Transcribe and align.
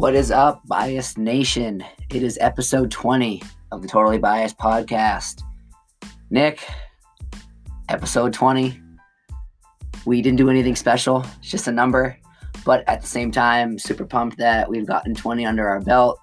What 0.00 0.14
is 0.14 0.30
up, 0.30 0.66
Bias 0.66 1.18
Nation? 1.18 1.84
It 2.08 2.22
is 2.22 2.38
episode 2.40 2.90
20 2.90 3.42
of 3.70 3.82
the 3.82 3.86
Totally 3.86 4.16
Biased 4.16 4.56
podcast. 4.56 5.42
Nick, 6.30 6.66
episode 7.90 8.32
20. 8.32 8.80
We 10.06 10.22
didn't 10.22 10.38
do 10.38 10.48
anything 10.48 10.74
special, 10.74 11.26
it's 11.38 11.50
just 11.50 11.68
a 11.68 11.70
number. 11.70 12.16
But 12.64 12.82
at 12.88 13.02
the 13.02 13.06
same 13.06 13.30
time, 13.30 13.78
super 13.78 14.06
pumped 14.06 14.38
that 14.38 14.70
we've 14.70 14.86
gotten 14.86 15.14
20 15.14 15.44
under 15.44 15.68
our 15.68 15.82
belt. 15.82 16.18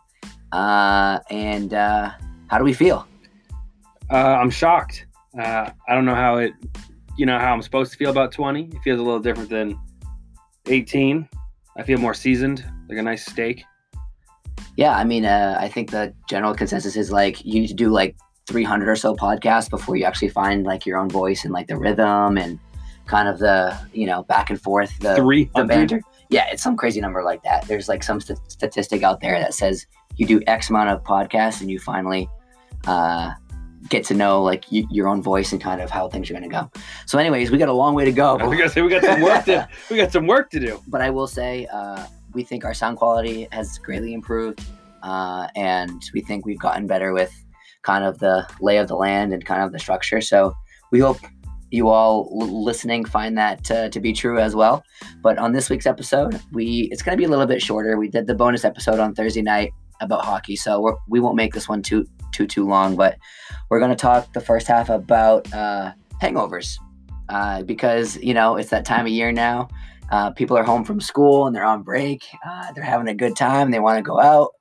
Uh, 0.52 1.20
and 1.30 1.76
uh, 1.76 2.14
how 2.48 2.58
do 2.58 2.64
we 2.64 2.74
feel? 2.74 3.08
Uh, 4.10 4.16
I'm 4.42 4.50
shocked. 4.50 5.06
Uh, 5.40 5.70
I 5.88 5.94
don't 5.94 6.06
know 6.06 6.16
how 6.16 6.38
it, 6.38 6.54
you 7.16 7.28
know, 7.28 7.38
how 7.38 7.54
I'm 7.54 7.62
supposed 7.62 7.92
to 7.92 7.98
feel 8.00 8.10
about 8.10 8.32
20. 8.32 8.72
It 8.74 8.82
feels 8.84 9.00
a 9.00 9.04
little 9.04 9.20
different 9.20 9.52
than 9.52 9.80
18. 10.66 11.30
I 11.78 11.84
feel 11.84 12.00
more 12.00 12.14
seasoned, 12.14 12.66
like 12.90 12.98
a 12.98 13.04
nice 13.04 13.26
steak. 13.26 13.64
Yeah, 14.76 14.96
I 14.96 15.04
mean, 15.04 15.26
uh, 15.26 15.58
I 15.60 15.70
think 15.70 15.92
the 15.92 16.14
general 16.28 16.54
consensus 16.54 16.96
is 16.96 17.12
like 17.12 17.44
you 17.46 17.60
need 17.62 17.68
to 17.68 17.74
do 17.74 17.90
like 17.90 18.16
300 18.48 18.88
or 18.88 18.96
so 18.96 19.16
podcasts 19.16 19.70
before 19.70 19.96
you 19.96 20.06
actually 20.06 20.30
find 20.30 20.66
like 20.66 20.86
your 20.86 20.98
own 20.98 21.10
voice 21.10 21.44
and 21.44 21.54
like 21.54 21.68
the 21.68 21.78
rhythm 21.78 22.38
and 22.38 22.60
kind 23.06 23.28
of 23.28 23.40
the 23.40 23.78
you 23.94 24.06
know 24.06 24.24
back 24.24 24.50
and 24.50 24.62
forth 24.62 24.98
the, 25.00 25.16
the 25.56 25.66
banter. 25.66 26.02
Yeah, 26.30 26.48
it's 26.52 26.64
some 26.64 26.76
crazy 26.76 27.00
number 27.00 27.24
like 27.24 27.44
that. 27.44 27.68
There's 27.68 27.88
like 27.88 28.04
some 28.04 28.20
st- 28.20 28.40
statistic 28.52 29.04
out 29.04 29.22
there 29.22 29.40
that 29.40 29.54
says 29.54 29.86
you 30.18 30.26
do 30.26 30.42
X 30.48 30.70
amount 30.70 30.90
of 30.90 31.04
podcasts 31.04 31.62
and 31.62 31.70
you 31.70 31.80
finally 31.80 32.30
uh, 32.86 33.32
get 33.90 34.04
to 34.06 34.14
know 34.14 34.42
like 34.44 34.66
y- 34.72 34.86
your 34.90 35.08
own 35.08 35.22
voice 35.22 35.52
and 35.52 35.62
kind 35.62 35.82
of 35.82 35.90
how 35.90 36.10
things 36.10 36.30
are 36.30 36.34
going 36.34 36.44
to 36.44 36.50
go. 36.50 36.70
So, 37.06 37.18
anyways, 37.18 37.52
we 37.52 37.58
got 37.58 37.70
a 37.70 37.74
long 37.74 37.96
way 37.96 38.06
to 38.06 38.12
go. 38.12 38.38
I 38.38 38.46
was 38.46 38.74
say 38.74 38.82
we 38.82 38.90
got 38.90 39.04
some 39.04 39.22
work 39.22 39.46
to 39.46 39.68
we 39.90 39.98
got 39.98 40.12
some 40.12 40.28
work 40.28 40.50
to 40.52 40.60
do. 40.60 40.82
but 40.88 41.02
I 41.02 41.10
will 41.10 41.28
say 41.28 41.68
uh, 41.72 42.06
we 42.34 42.44
think 42.44 42.66
our 42.66 42.74
sound 42.74 42.98
quality 42.98 43.48
has 43.52 43.78
greatly 43.78 44.14
improved, 44.14 44.62
uh, 45.04 45.48
and 45.56 46.02
we 46.14 46.22
think 46.22 46.46
we've 46.46 46.60
gotten 46.60 46.88
better 46.88 47.14
with 47.14 47.34
kind 47.84 48.04
of 48.04 48.20
the 48.20 48.48
lay 48.60 48.78
of 48.78 48.88
the 48.88 48.96
land 48.96 49.34
and 49.34 49.46
kind 49.46 49.64
of 49.64 49.72
the 49.72 49.80
structure. 49.80 50.22
So 50.22 50.56
we 50.92 51.00
hope 51.00 51.18
you 51.72 51.90
all 51.90 52.30
l- 52.42 52.64
listening 52.64 53.06
find 53.06 53.38
that 53.38 53.64
to, 53.66 53.90
to 53.90 54.00
be 54.00 54.14
true 54.14 54.40
as 54.40 54.56
well. 54.56 54.84
But 55.22 55.38
on 55.38 55.52
this 55.52 55.70
week's 55.70 55.86
episode, 55.86 56.40
we 56.52 56.90
it's 56.92 57.02
going 57.02 57.18
to 57.18 57.18
be 57.18 57.26
a 57.26 57.30
little 57.30 57.46
bit 57.46 57.62
shorter. 57.62 57.98
We 57.98 58.10
did 58.10 58.28
the 58.28 58.36
bonus 58.36 58.66
episode 58.66 59.00
on 59.00 59.14
Thursday 59.14 59.42
night 59.42 59.72
about 60.02 60.26
hockey, 60.26 60.56
so 60.56 60.80
we're, 60.82 60.96
we 61.08 61.20
won't 61.20 61.36
make 61.36 61.54
this 61.54 61.68
one 61.68 61.82
too 61.82 62.06
too 62.32 62.48
too 62.48 62.68
long. 62.68 62.96
But 62.96 63.18
we're 63.70 63.80
going 63.80 63.92
to 63.92 63.96
talk 63.96 64.34
the 64.34 64.42
first 64.42 64.68
half 64.68 64.90
about 64.90 65.52
uh, 65.54 65.94
hangovers 66.22 66.78
uh, 67.30 67.64
because 67.64 68.18
you 68.18 68.34
know 68.34 68.56
it's 68.56 68.70
that 68.70 68.86
time 68.86 69.06
of 69.06 69.12
year 69.12 69.32
now. 69.32 69.68
Uh, 70.10 70.32
people 70.32 70.58
are 70.58 70.64
home 70.64 70.86
from 70.86 71.02
school 71.02 71.48
and 71.48 71.56
they're 71.56 71.66
on 71.66 71.84
break. 71.84 72.24
Uh, 72.46 72.72
they're 72.74 72.84
having 72.84 73.10
a 73.10 73.14
good 73.14 73.36
time. 73.36 73.72
They 73.72 73.80
want 73.80 73.98
to 73.98 74.02
go 74.02 74.22
out. 74.22 74.52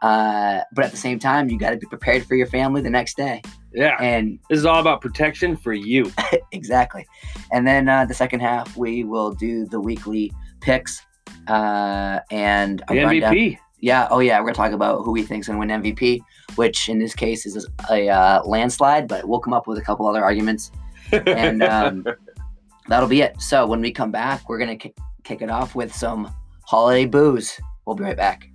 Uh, 0.00 0.60
but 0.74 0.84
at 0.84 0.90
the 0.90 0.96
same 0.96 1.18
time, 1.18 1.48
you 1.48 1.58
got 1.58 1.70
to 1.70 1.76
be 1.76 1.86
prepared 1.86 2.24
for 2.24 2.34
your 2.34 2.46
family 2.46 2.80
the 2.82 2.90
next 2.90 3.16
day. 3.16 3.40
Yeah, 3.74 3.96
And 4.00 4.38
this 4.50 4.58
is 4.58 4.66
all 4.66 4.80
about 4.80 5.00
protection 5.00 5.56
for 5.56 5.72
you. 5.72 6.12
exactly. 6.52 7.06
And 7.52 7.66
then 7.66 7.88
uh, 7.88 8.04
the 8.04 8.14
second 8.14 8.40
half, 8.40 8.76
we 8.76 9.02
will 9.04 9.32
do 9.32 9.64
the 9.66 9.80
weekly 9.80 10.32
picks 10.60 11.02
uh, 11.48 12.20
and 12.30 12.82
The 12.88 13.02
rundown- 13.04 13.34
MVP. 13.34 13.58
Yeah. 13.82 14.08
Oh, 14.10 14.20
yeah. 14.20 14.38
We're 14.38 14.46
gonna 14.46 14.54
talk 14.54 14.72
about 14.72 15.02
who 15.02 15.10
we 15.10 15.22
think's 15.22 15.48
gonna 15.48 15.58
win 15.58 15.68
MVP, 15.68 16.20
which 16.54 16.88
in 16.88 16.98
this 16.98 17.14
case 17.14 17.44
is 17.44 17.68
a 17.90 18.08
uh, 18.08 18.42
landslide. 18.44 19.08
But 19.08 19.28
we'll 19.28 19.40
come 19.40 19.52
up 19.52 19.66
with 19.66 19.76
a 19.76 19.82
couple 19.82 20.06
other 20.06 20.24
arguments, 20.24 20.70
and 21.10 21.62
um, 21.64 22.06
that'll 22.88 23.08
be 23.08 23.20
it. 23.20 23.40
So 23.42 23.66
when 23.66 23.80
we 23.80 23.92
come 23.92 24.10
back, 24.10 24.48
we're 24.48 24.58
gonna 24.58 24.76
ki- 24.76 24.94
kick 25.24 25.42
it 25.42 25.50
off 25.50 25.74
with 25.74 25.94
some 25.94 26.32
holiday 26.64 27.06
booze. 27.06 27.60
We'll 27.84 27.96
be 27.96 28.04
right 28.04 28.16
back. 28.16 28.51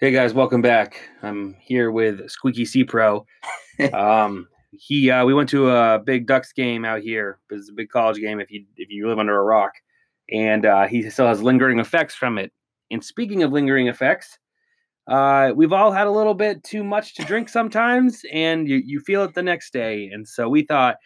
Hey 0.00 0.12
guys, 0.12 0.32
welcome 0.32 0.62
back. 0.62 1.00
I'm 1.24 1.56
here 1.60 1.90
with 1.90 2.30
Squeaky 2.30 2.64
C 2.64 2.84
Pro. 2.84 3.26
um, 3.92 4.46
he 4.70 5.10
uh, 5.10 5.24
we 5.24 5.34
went 5.34 5.48
to 5.50 5.70
a 5.70 5.98
big 5.98 6.26
Ducks 6.26 6.52
game 6.52 6.84
out 6.84 7.00
here. 7.00 7.40
It's 7.50 7.68
a 7.68 7.72
big 7.72 7.88
college 7.88 8.18
game 8.18 8.38
if 8.38 8.48
you 8.50 8.64
if 8.76 8.90
you 8.90 9.08
live 9.08 9.18
under 9.18 9.36
a 9.36 9.42
rock, 9.42 9.72
and 10.30 10.64
uh, 10.64 10.86
he 10.86 11.08
still 11.10 11.26
has 11.26 11.42
lingering 11.42 11.80
effects 11.80 12.14
from 12.14 12.38
it. 12.38 12.52
And 12.92 13.04
speaking 13.04 13.42
of 13.42 13.50
lingering 13.50 13.88
effects, 13.88 14.38
uh, 15.08 15.52
we've 15.56 15.72
all 15.72 15.90
had 15.90 16.06
a 16.06 16.12
little 16.12 16.34
bit 16.34 16.62
too 16.62 16.84
much 16.84 17.14
to 17.16 17.24
drink 17.24 17.48
sometimes, 17.48 18.22
and 18.32 18.68
you, 18.68 18.76
you 18.76 19.00
feel 19.00 19.24
it 19.24 19.34
the 19.34 19.42
next 19.42 19.72
day. 19.72 20.08
And 20.12 20.28
so 20.28 20.48
we 20.48 20.62
thought, 20.62 20.96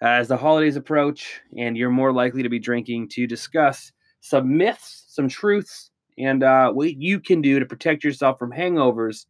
as 0.00 0.28
the 0.28 0.38
holidays 0.38 0.76
approach, 0.76 1.40
and 1.58 1.76
you're 1.76 1.90
more 1.90 2.12
likely 2.12 2.42
to 2.42 2.48
be 2.48 2.58
drinking, 2.58 3.10
to 3.10 3.26
discuss 3.26 3.92
some 4.22 4.56
myths, 4.56 5.04
some 5.08 5.28
truths, 5.28 5.90
and 6.22 6.42
uh, 6.42 6.72
what 6.72 6.96
you 6.96 7.20
can 7.20 7.40
do 7.40 7.58
to 7.58 7.66
protect 7.66 8.04
yourself 8.04 8.38
from 8.38 8.52
hangovers, 8.52 9.26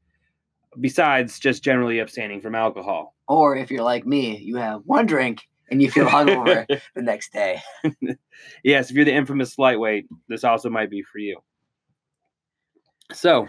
besides 0.78 1.38
just 1.38 1.62
generally 1.62 1.98
abstaining 1.98 2.40
from 2.40 2.54
alcohol. 2.54 3.14
Or 3.28 3.56
if 3.56 3.70
you're 3.70 3.84
like 3.84 4.06
me, 4.06 4.38
you 4.38 4.56
have 4.56 4.82
one 4.84 5.06
drink 5.06 5.46
and 5.70 5.80
you 5.80 5.90
feel 5.90 6.06
hungover 6.06 6.66
the 6.94 7.02
next 7.02 7.32
day. 7.32 7.62
yes, 8.64 8.90
if 8.90 8.96
you're 8.96 9.04
the 9.04 9.14
infamous 9.14 9.58
lightweight, 9.58 10.06
this 10.28 10.44
also 10.44 10.68
might 10.68 10.90
be 10.90 11.02
for 11.02 11.18
you. 11.18 11.38
So, 13.12 13.48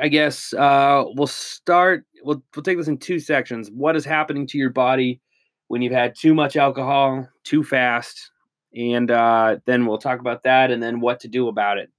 I 0.00 0.08
guess 0.08 0.52
uh, 0.54 1.04
we'll 1.14 1.26
start. 1.26 2.04
We'll 2.22 2.42
we'll 2.54 2.62
take 2.62 2.78
this 2.78 2.88
in 2.88 2.98
two 2.98 3.18
sections. 3.18 3.70
What 3.70 3.96
is 3.96 4.04
happening 4.04 4.46
to 4.48 4.58
your 4.58 4.70
body 4.70 5.20
when 5.68 5.82
you've 5.82 5.92
had 5.92 6.14
too 6.16 6.34
much 6.34 6.56
alcohol, 6.56 7.28
too 7.44 7.64
fast, 7.64 8.30
and 8.74 9.10
uh, 9.10 9.56
then 9.66 9.86
we'll 9.86 9.98
talk 9.98 10.20
about 10.20 10.44
that, 10.44 10.70
and 10.70 10.82
then 10.82 11.00
what 11.00 11.20
to 11.20 11.28
do 11.28 11.48
about 11.48 11.78
it. 11.78 11.90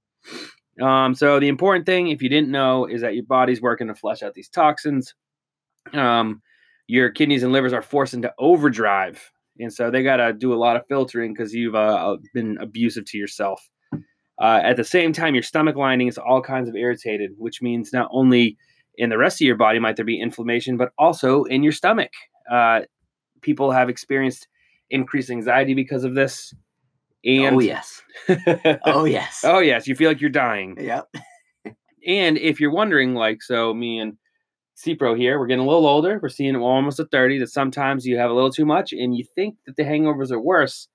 Um, 0.80 1.14
so 1.14 1.40
the 1.40 1.48
important 1.48 1.86
thing, 1.86 2.08
if 2.08 2.22
you 2.22 2.28
didn't 2.28 2.50
know, 2.50 2.86
is 2.86 3.02
that 3.02 3.14
your 3.14 3.24
body's 3.24 3.60
working 3.60 3.88
to 3.88 3.94
flush 3.94 4.22
out 4.22 4.34
these 4.34 4.48
toxins. 4.48 5.14
Um, 5.92 6.42
your 6.86 7.10
kidneys 7.10 7.42
and 7.42 7.52
livers 7.52 7.72
are 7.72 7.82
forced 7.82 8.14
into 8.14 8.32
overdrive, 8.38 9.30
and 9.58 9.72
so 9.72 9.90
they 9.90 10.02
got 10.02 10.16
to 10.16 10.32
do 10.32 10.52
a 10.52 10.56
lot 10.56 10.76
of 10.76 10.86
filtering 10.88 11.32
because 11.32 11.52
you've 11.52 11.74
uh, 11.74 12.16
been 12.34 12.58
abusive 12.60 13.04
to 13.06 13.18
yourself. 13.18 13.68
Uh, 14.40 14.60
at 14.64 14.76
the 14.76 14.84
same 14.84 15.12
time, 15.12 15.34
your 15.34 15.42
stomach 15.42 15.76
lining 15.76 16.08
is 16.08 16.16
all 16.16 16.40
kinds 16.40 16.68
of 16.68 16.74
irritated, 16.74 17.32
which 17.36 17.60
means 17.60 17.92
not 17.92 18.08
only 18.10 18.56
in 18.96 19.10
the 19.10 19.18
rest 19.18 19.40
of 19.40 19.46
your 19.46 19.56
body 19.56 19.78
might 19.78 19.96
there 19.96 20.04
be 20.04 20.20
inflammation, 20.20 20.76
but 20.76 20.92
also 20.98 21.44
in 21.44 21.62
your 21.62 21.72
stomach. 21.72 22.10
Uh, 22.50 22.80
people 23.42 23.70
have 23.70 23.88
experienced 23.88 24.48
increased 24.90 25.30
anxiety 25.30 25.74
because 25.74 26.04
of 26.04 26.14
this. 26.14 26.54
And 27.24 27.56
oh 27.56 27.58
yes. 27.60 28.02
Oh 28.84 29.04
yes. 29.04 29.40
oh 29.44 29.58
yes, 29.58 29.86
you 29.86 29.94
feel 29.94 30.08
like 30.10 30.20
you're 30.20 30.30
dying. 30.30 30.76
Yep. 30.78 31.08
And 32.06 32.38
if 32.38 32.60
you're 32.60 32.72
wondering, 32.72 33.14
like, 33.14 33.42
so 33.42 33.74
me 33.74 33.98
and 33.98 34.16
CPRO 34.84 35.16
here, 35.16 35.38
we're 35.38 35.46
getting 35.46 35.64
a 35.64 35.68
little 35.68 35.86
older. 35.86 36.18
We're 36.22 36.30
seeing 36.30 36.56
almost 36.56 37.00
at 37.00 37.10
30 37.10 37.38
that 37.40 37.50
sometimes 37.50 38.06
you 38.06 38.16
have 38.16 38.30
a 38.30 38.34
little 38.34 38.50
too 38.50 38.64
much 38.64 38.92
and 38.92 39.14
you 39.16 39.24
think 39.34 39.56
that 39.66 39.76
the 39.76 39.82
hangovers 39.82 40.30
are 40.30 40.40
worse. 40.40 40.88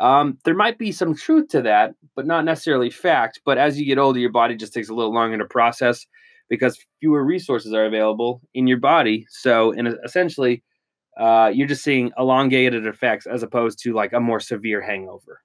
Um, 0.00 0.38
there 0.44 0.54
might 0.54 0.78
be 0.78 0.92
some 0.92 1.14
truth 1.14 1.48
to 1.48 1.62
that, 1.62 1.94
but 2.16 2.26
not 2.26 2.44
necessarily 2.44 2.90
fact. 2.90 3.40
But 3.44 3.58
as 3.58 3.78
you 3.78 3.86
get 3.86 3.98
older, 3.98 4.18
your 4.18 4.32
body 4.32 4.56
just 4.56 4.72
takes 4.72 4.88
a 4.88 4.94
little 4.94 5.14
longer 5.14 5.38
to 5.38 5.44
process 5.44 6.06
because 6.48 6.84
fewer 7.00 7.24
resources 7.24 7.72
are 7.72 7.84
available 7.84 8.40
in 8.54 8.66
your 8.66 8.78
body. 8.78 9.26
So, 9.28 9.72
and 9.72 9.94
essentially, 10.04 10.64
uh, 11.18 11.50
you're 11.54 11.68
just 11.68 11.84
seeing 11.84 12.12
elongated 12.18 12.86
effects 12.86 13.26
as 13.26 13.42
opposed 13.42 13.78
to 13.82 13.92
like 13.92 14.12
a 14.12 14.20
more 14.20 14.40
severe 14.40 14.80
hangover. 14.80 15.40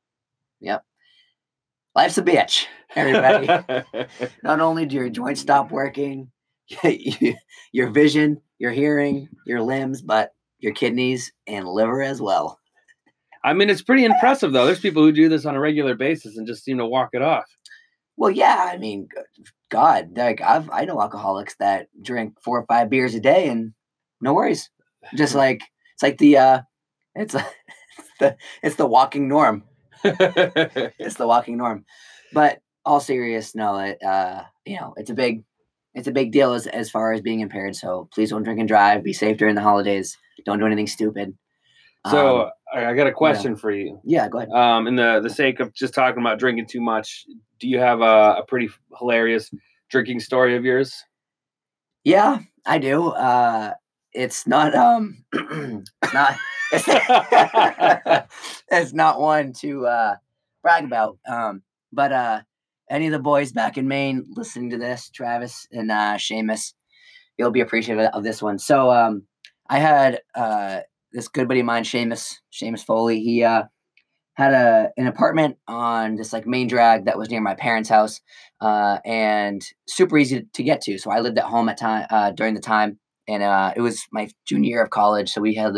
Life's 1.95 2.17
a 2.17 2.23
bitch, 2.23 2.65
everybody. 2.94 3.47
Not 4.44 4.59
only 4.59 4.85
do 4.85 4.97
your 4.97 5.09
joints 5.09 5.39
stop 5.39 5.71
working, 5.71 6.29
your 7.71 7.89
vision, 7.89 8.41
your 8.59 8.71
hearing, 8.71 9.29
your 9.45 9.62
limbs, 9.62 10.01
but 10.01 10.31
your 10.59 10.73
kidneys 10.73 11.31
and 11.47 11.65
liver 11.67 12.01
as 12.01 12.21
well. 12.21 12.59
I 13.45 13.53
mean, 13.53 13.69
it's 13.69 13.81
pretty 13.81 14.03
impressive 14.03 14.51
though. 14.51 14.65
There's 14.65 14.79
people 14.79 15.03
who 15.03 15.12
do 15.13 15.29
this 15.29 15.45
on 15.45 15.56
a 15.56 15.59
regular 15.59 15.95
basis 15.95 16.35
and 16.35 16.47
just 16.47 16.65
seem 16.65 16.79
to 16.79 16.85
walk 16.85 17.09
it 17.13 17.21
off. 17.21 17.45
Well, 18.18 18.31
yeah, 18.31 18.69
I 18.73 18.77
mean, 18.77 19.07
God, 19.69 20.18
like 20.18 20.41
I've 20.41 20.69
I 20.71 20.85
know 20.85 21.01
alcoholics 21.01 21.56
that 21.59 21.88
drink 22.01 22.41
four 22.44 22.59
or 22.59 22.65
five 22.65 22.89
beers 22.89 23.15
a 23.15 23.19
day 23.19 23.47
and 23.47 23.73
no 24.19 24.33
worries. 24.33 24.69
Just 25.15 25.35
like 25.44 25.61
it's 25.94 26.03
like 26.03 26.18
the 26.18 26.38
uh 26.38 26.61
it's, 27.13 27.35
it's 27.35 27.45
the 28.19 28.38
it's 28.63 28.75
the 28.75 28.88
walking 28.88 29.29
norm. 29.29 29.63
It's 31.00 31.16
the 31.16 31.28
walking 31.28 31.57
norm. 31.57 31.86
But 32.34 32.60
all 32.86 33.00
serious, 33.00 33.56
no, 33.56 33.80
it 33.80 34.02
uh 34.04 34.44
you 34.66 34.78
know, 34.78 34.94
it's 34.98 35.10
a 35.10 35.13
big 35.13 35.44
it's 35.94 36.07
a 36.07 36.12
big 36.12 36.31
deal 36.31 36.54
as 36.54 36.68
as 36.68 36.90
far 36.90 37.13
as 37.13 37.22
being 37.22 37.40
impaired. 37.40 37.75
So 37.75 38.10
please 38.13 38.30
don't 38.30 38.44
drink 38.44 38.60
and 38.60 38.68
drive. 38.68 39.04
Be 39.04 39.13
safe 39.13 39.38
during 39.38 39.56
the 39.56 39.62
holidays. 39.62 40.18
Don't 40.46 40.60
do 40.60 40.66
anything 40.66 40.88
stupid. 40.88 41.34
so 42.07 42.42
Um, 42.42 42.50
I 42.75 42.94
got 42.94 43.07
a 43.07 43.12
question 43.12 43.56
for 43.56 43.72
you. 43.72 44.00
yeah, 44.04 44.28
go 44.28 44.40
ahead. 44.40 44.50
Um, 44.52 44.88
in 44.88 44.96
the 44.96 45.19
the 45.22 45.30
sake 45.30 45.60
of 45.60 45.74
just 45.74 45.94
talking 45.94 46.22
about 46.22 46.40
drinking 46.40 46.68
too 46.68 46.81
much, 46.81 47.25
do 47.60 47.68
you 47.68 47.80
have 47.80 48.02
a, 48.02 48.36
a 48.40 48.44
pretty 48.48 48.69
hilarious 49.00 49.50
drinking 49.90 50.19
story 50.19 50.57
of 50.57 50.66
yours? 50.66 50.94
Yeah, 52.04 52.40
I 52.66 52.78
do. 52.80 53.07
Uh, 53.10 53.74
it's 54.15 54.47
not 54.47 54.73
um, 54.73 55.23
not 56.13 56.38
it's, 56.71 56.85
it's 58.71 58.94
not 58.94 59.19
one 59.19 59.53
to 59.53 59.85
uh, 59.85 60.15
brag 60.63 60.85
about. 60.85 61.17
Um, 61.29 61.62
but 61.91 62.12
uh, 62.12 62.41
any 62.89 63.07
of 63.07 63.12
the 63.12 63.19
boys 63.19 63.51
back 63.51 63.77
in 63.77 63.88
Maine 63.88 64.25
listening 64.29 64.71
to 64.71 64.77
this, 64.77 65.09
Travis 65.09 65.67
and 65.71 65.91
uh, 65.91 66.15
Seamus, 66.15 66.73
you'll 67.38 67.51
be 67.51 67.62
appreciative 67.62 68.09
of 68.13 68.23
this 68.23 68.41
one. 68.41 68.57
So 68.59 68.91
um, 68.91 69.23
I 69.69 69.79
had 69.79 70.21
uh, 70.33 70.81
this 71.11 71.27
good 71.27 71.47
buddy 71.47 71.59
of 71.59 71.65
mine, 71.65 71.83
Seamus, 71.83 72.35
Seamus 72.53 72.85
Foley. 72.85 73.19
He 73.21 73.44
uh, 73.44 73.63
had 74.35 74.53
a 74.53 74.91
an 74.97 75.07
apartment 75.07 75.57
on 75.68 76.15
this 76.15 76.33
like 76.33 76.45
main 76.45 76.68
drag 76.68 77.06
that 77.06 77.18
was 77.18 77.29
near 77.29 77.41
my 77.41 77.56
parents' 77.56 77.89
house, 77.89 78.21
uh, 78.61 79.00
and 79.06 79.61
super 79.88 80.18
easy 80.18 80.47
to 80.53 80.63
get 80.63 80.81
to. 80.81 80.97
So 80.97 81.11
I 81.11 81.19
lived 81.19 81.38
at 81.38 81.45
home 81.45 81.69
at 81.69 81.77
time 81.77 82.07
uh, 82.09 82.31
during 82.31 82.53
the 82.53 82.61
time, 82.61 83.00
and 83.27 83.44
uh, 83.44 83.74
it 83.75 83.81
was 83.81 84.06
my 84.12 84.30
junior 84.45 84.69
year 84.69 84.83
of 84.83 84.89
college. 84.89 85.30
So 85.31 85.42
we 85.42 85.56
had 85.56 85.74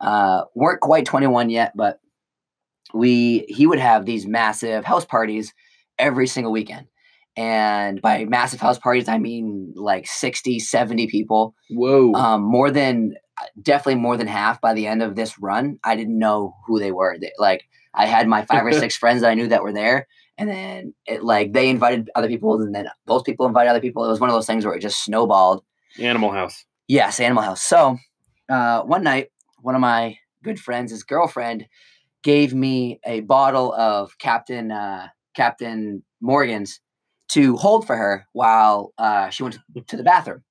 uh, 0.00 0.42
weren't 0.54 0.80
quite 0.80 1.06
twenty 1.06 1.26
one 1.26 1.50
yet, 1.50 1.72
but 1.76 2.00
we 2.94 3.46
he 3.48 3.66
would 3.66 3.78
have 3.78 4.06
these 4.06 4.26
massive 4.26 4.84
house 4.84 5.04
parties 5.04 5.52
every 5.98 6.26
single 6.26 6.52
weekend. 6.52 6.86
And 7.36 8.02
by 8.02 8.24
massive 8.24 8.60
house 8.60 8.78
parties, 8.78 9.06
I 9.06 9.18
mean 9.18 9.72
like 9.76 10.08
60, 10.08 10.58
70 10.58 11.06
people. 11.06 11.54
Whoa. 11.70 12.12
Um, 12.14 12.42
more 12.42 12.68
than 12.72 13.14
definitely 13.62 13.94
more 13.96 14.16
than 14.16 14.26
half 14.26 14.60
by 14.60 14.74
the 14.74 14.88
end 14.88 15.02
of 15.02 15.14
this 15.14 15.38
run. 15.38 15.78
I 15.84 15.94
didn't 15.94 16.18
know 16.18 16.56
who 16.66 16.80
they 16.80 16.90
were. 16.90 17.16
They, 17.18 17.32
like 17.38 17.68
I 17.94 18.06
had 18.06 18.26
my 18.26 18.44
five 18.44 18.64
or 18.64 18.72
six 18.80 18.96
friends 18.96 19.22
that 19.22 19.30
I 19.30 19.34
knew 19.34 19.48
that 19.48 19.62
were 19.62 19.72
there. 19.72 20.08
And 20.36 20.48
then 20.48 20.94
it 21.06 21.24
like 21.24 21.52
they 21.52 21.68
invited 21.68 22.10
other 22.14 22.28
people, 22.28 22.60
and 22.60 22.72
then 22.72 22.88
those 23.06 23.22
people 23.22 23.46
invited 23.46 23.70
other 23.70 23.80
people. 23.80 24.04
It 24.04 24.08
was 24.08 24.20
one 24.20 24.30
of 24.30 24.34
those 24.34 24.46
things 24.46 24.64
where 24.64 24.74
it 24.74 24.80
just 24.80 25.04
snowballed. 25.04 25.64
Animal 25.98 26.30
House. 26.30 26.64
Yes, 26.88 27.20
Animal 27.20 27.42
House. 27.42 27.62
So 27.62 27.98
uh, 28.48 28.80
one 28.82 29.04
night, 29.04 29.28
one 29.60 29.74
of 29.74 29.80
my 29.80 30.16
good 30.42 30.58
friends, 30.58 30.90
his 30.90 31.02
girlfriend, 31.04 31.66
gave 32.22 32.54
me 32.54 32.98
a 33.04 33.20
bottle 33.20 33.74
of 33.74 34.16
Captain 34.18 34.72
uh, 34.72 35.08
Captain 35.36 36.02
Morgan's 36.20 36.80
to 37.28 37.56
hold 37.56 37.86
for 37.86 37.94
her 37.94 38.26
while 38.32 38.94
uh, 38.96 39.28
she 39.28 39.42
went 39.42 39.58
to 39.86 39.96
the 39.96 40.02
bathroom. 40.02 40.42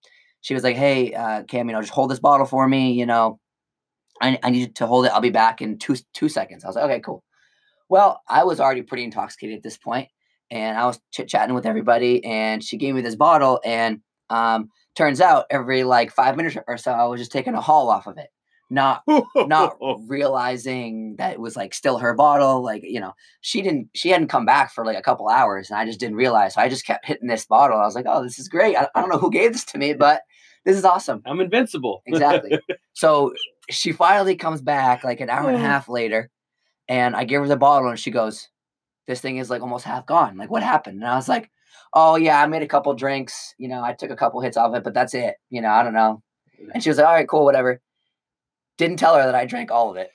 She 0.42 0.54
was 0.54 0.64
like, 0.64 0.76
"Hey, 0.76 1.12
uh, 1.14 1.44
Cam, 1.44 1.68
you 1.68 1.74
know, 1.74 1.82
just 1.82 1.94
hold 1.94 2.12
this 2.12 2.20
bottle 2.20 2.46
for 2.46 2.68
me. 2.68 2.92
You 2.92 3.08
know, 3.08 3.40
I, 4.22 4.38
I 4.44 4.52
need 4.52 4.76
to 4.76 4.88
hold 4.88 5.06
it. 5.08 5.12
I'll 5.12 5.22
be 5.22 5.32
back 5.32 5.62
in 5.62 5.80
two 5.80 5.96
two 6.14 6.30
seconds." 6.30 6.64
I 6.64 6.68
was 6.68 6.76
like, 6.76 6.86
"Okay, 6.86 7.00
cool." 7.00 7.24
Well, 7.90 8.22
I 8.30 8.44
was 8.44 8.60
already 8.60 8.84
pretty 8.84 9.04
intoxicated 9.04 9.58
at 9.58 9.64
this 9.64 9.78
point, 9.78 10.10
and 10.52 10.78
I 10.78 10.86
was 10.86 11.00
chit 11.12 11.30
chatting 11.30 11.56
with 11.56 11.66
everybody, 11.66 12.24
and 12.24 12.64
she 12.64 12.78
gave 12.78 12.96
me 12.96 13.02
this 13.02 13.16
bottle, 13.16 13.60
and 13.66 14.02
um, 14.30 14.70
turns 14.98 15.22
out 15.22 15.46
every 15.52 15.84
like 15.84 16.12
five 16.12 16.36
minutes 16.36 16.58
or 16.68 16.78
so, 16.78 16.92
I 16.92 17.06
was 17.06 17.22
just 17.22 17.32
taking 17.32 17.54
a 17.54 17.62
haul 17.62 17.90
off 17.90 18.08
of 18.08 18.18
it, 18.18 18.30
not 18.70 19.04
not 19.36 19.78
realizing 20.08 21.16
that 21.18 21.34
it 21.34 21.40
was 21.40 21.56
like 21.56 21.74
still 21.74 22.00
her 22.00 22.16
bottle. 22.16 22.64
Like 22.64 22.82
you 22.84 23.00
know, 23.00 23.14
she 23.42 23.62
didn't 23.62 23.90
she 23.94 24.10
hadn't 24.10 24.30
come 24.30 24.46
back 24.46 24.74
for 24.74 24.84
like 24.84 24.98
a 24.98 25.04
couple 25.04 25.30
hours, 25.30 25.70
and 25.70 25.80
I 25.80 25.86
just 25.86 26.00
didn't 26.00 26.18
realize. 26.18 26.56
So 26.56 26.62
I 26.62 26.68
just 26.68 26.86
kept 26.86 27.06
hitting 27.06 27.28
this 27.28 27.46
bottle. 27.46 27.78
I 27.78 27.86
was 27.86 27.96
like, 27.96 28.08
oh, 28.10 28.24
this 28.24 28.40
is 28.40 28.50
great. 28.50 28.76
I, 28.76 28.88
I 28.96 29.02
don't 29.02 29.10
know 29.12 29.20
who 29.20 29.32
gave 29.32 29.54
this 29.54 29.66
to 29.66 29.78
me, 29.78 29.94
but 29.94 30.22
this 30.66 30.76
is 30.76 30.84
awesome. 30.84 31.22
I'm 31.26 31.40
invincible. 31.40 32.02
Exactly. 32.08 32.60
so 32.94 33.34
she 33.70 33.92
finally 33.92 34.36
comes 34.36 34.62
back 34.62 35.04
like 35.04 35.22
an 35.22 35.30
hour 35.30 35.48
and 35.48 35.58
a 35.58 35.62
half 35.62 35.88
later, 35.88 36.32
and 36.90 37.16
I 37.16 37.24
give 37.24 37.42
her 37.42 37.48
the 37.48 37.56
bottle, 37.56 37.90
and 37.90 38.00
she 38.00 38.12
goes, 38.12 38.50
"This 39.06 39.22
thing 39.22 39.38
is 39.38 39.52
like 39.52 39.62
almost 39.62 39.86
half 39.86 40.08
gone. 40.08 40.38
Like 40.38 40.50
what 40.50 40.64
happened?" 40.64 41.02
And 41.02 41.08
I 41.08 41.16
was 41.16 41.30
like, 41.30 41.52
"Oh 41.94 42.16
yeah, 42.16 42.42
I 42.42 42.48
made 42.48 42.64
a 42.64 42.68
couple 42.68 42.94
drinks. 42.94 43.54
You 43.58 43.68
know, 43.68 43.84
I 43.84 43.94
took 43.94 44.12
a 44.12 44.16
couple 44.16 44.42
hits 44.42 44.58
off 44.58 44.76
it, 44.76 44.84
but 44.84 44.94
that's 44.94 45.14
it. 45.14 45.36
You 45.50 45.62
know, 45.62 45.70
I 45.70 45.84
don't 45.84 45.94
know." 45.94 46.22
And 46.74 46.84
she 46.84 46.90
was 46.90 46.98
like, 46.98 47.08
"All 47.08 47.14
right, 47.14 47.28
cool, 47.28 47.46
whatever." 47.46 47.82
Didn't 48.78 48.98
tell 48.98 49.16
her 49.16 49.24
that 49.24 49.36
I 49.36 49.46
drank 49.46 49.72
all 49.72 49.90
of 49.90 49.98
it. 49.98 50.12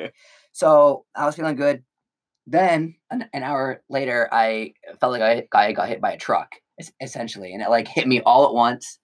So 0.56 1.04
I 1.14 1.26
was 1.26 1.36
feeling 1.36 1.56
good. 1.56 1.84
Then 2.46 2.94
an, 3.10 3.28
an 3.34 3.42
hour 3.42 3.82
later, 3.90 4.26
I 4.32 4.72
felt 4.98 5.12
like 5.12 5.20
I, 5.20 5.46
I 5.52 5.72
got 5.72 5.90
hit 5.90 6.00
by 6.00 6.12
a 6.12 6.16
truck, 6.16 6.48
essentially, 6.98 7.52
and 7.52 7.60
it 7.62 7.68
like 7.68 7.86
hit 7.86 8.08
me 8.08 8.22
all 8.22 8.46
at 8.46 8.54
once. 8.54 8.98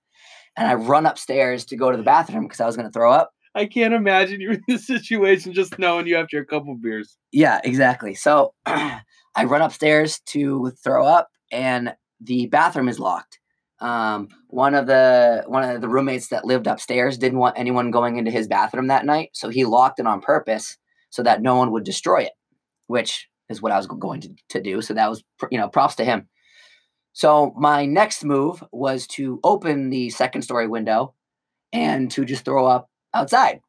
And 0.57 0.67
I 0.67 0.75
run 0.75 1.05
upstairs 1.05 1.67
to 1.67 1.77
go 1.77 1.91
to 1.91 1.99
the 1.99 2.03
mm. 2.03 2.07
bathroom 2.07 2.45
because 2.45 2.61
I 2.61 2.65
was 2.65 2.75
going 2.75 2.89
to 2.89 2.93
throw 2.93 3.13
up. 3.13 3.33
I 3.55 3.67
can't 3.67 3.95
imagine 3.95 4.41
you 4.41 4.53
in 4.53 4.63
this 4.69 4.87
situation 4.87 5.53
just 5.53 5.79
knowing 5.79 6.07
you 6.07 6.17
after 6.17 6.41
a 6.41 6.47
couple 6.47 6.75
beers. 6.77 7.17
Yeah, 7.33 7.61
exactly. 7.65 8.15
So 8.15 8.55
I 8.67 9.45
run 9.45 9.63
upstairs 9.63 10.21
to 10.27 10.73
throw 10.83 11.07
up, 11.07 11.29
and 11.51 11.95
the 12.21 12.47
bathroom 12.47 12.89
is 12.89 12.99
locked. 12.99 13.39
Um, 13.81 14.29
one 14.49 14.75
of 14.75 14.87
the 14.87 15.45
one 15.47 15.69
of 15.69 15.81
the 15.81 15.89
roommates 15.89 16.29
that 16.29 16.45
lived 16.45 16.67
upstairs 16.67 17.19
didn't 17.19 17.39
want 17.39 17.59
anyone 17.59 17.91
going 17.91 18.17
into 18.17 18.31
his 18.31 18.47
bathroom 18.47 18.89
that 18.89 19.05
night, 19.05 19.31
so 19.33 19.49
he 19.49 19.65
locked 19.65 19.99
it 19.99 20.07
on 20.07 20.21
purpose 20.21 20.79
so 21.11 21.23
that 21.23 21.43
no 21.43 21.57
one 21.57 21.73
would 21.73 21.85
destroy 21.85 22.23
it, 22.23 22.33
which 22.87 23.29
is 23.49 23.61
what 23.61 23.73
I 23.73 23.77
was 23.77 23.87
going 23.87 24.21
to, 24.23 24.31
to 24.51 24.63
do. 24.63 24.83
So 24.83 24.95
that 24.95 25.11
was 25.11 25.25
you 25.51 25.59
know 25.59 25.69
props 25.69 25.97
to 25.97 26.05
him. 26.05 26.29
So 27.13 27.53
my 27.57 27.85
next 27.85 28.25
move 28.25 28.65
was 28.73 29.07
to 29.09 29.39
open 29.45 29.91
the 29.91 30.11
second 30.11 30.43
story 30.43 30.67
window 30.67 31.15
and 31.73 32.11
to 32.13 32.25
just 32.25 32.45
throw 32.45 32.67
up 32.67 32.89
outside, 33.15 33.61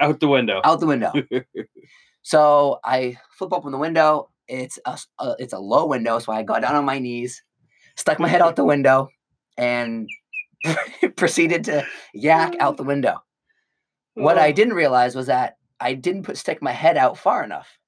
Out 0.00 0.20
the 0.20 0.28
window. 0.28 0.60
out 0.64 0.80
the 0.80 0.86
window. 0.86 1.12
So 2.22 2.78
I 2.84 3.16
flip 3.38 3.54
open 3.54 3.72
the 3.72 3.78
window. 3.78 4.28
It's 4.48 4.78
a 4.84 4.98
uh, 5.18 5.34
it's 5.38 5.54
a 5.54 5.58
low 5.58 5.86
window, 5.86 6.18
so 6.18 6.30
I 6.30 6.42
got 6.42 6.60
down 6.60 6.74
on 6.74 6.84
my 6.84 6.98
knees, 6.98 7.42
stuck 7.96 8.18
my 8.18 8.28
head 8.28 8.42
out 8.42 8.56
the 8.56 8.64
window, 8.66 9.08
and 9.56 10.08
proceeded 11.16 11.64
to 11.64 11.86
yak 12.12 12.54
out 12.60 12.76
the 12.76 12.82
window. 12.82 13.22
What 14.12 14.36
I 14.36 14.52
didn't 14.52 14.74
realize 14.74 15.14
was 15.14 15.26
that 15.28 15.56
I 15.80 15.94
didn't 15.94 16.24
put 16.24 16.36
stick 16.36 16.60
my 16.60 16.72
head 16.72 16.98
out 16.98 17.16
far 17.16 17.42
enough. 17.42 17.78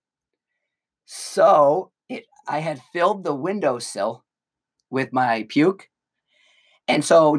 So 1.04 1.90
it 2.08 2.24
I 2.48 2.60
had 2.60 2.80
filled 2.94 3.24
the 3.24 3.34
windowsill 3.34 4.24
with 4.90 5.12
my 5.12 5.44
puke, 5.50 5.88
and 6.88 7.04
so 7.04 7.36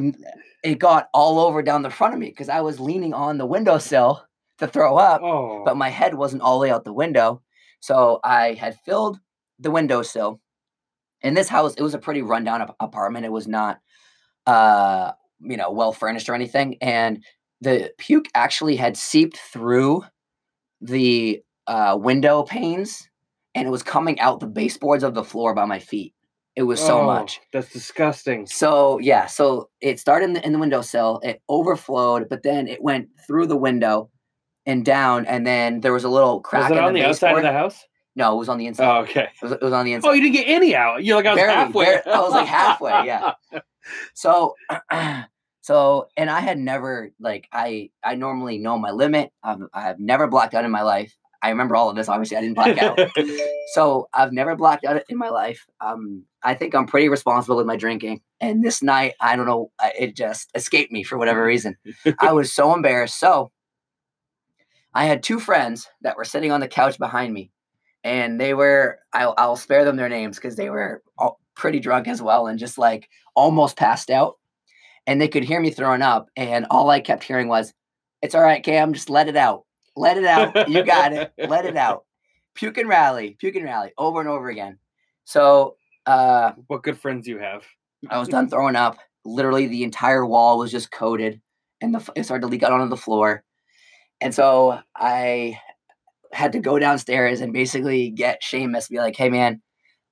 it 0.63 0.79
got 0.79 1.07
all 1.13 1.39
over 1.39 1.61
down 1.61 1.81
the 1.81 1.89
front 1.89 2.13
of 2.13 2.19
me 2.19 2.27
because 2.27 2.49
I 2.49 2.61
was 2.61 2.79
leaning 2.79 3.13
on 3.13 3.37
the 3.37 3.45
windowsill 3.45 4.23
to 4.59 4.67
throw 4.67 4.97
up 4.97 5.21
Oh. 5.23 5.63
but 5.65 5.75
my 5.77 5.89
head 5.89 6.13
wasn't 6.13 6.41
all 6.43 6.59
the 6.59 6.63
way 6.67 6.71
out 6.71 6.83
the 6.83 6.93
window. 6.93 7.41
So 7.79 8.19
I 8.23 8.53
had 8.53 8.77
filled 8.85 9.19
the 9.59 9.71
windowsill. 9.71 10.39
In 11.23 11.33
this 11.33 11.49
house, 11.49 11.73
it 11.75 11.81
was 11.81 11.93
a 11.95 11.99
pretty 11.99 12.21
rundown 12.21 12.67
apartment. 12.79 13.25
It 13.25 13.31
was 13.31 13.47
not, 13.47 13.79
uh, 14.45 15.11
you 15.39 15.57
know, 15.57 15.71
well 15.71 15.91
furnished 15.93 16.29
or 16.29 16.35
anything. 16.35 16.77
And 16.81 17.23
the 17.59 17.91
puke 17.97 18.25
actually 18.35 18.75
had 18.75 18.97
seeped 18.97 19.37
through 19.37 20.03
the 20.79 21.41
uh, 21.67 21.97
window 21.99 22.43
panes, 22.43 23.07
and 23.53 23.67
it 23.67 23.71
was 23.71 23.83
coming 23.83 24.19
out 24.19 24.39
the 24.39 24.47
baseboards 24.47 25.03
of 25.03 25.13
the 25.13 25.23
floor 25.23 25.53
by 25.53 25.65
my 25.65 25.79
feet. 25.79 26.13
It 26.55 26.63
was 26.63 26.79
so 26.81 26.99
Oh, 27.01 27.05
much. 27.05 27.39
That's 27.53 27.71
disgusting. 27.71 28.45
So 28.45 28.99
yeah, 28.99 29.25
so 29.25 29.69
it 29.79 29.99
started 29.99 30.25
in 30.25 30.33
the, 30.33 30.45
in 30.45 30.51
the 30.53 30.59
windowsill. 30.59 31.19
It 31.23 31.41
overflowed, 31.47 32.27
but 32.29 32.43
then 32.43 32.67
it 32.67 32.81
went 32.83 33.07
through 33.25 33.47
the 33.47 33.55
window 33.57 34.09
and 34.65 34.83
down, 34.85 35.25
and 35.25 35.47
then 35.47 35.79
there 35.81 35.93
was 35.93 36.03
a 36.03 36.09
little 36.09 36.41
crack. 36.41 36.69
Was 36.69 36.77
it 36.77 36.83
on 36.83 36.93
the, 36.93 37.03
outside 37.03 37.35
of 37.37 37.41
the 37.43 37.51
house? 37.53 37.85
No, 38.17 38.35
it 38.35 38.37
was 38.37 38.49
on 38.49 38.57
the 38.57 38.67
inside. 38.67 38.85
Oh, 38.97 39.01
okay. 39.03 39.21
It, 39.41 39.41
was, 39.41 39.51
it 39.53 39.61
was 39.61 39.71
on 39.73 39.85
the 39.85 39.93
inside. 39.93 40.09
Oh, 40.09 40.11
you 40.11 40.21
didn't 40.21 40.35
get 40.35 40.47
any 40.49 40.75
out. 40.75 41.03
You're 41.03 41.15
like 41.15 41.25
I 41.25 41.31
was 41.31 41.37
Barely, 41.39 41.53
halfway. 41.55 41.85
bare- 41.85 42.03
I 42.07 42.19
was, 42.19 42.31
like, 42.31 42.47
halfway, 42.47 42.91
yeah. 43.05 43.33
So, 44.13 44.55
so, 45.61 46.07
and 46.17 46.29
I 46.29 46.39
had 46.41 46.57
never 46.59 47.11
like 47.19 47.47
I 47.51 47.89
I 48.03 48.15
normally 48.15 48.57
know 48.57 48.77
my 48.77 48.91
limit. 48.91 49.31
I've 49.43 49.59
I've 49.73 49.99
never 49.99 50.27
blacked 50.27 50.53
out 50.53 50.65
in 50.65 50.71
my 50.71 50.83
life. 50.83 51.15
I 51.41 51.49
remember 51.49 51.75
all 51.75 51.89
of 51.89 51.95
this. 51.95 52.07
Obviously, 52.07 52.37
I 52.37 52.41
didn't 52.41 52.55
black 52.55 52.77
out. 52.77 52.99
so 53.73 54.07
I've 54.13 54.31
never 54.31 54.55
blacked 54.55 54.85
out 54.85 55.01
in 55.09 55.17
my 55.17 55.29
life. 55.29 55.65
Um, 55.79 56.23
I 56.43 56.53
think 56.53 56.75
I'm 56.75 56.85
pretty 56.85 57.09
responsible 57.09 57.57
with 57.57 57.65
my 57.65 57.77
drinking. 57.77 58.21
And 58.39 58.63
this 58.63 58.83
night, 58.83 59.13
I 59.19 59.35
don't 59.35 59.47
know, 59.47 59.71
it 59.97 60.15
just 60.15 60.51
escaped 60.53 60.91
me 60.91 61.03
for 61.03 61.17
whatever 61.17 61.43
reason. 61.43 61.77
I 62.19 62.31
was 62.33 62.53
so 62.53 62.73
embarrassed. 62.73 63.19
So 63.19 63.51
I 64.93 65.05
had 65.05 65.23
two 65.23 65.39
friends 65.39 65.87
that 66.01 66.17
were 66.17 66.25
sitting 66.25 66.51
on 66.51 66.59
the 66.59 66.67
couch 66.67 66.97
behind 66.99 67.33
me, 67.33 67.51
and 68.03 68.39
they 68.39 68.53
were, 68.53 68.99
I'll, 69.13 69.33
I'll 69.37 69.55
spare 69.55 69.85
them 69.85 69.95
their 69.95 70.09
names 70.09 70.37
because 70.37 70.55
they 70.55 70.69
were 70.69 71.01
all 71.17 71.39
pretty 71.55 71.79
drunk 71.79 72.07
as 72.07 72.21
well 72.21 72.47
and 72.47 72.59
just 72.59 72.77
like 72.77 73.09
almost 73.35 73.77
passed 73.77 74.09
out. 74.09 74.37
And 75.07 75.19
they 75.19 75.27
could 75.27 75.43
hear 75.43 75.59
me 75.59 75.71
throwing 75.71 76.03
up. 76.03 76.27
And 76.35 76.67
all 76.69 76.89
I 76.89 76.99
kept 76.99 77.23
hearing 77.23 77.47
was, 77.47 77.73
It's 78.21 78.35
all 78.35 78.41
right, 78.41 78.63
Cam, 78.63 78.93
just 78.93 79.09
let 79.09 79.27
it 79.27 79.35
out. 79.35 79.63
Let 79.95 80.17
it 80.17 80.25
out. 80.25 80.69
You 80.69 80.83
got 80.83 81.13
it. 81.13 81.33
Let 81.37 81.65
it 81.65 81.77
out. 81.77 82.05
Puke 82.55 82.77
and 82.77 82.89
rally, 82.89 83.37
puke 83.39 83.55
and 83.55 83.63
rally 83.63 83.93
over 83.97 84.19
and 84.19 84.27
over 84.27 84.49
again. 84.49 84.77
So 85.23 85.77
uh, 86.05 86.51
what 86.67 86.83
good 86.83 86.99
friends 86.99 87.25
you 87.25 87.39
have. 87.39 87.63
I 88.09 88.17
was 88.17 88.27
done 88.27 88.49
throwing 88.49 88.75
up. 88.75 88.97
Literally, 89.23 89.67
the 89.67 89.85
entire 89.85 90.25
wall 90.25 90.57
was 90.57 90.69
just 90.69 90.91
coated, 90.91 91.39
and 91.79 91.95
the 91.95 92.11
it 92.13 92.25
started 92.25 92.41
to 92.41 92.47
leak 92.47 92.63
out 92.63 92.73
onto 92.73 92.89
the 92.89 92.97
floor. 92.97 93.43
And 94.19 94.35
so 94.35 94.79
I 94.95 95.59
had 96.33 96.51
to 96.53 96.59
go 96.59 96.77
downstairs 96.77 97.39
and 97.39 97.53
basically 97.53 98.09
get 98.09 98.41
Seamus 98.41 98.89
be 98.89 98.97
like, 98.97 99.15
"Hey, 99.15 99.29
man, 99.29 99.61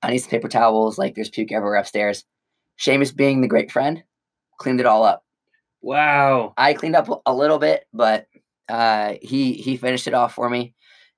I 0.01 0.11
need 0.11 0.19
some 0.19 0.29
paper 0.29 0.47
towels. 0.47 0.97
Like, 0.97 1.15
there's 1.15 1.29
puke 1.29 1.51
everywhere 1.51 1.75
upstairs." 1.75 2.23
Seamus, 2.79 3.13
being 3.13 3.41
the 3.41 3.47
great 3.49 3.71
friend, 3.71 4.03
cleaned 4.59 4.79
it 4.79 4.85
all 4.85 5.03
up. 5.03 5.25
Wow. 5.81 6.53
I 6.57 6.73
cleaned 6.73 6.95
up 6.95 7.21
a 7.25 7.33
little 7.33 7.59
bit, 7.59 7.85
but 7.93 8.27
uh, 8.69 9.15
he 9.21 9.53
he 9.53 9.77
finished 9.77 10.07
it 10.07 10.13
off 10.13 10.33
for 10.35 10.49
me, 10.49 10.73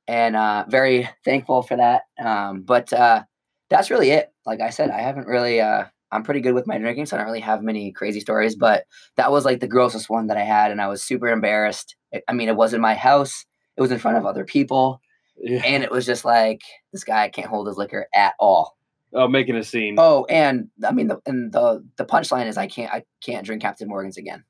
and 0.08 0.36
uh, 0.36 0.66
very 0.68 1.08
thankful 1.26 1.62
for 1.62 1.78
that. 1.78 2.04
Um, 2.24 2.62
but 2.64 2.92
uh, 2.94 3.24
that's 3.70 3.92
really 3.92 4.12
it. 4.12 4.32
Like 4.46 4.62
I 4.62 4.70
said, 4.70 4.90
I 4.90 5.02
haven't 5.02 5.28
really. 5.28 5.62
Uh, 5.62 5.86
I'm 6.14 6.24
pretty 6.24 6.42
good 6.42 6.54
with 6.56 6.68
my 6.68 6.78
drinking, 6.78 7.06
so 7.06 7.16
I 7.16 7.20
don't 7.20 7.28
really 7.28 7.40
have 7.40 7.64
many 7.64 7.92
crazy 7.94 8.20
stories. 8.20 8.56
But 8.56 8.86
that 9.16 9.32
was 9.32 9.46
like 9.46 9.60
the 9.62 9.68
grossest 9.68 10.10
one 10.10 10.28
that 10.28 10.38
I 10.38 10.44
had, 10.44 10.72
and 10.72 10.82
I 10.82 10.88
was 10.88 11.04
super 11.04 11.28
embarrassed. 11.28 11.96
I 12.28 12.34
mean, 12.34 12.50
it 12.50 12.56
was 12.58 12.74
in 12.74 12.82
my 12.82 12.96
house. 12.96 13.46
It 13.78 13.82
was 13.82 13.92
in 13.92 14.00
front 14.00 14.18
of 14.18 14.26
other 14.26 14.44
people, 14.44 15.00
Yeah. 15.38 15.62
and 15.66 15.84
it 15.84 15.92
was 15.92 16.06
just 16.06 16.26
like 16.26 16.62
this 16.92 17.04
guy 17.06 17.30
can't 17.30 17.48
hold 17.48 17.68
his 17.68 17.78
liquor 17.78 18.08
at 18.14 18.34
all. 18.40 18.78
Oh, 19.14 19.28
making 19.28 19.56
a 19.56 19.64
scene. 19.64 19.96
Oh, 19.98 20.26
and 20.26 20.70
I 20.86 20.92
mean, 20.92 21.08
the 21.08 21.20
and 21.26 21.52
the 21.54 21.86
the 21.98 22.06
punchline 22.06 22.48
is 22.48 22.58
I 22.58 22.68
can't 22.68 22.92
I 22.92 23.04
can't 23.24 23.46
drink 23.46 23.62
Captain 23.62 23.88
Morgan's 23.88 24.18
again. 24.18 24.44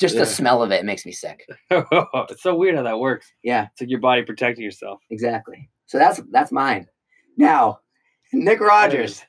Just 0.00 0.14
Yeah. 0.14 0.20
the 0.20 0.26
smell 0.26 0.62
of 0.62 0.70
it 0.70 0.84
makes 0.84 1.04
me 1.04 1.12
sick. 1.12 1.44
it's 1.70 2.42
so 2.42 2.54
weird 2.54 2.76
how 2.76 2.82
that 2.84 2.98
works. 3.00 3.32
Yeah, 3.42 3.66
It's 3.72 3.80
like 3.80 3.90
your 3.90 4.00
body 4.00 4.22
protecting 4.22 4.64
yourself. 4.64 5.00
exactly. 5.10 5.68
So 5.86 5.98
that's 5.98 6.20
that's 6.30 6.52
mine. 6.52 6.86
Now, 7.36 7.80
Nick 8.32 8.60
Rogers, 8.60 9.24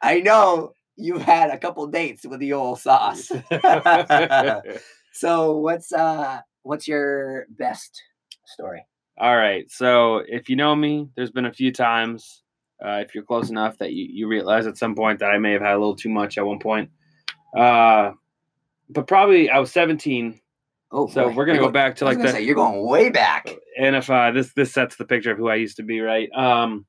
I 0.00 0.20
know 0.20 0.72
you've 0.96 1.22
had 1.22 1.50
a 1.50 1.58
couple 1.58 1.86
dates 1.88 2.24
with 2.24 2.38
the 2.40 2.52
old 2.52 2.78
sauce. 2.80 3.30
so 5.12 5.58
what's 5.58 5.92
uh 5.92 6.40
what's 6.62 6.88
your 6.88 7.46
best 7.50 8.00
story? 8.46 8.84
All 9.18 9.36
right. 9.36 9.70
So 9.70 10.22
if 10.26 10.48
you 10.48 10.56
know 10.56 10.74
me, 10.74 11.08
there's 11.16 11.30
been 11.30 11.46
a 11.46 11.52
few 11.52 11.70
times, 11.72 12.42
uh, 12.84 13.02
if 13.06 13.14
you're 13.14 13.24
close 13.24 13.48
enough, 13.50 13.78
that 13.78 13.92
you, 13.92 14.06
you 14.10 14.26
realize 14.26 14.66
at 14.66 14.76
some 14.76 14.94
point 14.94 15.20
that 15.20 15.30
I 15.30 15.38
may 15.38 15.52
have 15.52 15.62
had 15.62 15.72
a 15.74 15.78
little 15.78 15.94
too 15.94 16.08
much 16.08 16.36
at 16.38 16.44
one 16.46 16.58
point. 16.58 16.90
Uh, 17.56 18.12
but 18.94 19.06
probably 19.06 19.50
I 19.50 19.58
was 19.58 19.70
17. 19.72 20.40
Oh, 20.92 21.08
So 21.08 21.28
boy. 21.28 21.34
we're 21.34 21.44
gonna 21.46 21.58
You're 21.58 21.66
go 21.68 21.72
back 21.72 21.96
to 21.96 22.04
like 22.04 22.18
the 22.18 22.28
say, 22.30 22.42
you're 22.42 22.54
going 22.54 22.86
way 22.86 23.10
back. 23.10 23.54
and 23.78 23.96
if 23.96 24.08
uh, 24.08 24.30
this 24.30 24.52
this 24.54 24.72
sets 24.72 24.96
the 24.96 25.04
picture 25.04 25.32
of 25.32 25.38
who 25.38 25.48
I 25.48 25.56
used 25.56 25.76
to 25.78 25.82
be, 25.82 26.00
right? 26.00 26.30
Um, 26.32 26.86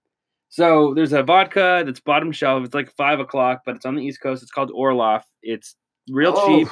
so 0.50 0.94
there's 0.94 1.12
a 1.14 1.24
vodka 1.24 1.84
that's 1.86 2.00
bottom 2.00 2.32
shelf. 2.32 2.64
It's 2.64 2.74
like 2.76 2.92
five 2.96 3.20
o'clock, 3.20 3.62
but 3.66 3.76
it's 3.76 3.86
on 3.86 3.96
the 3.96 4.04
East 4.04 4.22
Coast. 4.22 4.44
It's 4.44 4.52
called 4.52 4.72
Orloff. 4.72 5.24
It's 5.42 5.76
real 6.10 6.34
Oh. 6.38 6.48
cheap. 6.48 6.68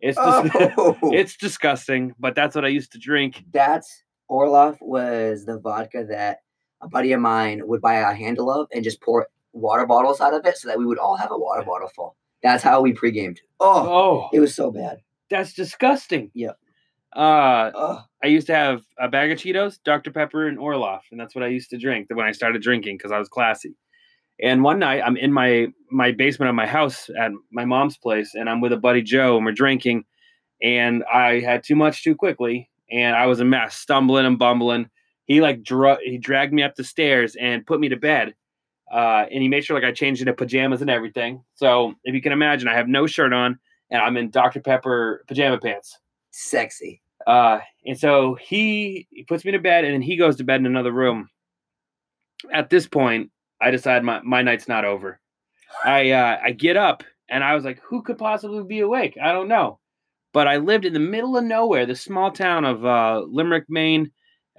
It's 0.00 0.16
dis- 0.16 0.72
Oh, 0.78 0.96
it's 1.12 1.36
disgusting, 1.36 2.14
but 2.18 2.34
that's 2.34 2.54
what 2.54 2.64
I 2.64 2.68
used 2.68 2.92
to 2.92 2.98
drink. 2.98 3.42
that's 3.52 4.02
Orloff 4.30 4.76
was 4.80 5.44
the 5.44 5.58
vodka 5.58 6.04
that 6.10 6.38
a 6.82 6.88
buddy 6.88 7.12
of 7.12 7.20
mine 7.20 7.62
would 7.66 7.80
buy 7.80 7.94
a 7.94 8.12
handle 8.14 8.50
of 8.52 8.68
and 8.72 8.84
just 8.84 9.00
pour 9.00 9.26
water 9.52 9.86
bottles 9.86 10.20
out 10.20 10.34
of 10.34 10.44
it 10.44 10.56
so 10.58 10.68
that 10.68 10.78
we 10.78 10.84
would 10.84 10.98
all 10.98 11.16
have 11.16 11.30
a 11.32 11.38
water 11.38 11.62
bottle 11.64 11.88
full. 11.88 12.16
That's 12.42 12.62
how 12.62 12.80
we 12.80 12.92
pre-gamed. 12.92 13.40
Oh, 13.60 13.88
Oh, 13.88 14.28
it 14.32 14.40
was 14.40 14.54
so 14.54 14.70
bad. 14.70 14.98
that's 15.30 15.52
disgusting. 15.54 16.30
Yep. 16.34 16.58
Uh, 17.14 18.00
I 18.22 18.26
used 18.26 18.46
to 18.48 18.54
have 18.54 18.82
a 18.98 19.08
bag 19.08 19.32
of 19.32 19.38
Cheetos, 19.38 19.78
Dr. 19.84 20.10
Pepper, 20.10 20.46
and 20.48 20.58
Orloff, 20.58 21.00
and 21.10 21.18
that's 21.18 21.34
what 21.34 21.44
I 21.44 21.48
used 21.48 21.70
to 21.70 21.78
drink 21.78 22.08
when 22.12 22.26
I 22.26 22.32
started 22.32 22.60
drinking 22.62 22.98
because 22.98 23.10
I 23.12 23.18
was 23.18 23.28
classy. 23.28 23.74
And 24.40 24.62
one 24.62 24.78
night, 24.78 25.00
I'm 25.04 25.16
in 25.16 25.32
my 25.32 25.68
my 25.90 26.12
basement 26.12 26.50
of 26.50 26.54
my 26.54 26.66
house 26.66 27.08
at 27.18 27.32
my 27.50 27.64
mom's 27.64 27.96
place, 27.96 28.32
and 28.34 28.50
I'm 28.50 28.60
with 28.60 28.72
a 28.72 28.76
buddy 28.76 29.00
Joe, 29.00 29.36
and 29.36 29.46
we're 29.46 29.52
drinking, 29.52 30.04
and 30.62 31.04
I 31.04 31.40
had 31.40 31.64
too 31.64 31.74
much 31.76 32.04
too 32.04 32.14
quickly, 32.14 32.68
and 32.90 33.16
I 33.16 33.26
was 33.26 33.40
a 33.40 33.46
mess, 33.46 33.74
stumbling 33.76 34.26
and 34.26 34.38
bumbling. 34.38 34.90
He 35.24 35.40
like 35.40 35.62
dra- 35.62 35.98
he 36.04 36.18
dragged 36.18 36.52
me 36.52 36.62
up 36.62 36.74
the 36.74 36.84
stairs 36.84 37.34
and 37.40 37.64
put 37.66 37.80
me 37.80 37.88
to 37.88 37.96
bed, 37.96 38.34
uh, 38.92 39.24
and 39.30 39.42
he 39.42 39.48
made 39.48 39.64
sure 39.64 39.76
like 39.76 39.88
I 39.88 39.92
changed 39.92 40.20
into 40.20 40.32
pajamas 40.32 40.80
and 40.80 40.90
everything. 40.90 41.42
So 41.54 41.94
if 42.04 42.14
you 42.14 42.22
can 42.22 42.32
imagine, 42.32 42.68
I 42.68 42.74
have 42.74 42.88
no 42.88 43.06
shirt 43.06 43.32
on, 43.32 43.58
and 43.90 44.00
I'm 44.00 44.16
in 44.16 44.30
Dr. 44.30 44.60
Pepper 44.60 45.24
pajama 45.26 45.58
pants. 45.58 45.98
sexy. 46.30 47.02
Uh, 47.26 47.58
and 47.84 47.98
so 47.98 48.34
he, 48.34 49.08
he 49.10 49.24
puts 49.24 49.44
me 49.44 49.52
to 49.52 49.58
bed 49.58 49.84
and 49.84 49.94
then 49.94 50.02
he 50.02 50.16
goes 50.16 50.36
to 50.36 50.44
bed 50.44 50.60
in 50.60 50.66
another 50.66 50.92
room. 50.92 51.28
At 52.52 52.70
this 52.70 52.86
point, 52.86 53.30
I 53.60 53.70
decide 53.70 54.04
my, 54.04 54.20
my 54.22 54.42
night's 54.42 54.68
not 54.68 54.84
over. 54.84 55.18
I 55.84 56.10
uh, 56.10 56.38
I 56.42 56.52
get 56.52 56.76
up 56.76 57.02
and 57.28 57.42
I 57.42 57.54
was 57.54 57.64
like, 57.64 57.80
who 57.80 58.02
could 58.02 58.18
possibly 58.18 58.62
be 58.62 58.80
awake? 58.80 59.18
I 59.20 59.32
don't 59.32 59.48
know. 59.48 59.78
But 60.32 60.46
I 60.46 60.58
lived 60.58 60.84
in 60.84 60.92
the 60.92 61.00
middle 61.00 61.36
of 61.36 61.44
nowhere, 61.44 61.86
the 61.86 61.96
small 61.96 62.30
town 62.30 62.64
of 62.64 62.84
uh, 62.84 63.22
Limerick, 63.26 63.64
Maine. 63.68 64.10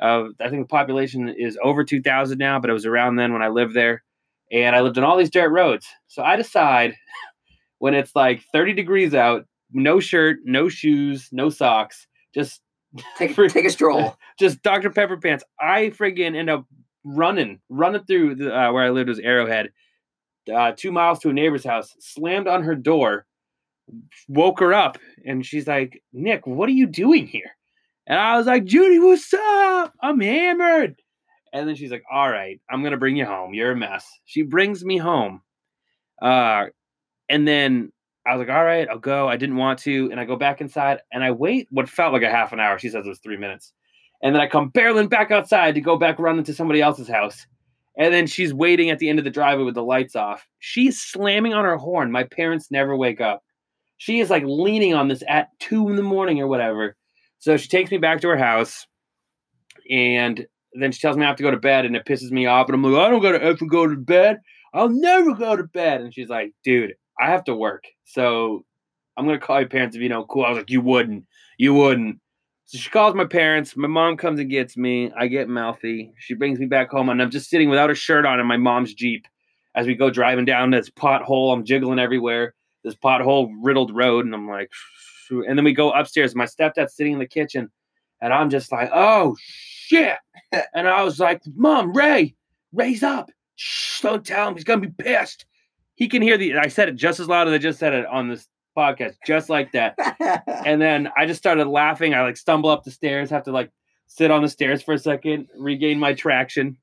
Uh, 0.01 0.25
I 0.39 0.49
think 0.49 0.63
the 0.63 0.67
population 0.67 1.29
is 1.29 1.57
over 1.63 1.83
2,000 1.83 2.37
now, 2.37 2.59
but 2.59 2.69
it 2.69 2.73
was 2.73 2.85
around 2.85 3.15
then 3.15 3.31
when 3.31 3.41
I 3.41 3.47
lived 3.47 3.73
there. 3.73 4.03
And 4.51 4.75
I 4.75 4.81
lived 4.81 4.97
on 4.97 5.03
all 5.03 5.17
these 5.17 5.29
dirt 5.29 5.49
roads. 5.49 5.85
So 6.07 6.23
I 6.23 6.35
decide 6.35 6.95
when 7.79 7.93
it's 7.93 8.15
like 8.15 8.43
30 8.53 8.73
degrees 8.73 9.13
out, 9.13 9.45
no 9.71 9.99
shirt, 9.99 10.37
no 10.45 10.69
shoes, 10.69 11.29
no 11.31 11.49
socks, 11.49 12.07
just 12.33 12.61
Take 13.17 13.33
For- 13.33 13.49
take 13.49 13.65
a 13.65 13.69
stroll. 13.69 14.15
just 14.39 14.61
Dr. 14.61 14.89
Pepper 14.89 15.17
pants. 15.17 15.43
I 15.59 15.91
friggin' 15.97 16.35
end 16.35 16.49
up 16.49 16.65
running, 17.03 17.59
running 17.69 18.03
through 18.05 18.35
the, 18.35 18.55
uh, 18.55 18.71
where 18.71 18.83
I 18.83 18.89
lived 18.89 19.09
was 19.09 19.19
Arrowhead, 19.19 19.71
uh, 20.53 20.73
two 20.75 20.91
miles 20.91 21.19
to 21.19 21.29
a 21.29 21.33
neighbor's 21.33 21.65
house, 21.65 21.95
slammed 21.99 22.47
on 22.47 22.63
her 22.63 22.75
door, 22.75 23.25
woke 24.27 24.59
her 24.59 24.73
up, 24.73 24.97
and 25.25 25.45
she's 25.45 25.67
like, 25.67 26.01
Nick, 26.13 26.47
what 26.47 26.69
are 26.69 26.73
you 26.73 26.87
doing 26.87 27.27
here? 27.27 27.51
And 28.07 28.19
I 28.19 28.37
was 28.37 28.47
like, 28.47 28.65
Judy, 28.65 28.99
what's 28.99 29.33
up? 29.33 29.93
I'm 30.01 30.19
hammered. 30.19 31.01
And 31.53 31.67
then 31.67 31.75
she's 31.75 31.91
like, 31.91 32.03
All 32.11 32.29
right, 32.29 32.59
I'm 32.69 32.83
gonna 32.83 32.97
bring 32.97 33.17
you 33.17 33.25
home. 33.25 33.53
You're 33.53 33.71
a 33.71 33.75
mess. 33.75 34.07
She 34.25 34.41
brings 34.43 34.83
me 34.83 34.97
home. 34.97 35.41
Uh, 36.21 36.65
and 37.29 37.47
then 37.47 37.91
I 38.27 38.35
was 38.35 38.45
like, 38.45 38.55
all 38.55 38.63
right, 38.63 38.87
I'll 38.89 38.99
go. 38.99 39.29
I 39.29 39.37
didn't 39.37 39.55
want 39.55 39.79
to. 39.79 40.09
And 40.11 40.19
I 40.19 40.25
go 40.25 40.35
back 40.35 40.59
inside 40.59 40.99
and 41.11 41.23
I 41.23 41.31
wait 41.31 41.67
what 41.71 41.87
felt 41.87 42.13
like 42.13 42.23
a 42.23 42.29
half 42.29 42.51
an 42.51 42.59
hour. 42.59 42.77
She 42.77 42.89
says 42.89 43.05
it 43.05 43.09
was 43.09 43.19
three 43.19 43.37
minutes. 43.37 43.71
And 44.21 44.35
then 44.35 44.41
I 44.41 44.47
come 44.47 44.71
barreling 44.71 45.09
back 45.09 45.31
outside 45.31 45.75
to 45.75 45.81
go 45.81 45.97
back 45.97 46.19
running 46.19 46.43
to 46.45 46.53
somebody 46.53 46.81
else's 46.81 47.07
house. 47.07 47.45
And 47.97 48.13
then 48.13 48.27
she's 48.27 48.53
waiting 48.53 48.89
at 48.89 48.99
the 48.99 49.09
end 49.09 49.19
of 49.19 49.25
the 49.25 49.31
driveway 49.31 49.63
with 49.63 49.75
the 49.75 49.83
lights 49.83 50.15
off. 50.15 50.45
She's 50.59 50.99
slamming 50.99 51.53
on 51.53 51.65
her 51.65 51.77
horn. 51.77 52.11
My 52.11 52.23
parents 52.23 52.69
never 52.69 52.95
wake 52.97 53.21
up. 53.21 53.43
She 53.97 54.19
is 54.19 54.29
like 54.29 54.43
leaning 54.45 54.93
on 54.93 55.07
this 55.07 55.23
at 55.27 55.47
two 55.59 55.89
in 55.89 55.95
the 55.95 56.03
morning 56.03 56.39
or 56.41 56.47
whatever. 56.47 56.95
So 57.39 57.57
she 57.57 57.69
takes 57.69 57.91
me 57.91 57.97
back 57.97 58.21
to 58.21 58.27
her 58.27 58.37
house 58.37 58.85
and 59.89 60.45
then 60.81 60.91
she 60.91 60.99
tells 60.99 61.17
me 61.17 61.25
I 61.25 61.27
have 61.27 61.37
to 61.37 61.43
go 61.43 61.51
to 61.51 61.57
bed 61.57 61.85
and 61.85 61.95
it 61.95 62.05
pisses 62.05 62.31
me 62.31 62.45
off. 62.45 62.67
And 62.67 62.75
I'm 62.75 62.83
like, 62.83 63.07
I 63.07 63.09
don't 63.09 63.21
gotta 63.21 63.41
ever 63.41 63.65
go 63.65 63.87
to 63.87 63.95
bed. 63.95 64.39
I'll 64.73 64.89
never 64.89 65.33
go 65.33 65.55
to 65.55 65.63
bed. 65.63 66.01
And 66.01 66.13
she's 66.13 66.29
like, 66.29 66.53
dude, 66.63 66.93
I 67.19 67.27
have 67.27 67.43
to 67.45 67.55
work. 67.55 67.83
So 68.05 68.65
I'm 69.15 69.25
gonna 69.25 69.39
call 69.39 69.59
your 69.59 69.69
parents 69.69 69.95
if 69.95 70.01
you 70.01 70.09
know 70.09 70.25
cool. 70.25 70.45
I 70.45 70.49
was 70.49 70.57
like, 70.57 70.69
you 70.69 70.81
wouldn't. 70.81 71.25
You 71.57 71.73
wouldn't. 71.73 72.19
So 72.65 72.77
she 72.77 72.89
calls 72.89 73.15
my 73.15 73.25
parents. 73.25 73.77
My 73.77 73.87
mom 73.87 74.17
comes 74.17 74.39
and 74.39 74.49
gets 74.49 74.75
me. 74.75 75.11
I 75.17 75.27
get 75.27 75.47
mouthy. 75.47 76.13
She 76.17 76.33
brings 76.33 76.59
me 76.59 76.65
back 76.65 76.91
home, 76.91 77.09
and 77.09 77.21
I'm 77.21 77.31
just 77.31 77.49
sitting 77.49 77.69
without 77.69 77.89
a 77.89 77.95
shirt 77.95 78.25
on 78.25 78.39
in 78.39 78.45
my 78.45 78.57
mom's 78.57 78.93
Jeep 78.93 79.25
as 79.73 79.87
we 79.87 79.95
go 79.95 80.09
driving 80.09 80.43
down 80.43 80.71
this 80.71 80.89
pothole. 80.89 81.53
I'm 81.53 81.63
jiggling 81.63 81.97
everywhere, 81.97 82.53
this 82.83 82.95
pothole 82.95 83.53
riddled 83.61 83.95
road, 83.95 84.25
and 84.25 84.35
I'm 84.35 84.49
like, 84.49 84.69
and 85.29 85.57
then 85.57 85.63
we 85.63 85.73
go 85.73 85.91
upstairs. 85.91 86.35
My 86.35 86.45
stepdad's 86.45 86.95
sitting 86.95 87.13
in 87.13 87.19
the 87.19 87.27
kitchen, 87.27 87.71
and 88.21 88.33
I'm 88.33 88.49
just 88.49 88.71
like, 88.71 88.89
oh 88.93 89.35
shit. 89.87 90.17
and 90.73 90.87
I 90.87 91.03
was 91.03 91.19
like, 91.19 91.41
Mom, 91.55 91.93
Ray, 91.95 92.35
Ray's 92.73 93.03
up. 93.03 93.31
Shh, 93.55 94.01
don't 94.01 94.25
tell 94.25 94.47
him. 94.47 94.55
He's 94.55 94.63
gonna 94.63 94.81
be 94.81 95.03
pissed. 95.03 95.45
He 95.95 96.07
can 96.07 96.21
hear 96.21 96.37
the. 96.37 96.57
I 96.57 96.67
said 96.67 96.89
it 96.89 96.95
just 96.95 97.19
as 97.19 97.27
loud 97.27 97.47
as 97.47 97.53
I 97.53 97.57
just 97.57 97.79
said 97.79 97.93
it 97.93 98.05
on 98.05 98.27
this 98.29 98.47
podcast, 98.77 99.15
just 99.25 99.49
like 99.49 99.71
that. 99.71 99.95
And 100.65 100.81
then 100.81 101.09
I 101.17 101.25
just 101.25 101.39
started 101.39 101.65
laughing. 101.67 102.13
I 102.13 102.21
like 102.21 102.37
stumble 102.37 102.69
up 102.69 102.83
the 102.83 102.91
stairs, 102.91 103.29
have 103.29 103.43
to 103.43 103.51
like 103.51 103.71
sit 104.07 104.31
on 104.31 104.41
the 104.41 104.49
stairs 104.49 104.81
for 104.81 104.93
a 104.93 104.99
second, 104.99 105.47
regain 105.57 105.97
my 105.97 106.13
traction. 106.13 106.77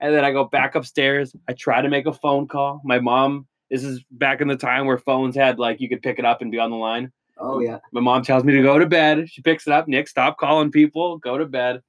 And 0.00 0.14
then 0.14 0.24
I 0.24 0.32
go 0.32 0.44
back 0.44 0.74
upstairs. 0.74 1.34
I 1.48 1.52
try 1.52 1.82
to 1.82 1.88
make 1.88 2.06
a 2.06 2.12
phone 2.12 2.48
call. 2.48 2.80
My 2.84 2.98
mom, 3.00 3.46
this 3.70 3.84
is 3.84 4.02
back 4.10 4.40
in 4.40 4.48
the 4.48 4.56
time 4.56 4.86
where 4.86 4.96
phones 4.98 5.36
had 5.36 5.58
like 5.58 5.80
you 5.80 5.88
could 5.88 6.02
pick 6.02 6.18
it 6.18 6.24
up 6.24 6.40
and 6.42 6.50
be 6.50 6.58
on 6.58 6.70
the 6.70 6.76
line. 6.76 7.12
oh 7.38 7.60
yeah. 7.60 7.78
My 7.92 8.00
mom 8.00 8.22
tells 8.22 8.44
me 8.44 8.54
to 8.54 8.62
go 8.62 8.78
to 8.78 8.86
bed. 8.86 9.28
She 9.28 9.42
picks 9.42 9.66
it 9.66 9.72
up. 9.72 9.86
Nick, 9.88 10.08
stop 10.08 10.38
calling 10.38 10.70
people. 10.72 11.18
Go 11.18 11.36
to 11.38 11.46
bed. 11.46 11.82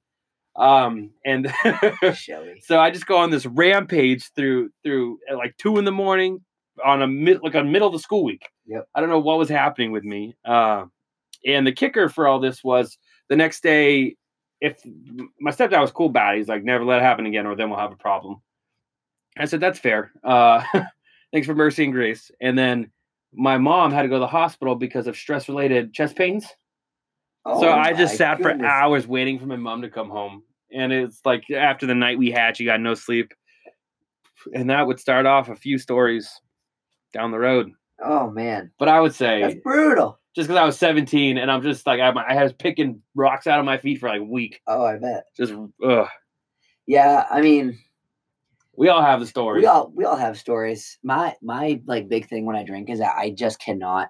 Um, 0.59 1.11
and 1.25 1.51
so 2.61 2.79
I 2.79 2.91
just 2.91 3.07
go 3.07 3.17
on 3.17 3.29
this 3.29 3.45
rampage 3.45 4.29
through 4.35 4.69
through 4.83 5.19
at 5.29 5.37
like 5.37 5.55
two 5.57 5.77
in 5.77 5.85
the 5.85 5.91
morning 5.91 6.41
on 6.83 7.01
a 7.01 7.07
mid 7.07 7.41
like 7.41 7.55
a 7.55 7.63
middle 7.63 7.87
of 7.87 7.93
the 7.93 7.99
school 7.99 8.25
week. 8.25 8.49
Yep. 8.67 8.87
I 8.93 8.99
don't 8.99 9.09
know 9.09 9.19
what 9.19 9.37
was 9.37 9.49
happening 9.49 9.91
with 9.91 10.03
me. 10.03 10.35
Uh, 10.45 10.85
and 11.45 11.65
the 11.65 11.71
kicker 11.71 12.09
for 12.09 12.27
all 12.27 12.39
this 12.39 12.63
was 12.63 12.97
the 13.29 13.37
next 13.37 13.63
day. 13.63 14.17
If 14.61 14.81
my 15.39 15.51
stepdad 15.51 15.79
was 15.79 15.91
cool 15.91 16.07
about 16.07 16.35
it, 16.35 16.39
he's 16.39 16.49
like, 16.49 16.65
"Never 16.65 16.83
let 16.83 16.97
it 16.99 17.03
happen 17.03 17.25
again, 17.25 17.45
or 17.45 17.55
then 17.55 17.69
we'll 17.69 17.79
have 17.79 17.93
a 17.93 17.97
problem." 17.97 18.41
I 19.37 19.45
said, 19.45 19.61
"That's 19.61 19.79
fair. 19.79 20.11
Uh, 20.21 20.61
thanks 21.31 21.47
for 21.47 21.55
mercy 21.55 21.85
and 21.85 21.93
grace." 21.93 22.29
And 22.41 22.57
then 22.57 22.91
my 23.31 23.57
mom 23.57 23.93
had 23.93 24.01
to 24.01 24.09
go 24.09 24.15
to 24.15 24.19
the 24.19 24.27
hospital 24.27 24.75
because 24.75 25.07
of 25.07 25.15
stress-related 25.15 25.93
chest 25.93 26.17
pains. 26.17 26.45
Oh, 27.45 27.61
So 27.61 27.71
I 27.71 27.93
just 27.93 28.17
sat 28.17 28.41
for 28.41 28.51
hours 28.65 29.07
waiting 29.07 29.39
for 29.39 29.45
my 29.45 29.55
mom 29.55 29.83
to 29.83 29.89
come 29.89 30.09
home. 30.09 30.43
And 30.73 30.91
it's 30.93 31.19
like 31.25 31.43
after 31.51 31.85
the 31.85 31.95
night 31.95 32.17
we 32.17 32.31
had, 32.31 32.57
she 32.57 32.65
got 32.65 32.79
no 32.81 32.93
sleep. 32.93 33.33
And 34.53 34.69
that 34.69 34.87
would 34.87 34.99
start 34.99 35.25
off 35.25 35.49
a 35.49 35.55
few 35.55 35.77
stories 35.77 36.29
down 37.13 37.31
the 37.31 37.39
road. 37.39 37.71
Oh 38.01 38.29
man, 38.29 38.71
But 38.79 38.87
I 38.87 39.01
would 39.01 39.13
say 39.13 39.41
that's 39.41 39.55
brutal. 39.61 40.19
just 40.33 40.47
because 40.47 40.59
I 40.61 40.63
was 40.65 40.77
17 40.79 41.37
and 41.37 41.51
I'm 41.51 41.61
just 41.61 41.85
like 41.85 41.99
I, 41.99 42.09
I 42.11 42.41
was 42.43 42.53
picking 42.53 43.01
rocks 43.13 43.45
out 43.45 43.59
of 43.59 43.65
my 43.65 43.77
feet 43.77 43.99
for 43.99 44.07
like 44.07 44.21
a 44.21 44.23
week. 44.23 44.61
Oh, 44.67 44.85
I 44.85 44.97
bet. 44.97 45.25
Just 45.35 45.53
ugh. 45.85 46.07
Yeah, 46.87 47.25
I 47.29 47.41
mean, 47.41 47.77
We 48.77 48.87
all 48.87 49.01
have 49.01 49.19
the 49.19 49.25
stories. 49.27 49.63
we 49.63 49.67
all 49.67 49.91
we 49.93 50.05
all 50.05 50.15
have 50.15 50.37
stories. 50.37 50.97
My 51.03 51.35
my 51.41 51.81
like 51.87 52.07
big 52.07 52.29
thing 52.29 52.45
when 52.45 52.55
I 52.55 52.63
drink 52.63 52.89
is 52.89 52.99
that 52.99 53.15
I 53.17 53.31
just 53.31 53.59
cannot 53.59 54.07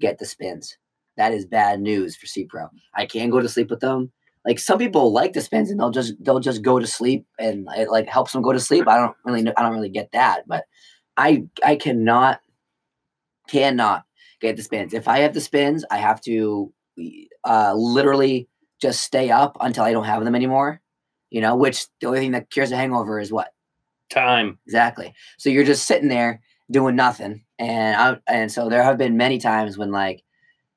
get 0.00 0.18
the 0.18 0.26
spins. 0.26 0.76
That 1.16 1.32
is 1.32 1.46
bad 1.46 1.80
news 1.80 2.16
for 2.16 2.26
C 2.26 2.44
Pro. 2.44 2.66
I 2.96 3.06
can 3.06 3.30
go 3.30 3.40
to 3.40 3.48
sleep 3.48 3.70
with 3.70 3.80
them. 3.80 4.10
Like 4.48 4.58
some 4.58 4.78
people 4.78 5.12
like 5.12 5.34
the 5.34 5.42
spins 5.42 5.70
and 5.70 5.78
they'll 5.78 5.90
just 5.90 6.14
they'll 6.24 6.40
just 6.40 6.62
go 6.62 6.78
to 6.78 6.86
sleep 6.86 7.26
and 7.38 7.68
it 7.76 7.90
like 7.90 8.08
helps 8.08 8.32
them 8.32 8.40
go 8.40 8.52
to 8.52 8.58
sleep. 8.58 8.88
I 8.88 8.96
don't 8.96 9.14
really 9.26 9.42
know, 9.42 9.52
I 9.58 9.62
don't 9.62 9.74
really 9.74 9.90
get 9.90 10.10
that, 10.12 10.48
but 10.48 10.64
I 11.18 11.44
I 11.62 11.76
cannot 11.76 12.40
cannot 13.46 14.04
get 14.40 14.56
the 14.56 14.62
spins. 14.62 14.94
If 14.94 15.06
I 15.06 15.18
have 15.18 15.34
the 15.34 15.42
spins, 15.42 15.84
I 15.90 15.98
have 15.98 16.22
to 16.22 16.72
uh 17.44 17.74
literally 17.74 18.48
just 18.80 19.02
stay 19.02 19.30
up 19.30 19.58
until 19.60 19.84
I 19.84 19.92
don't 19.92 20.04
have 20.04 20.24
them 20.24 20.34
anymore. 20.34 20.80
You 21.28 21.42
know, 21.42 21.54
which 21.54 21.86
the 22.00 22.06
only 22.06 22.20
thing 22.20 22.32
that 22.32 22.48
cures 22.48 22.72
a 22.72 22.76
hangover 22.76 23.20
is 23.20 23.30
what? 23.30 23.52
Time. 24.08 24.58
Exactly. 24.64 25.12
So 25.36 25.50
you're 25.50 25.64
just 25.64 25.86
sitting 25.86 26.08
there 26.08 26.40
doing 26.70 26.96
nothing, 26.96 27.44
and 27.58 27.96
I 27.96 28.16
and 28.26 28.50
so 28.50 28.70
there 28.70 28.82
have 28.82 28.96
been 28.96 29.18
many 29.18 29.36
times 29.38 29.76
when 29.76 29.90
like, 29.90 30.22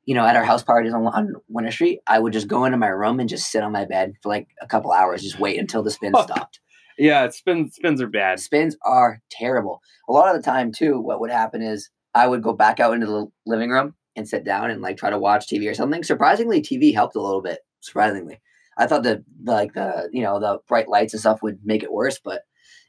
you 0.06 0.16
know, 0.16 0.26
at 0.26 0.36
our 0.36 0.44
house 0.44 0.64
parties 0.64 0.94
on, 0.94 1.06
on 1.08 1.36
Winter 1.48 1.72
Street, 1.72 2.00
I 2.08 2.20
would 2.20 2.34
just 2.34 2.48
go 2.48 2.66
into 2.66 2.78
my 2.78 2.88
room 2.88 3.20
and 3.20 3.30
just 3.30 3.52
sit 3.52 3.64
on 3.64 3.72
my 3.72 3.86
bed 3.86 4.14
for 4.22 4.30
like 4.30 4.48
a 4.62 4.68
couple 4.68 4.92
hours, 4.92 5.22
just 5.22 5.40
wait 5.40 5.60
until 5.60 5.84
the 5.84 5.92
spin 5.92 6.14
stopped. 6.22 6.60
Yeah, 6.98 7.30
spins 7.30 7.76
spins 7.76 8.02
are 8.02 8.08
bad. 8.08 8.40
Spins 8.40 8.78
are 8.84 9.22
terrible. 9.32 9.82
A 10.10 10.14
lot 10.14 10.36
of 10.36 10.42
the 10.42 10.46
time 10.46 10.72
too, 10.72 11.00
what 11.00 11.20
would 11.20 11.32
happen 11.32 11.62
is 11.62 11.90
I 12.14 12.28
would 12.28 12.44
go 12.44 12.54
back 12.54 12.80
out 12.80 12.94
into 12.94 13.08
the 13.08 13.28
living 13.46 13.70
room 13.70 13.96
and 14.16 14.28
sit 14.28 14.44
down 14.44 14.70
and 14.70 14.82
like 14.82 14.98
try 14.98 15.10
to 15.10 15.20
watch 15.20 15.48
TV 15.48 15.70
or 15.70 15.74
something. 15.74 16.04
Surprisingly, 16.04 16.62
TV 16.62 16.94
helped 16.94 17.16
a 17.16 17.22
little 17.22 17.42
bit. 17.42 17.60
Surprisingly, 17.80 18.42
I 18.78 18.88
thought 18.88 19.04
that 19.04 19.24
like 19.44 19.74
the 19.74 20.10
you 20.12 20.22
know 20.22 20.40
the 20.40 20.60
bright 20.68 20.90
lights 20.90 21.14
and 21.14 21.22
stuff 21.22 21.42
would 21.42 21.60
make 21.64 21.84
it 21.84 21.92
worse, 21.92 22.20
but 22.24 22.42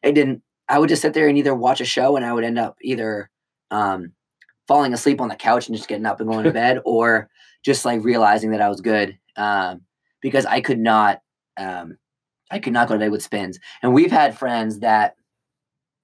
it 0.03 0.13
didn't. 0.13 0.43
I 0.69 0.79
would 0.79 0.89
just 0.89 1.03
sit 1.03 1.15
there 1.15 1.29
and 1.29 1.39
either 1.39 1.55
watch 1.55 1.81
a 1.81 1.85
show 1.85 2.17
and 2.17 2.25
I 2.25 2.33
would 2.33 2.45
end 2.45 2.59
up 2.59 2.77
either 2.83 3.31
um, 3.71 4.13
falling 4.73 4.95
asleep 4.95 5.21
on 5.21 5.29
the 5.29 5.37
couch 5.37 5.69
and 5.69 5.77
just 5.77 5.87
getting 5.87 6.07
up 6.07 6.19
and 6.19 6.31
going 6.31 6.45
to 6.45 6.51
bed, 6.63 6.79
or 6.87 7.29
just 7.63 7.85
like 7.85 8.03
realizing 8.03 8.53
that 8.53 8.63
I 8.63 8.71
was 8.71 8.81
good 8.81 9.19
um, 9.37 9.83
because 10.23 10.47
I 10.47 10.63
could 10.63 10.79
not. 10.79 11.21
Um, 11.59 11.99
I 12.51 12.59
could 12.59 12.73
not 12.73 12.89
go 12.89 12.95
to 12.95 13.01
bed 13.01 13.11
with 13.11 13.23
spins, 13.23 13.59
and 13.83 13.93
we've 13.93 14.11
had 14.11 14.39
friends 14.39 14.81
that 14.81 15.17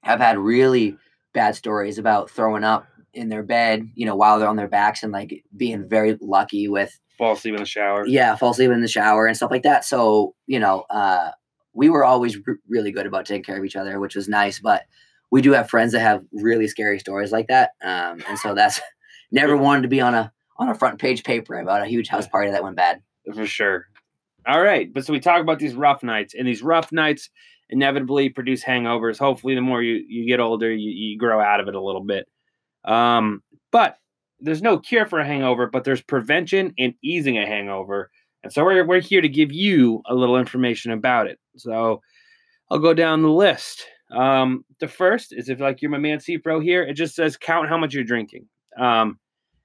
have 0.02 0.20
had 0.20 0.38
really 0.38 0.96
bad 1.32 1.56
stories 1.56 1.98
about 1.98 2.30
throwing 2.30 2.64
up 2.64 2.86
in 3.14 3.30
their 3.30 3.42
bed, 3.42 3.88
you 3.94 4.04
know, 4.04 4.16
while 4.16 4.38
they're 4.38 4.48
on 4.48 4.56
their 4.56 4.68
backs 4.68 5.02
and 5.02 5.12
like 5.12 5.44
being 5.56 5.88
very 5.88 6.18
lucky 6.20 6.68
with 6.68 6.98
Fall 7.16 7.32
asleep 7.32 7.54
in 7.54 7.60
the 7.60 7.66
shower. 7.66 8.06
yeah, 8.06 8.36
fall 8.36 8.50
asleep 8.50 8.70
in 8.70 8.80
the 8.82 8.88
shower 8.88 9.26
and 9.26 9.36
stuff 9.36 9.50
like 9.50 9.62
that. 9.62 9.84
So, 9.84 10.34
you 10.46 10.60
know, 10.60 10.84
uh, 10.90 11.30
we 11.72 11.88
were 11.88 12.04
always 12.04 12.36
r- 12.46 12.56
really 12.68 12.92
good 12.92 13.06
about 13.06 13.24
taking 13.26 13.42
care 13.42 13.58
of 13.58 13.64
each 13.64 13.76
other, 13.76 13.98
which 13.98 14.14
was 14.14 14.28
nice. 14.28 14.60
But 14.60 14.82
we 15.30 15.42
do 15.42 15.52
have 15.52 15.68
friends 15.68 15.92
that 15.92 16.00
have 16.00 16.22
really 16.32 16.68
scary 16.68 16.98
stories 16.98 17.32
like 17.32 17.48
that, 17.48 17.70
um, 17.82 18.22
and 18.28 18.38
so 18.38 18.54
that's 18.54 18.80
never 19.32 19.56
wanted 19.56 19.82
to 19.82 19.88
be 19.88 20.00
on 20.00 20.14
a 20.14 20.32
on 20.58 20.68
a 20.68 20.74
front 20.74 20.98
page 20.98 21.22
paper 21.22 21.58
about 21.58 21.82
a 21.82 21.86
huge 21.86 22.08
house 22.08 22.26
party 22.26 22.50
that 22.50 22.62
went 22.62 22.76
bad. 22.76 23.00
for 23.34 23.46
sure. 23.46 23.86
All 24.46 24.62
right, 24.62 24.92
but 24.92 25.04
so 25.04 25.12
we 25.12 25.20
talk 25.20 25.40
about 25.40 25.58
these 25.58 25.74
rough 25.74 26.02
nights, 26.02 26.34
and 26.34 26.46
these 26.46 26.62
rough 26.62 26.90
nights 26.90 27.30
inevitably 27.70 28.30
produce 28.30 28.64
hangovers. 28.64 29.18
Hopefully, 29.18 29.54
the 29.54 29.60
more 29.60 29.82
you, 29.82 30.04
you 30.08 30.26
get 30.26 30.40
older, 30.40 30.72
you, 30.72 30.90
you 30.90 31.18
grow 31.18 31.40
out 31.40 31.60
of 31.60 31.68
it 31.68 31.74
a 31.74 31.82
little 31.82 32.04
bit. 32.04 32.26
Um, 32.84 33.42
but 33.70 33.98
there's 34.40 34.62
no 34.62 34.78
cure 34.78 35.06
for 35.06 35.18
a 35.18 35.26
hangover, 35.26 35.66
but 35.66 35.84
there's 35.84 36.00
prevention 36.00 36.72
and 36.78 36.94
easing 37.02 37.38
a 37.38 37.46
hangover. 37.46 38.10
And 38.42 38.52
so 38.52 38.64
we're, 38.64 38.86
we're 38.86 39.00
here 39.00 39.20
to 39.20 39.28
give 39.28 39.52
you 39.52 40.02
a 40.06 40.14
little 40.14 40.38
information 40.38 40.92
about 40.92 41.26
it. 41.26 41.38
So 41.56 42.00
I'll 42.70 42.78
go 42.78 42.94
down 42.94 43.22
the 43.22 43.28
list. 43.28 43.84
Um, 44.10 44.64
the 44.80 44.88
first 44.88 45.32
is 45.32 45.48
if 45.48 45.60
like 45.60 45.82
you're 45.82 45.90
my 45.90 45.98
man 45.98 46.20
C 46.20 46.38
Pro 46.38 46.60
here, 46.60 46.82
it 46.82 46.94
just 46.94 47.14
says 47.14 47.36
count 47.36 47.68
how 47.68 47.76
much 47.78 47.94
you're 47.94 48.04
drinking. 48.04 48.46
Um, 48.78 49.18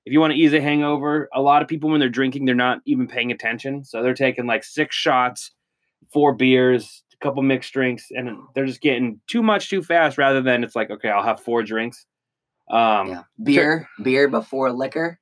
if 0.05 0.11
you 0.11 0.19
want 0.19 0.33
to 0.33 0.37
ease 0.39 0.53
a 0.53 0.59
hangover, 0.59 1.29
a 1.33 1.41
lot 1.41 1.61
of 1.61 1.67
people 1.69 1.89
when 1.89 1.99
they're 1.99 2.09
drinking, 2.09 2.45
they're 2.45 2.55
not 2.55 2.79
even 2.85 3.07
paying 3.07 3.31
attention. 3.31 3.85
So 3.85 4.03
they're 4.03 4.13
taking 4.13 4.45
like 4.45 4.63
six 4.65 4.95
shots, 4.95 5.51
four 6.11 6.33
beers, 6.35 7.03
a 7.13 7.23
couple 7.23 7.41
mixed 7.41 7.71
drinks, 7.71 8.07
and 8.11 8.37
they're 8.53 8.65
just 8.65 8.81
getting 8.81 9.21
too 9.27 9.41
much 9.41 9.69
too 9.69 9.81
fast 9.81 10.17
rather 10.17 10.41
than 10.41 10.63
it's 10.63 10.75
like, 10.75 10.91
okay, 10.91 11.09
I'll 11.09 11.23
have 11.23 11.39
four 11.39 11.63
drinks. 11.63 12.05
Um, 12.69 13.07
Yeah, 13.07 13.23
beer, 13.41 13.87
beer 14.01 14.27
before 14.27 14.71
liquor, 14.73 15.19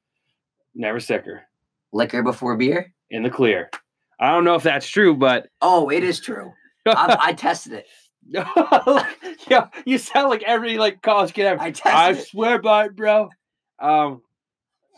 never 0.74 1.00
sicker 1.00 1.44
liquor 1.94 2.24
before 2.24 2.56
beer. 2.58 2.94
in 3.10 3.22
the 3.24 3.30
clear. 3.30 3.70
I 4.20 4.32
don't 4.32 4.46
know 4.46 4.56
if 4.56 4.64
that's 4.64 4.88
true, 4.88 5.16
but 5.16 5.48
Oh, 5.62 5.90
it 5.90 6.04
is 6.04 6.20
true. 6.20 6.54
I, 6.88 7.18
I 7.20 7.34
tested 7.38 7.74
it. 7.74 7.86
yeah, 9.50 9.68
you 9.86 9.98
sound 9.98 10.30
like 10.30 10.44
every 10.44 10.78
like 10.78 11.02
college 11.02 11.34
kid 11.34 11.46
ever. 11.46 11.62
I 11.62 11.74
I 11.86 12.14
swear 12.14 12.60
by 12.62 12.86
it, 12.86 12.96
bro. 12.96 13.30
Um, 13.80 14.22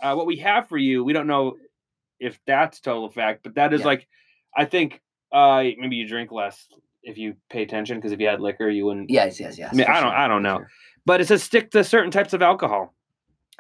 uh, 0.02 0.14
what 0.16 0.26
we 0.26 0.38
have 0.38 0.68
for 0.68 0.78
you, 0.78 1.04
we 1.04 1.14
don't 1.14 1.28
know 1.28 1.56
if 2.20 2.40
that's 2.46 2.80
total 2.80 3.10
fact, 3.10 3.42
but 3.44 3.56
that 3.56 3.74
is 3.74 3.82
Yeah. 3.82 3.88
like, 3.88 4.08
I 4.56 4.66
think 4.66 5.02
uh 5.32 5.64
maybe 5.78 5.96
you 5.96 6.08
drink 6.08 6.32
less 6.32 6.68
if 7.02 7.18
you 7.18 7.36
pay 7.50 7.64
attention 7.64 7.98
because 7.98 8.12
if 8.12 8.20
you 8.20 8.28
had 8.28 8.40
liquor, 8.42 8.70
you 8.70 8.86
wouldn't. 8.86 9.10
Yes, 9.10 9.40
yes, 9.40 9.58
yes. 9.58 9.70
I 9.74 9.76
mean, 9.76 9.88
I 9.88 9.94
don't- 10.00 10.04
sure, 10.12 10.18
I 10.18 10.28
don't 10.28 10.44
know. 10.44 10.58
sure. 10.58 10.70
But 11.06 11.20
it 11.22 11.28
says 11.28 11.44
stick 11.44 11.72
to 11.72 11.84
certain 11.84 12.12
types 12.12 12.34
of 12.34 12.42
alcohol, 12.42 12.94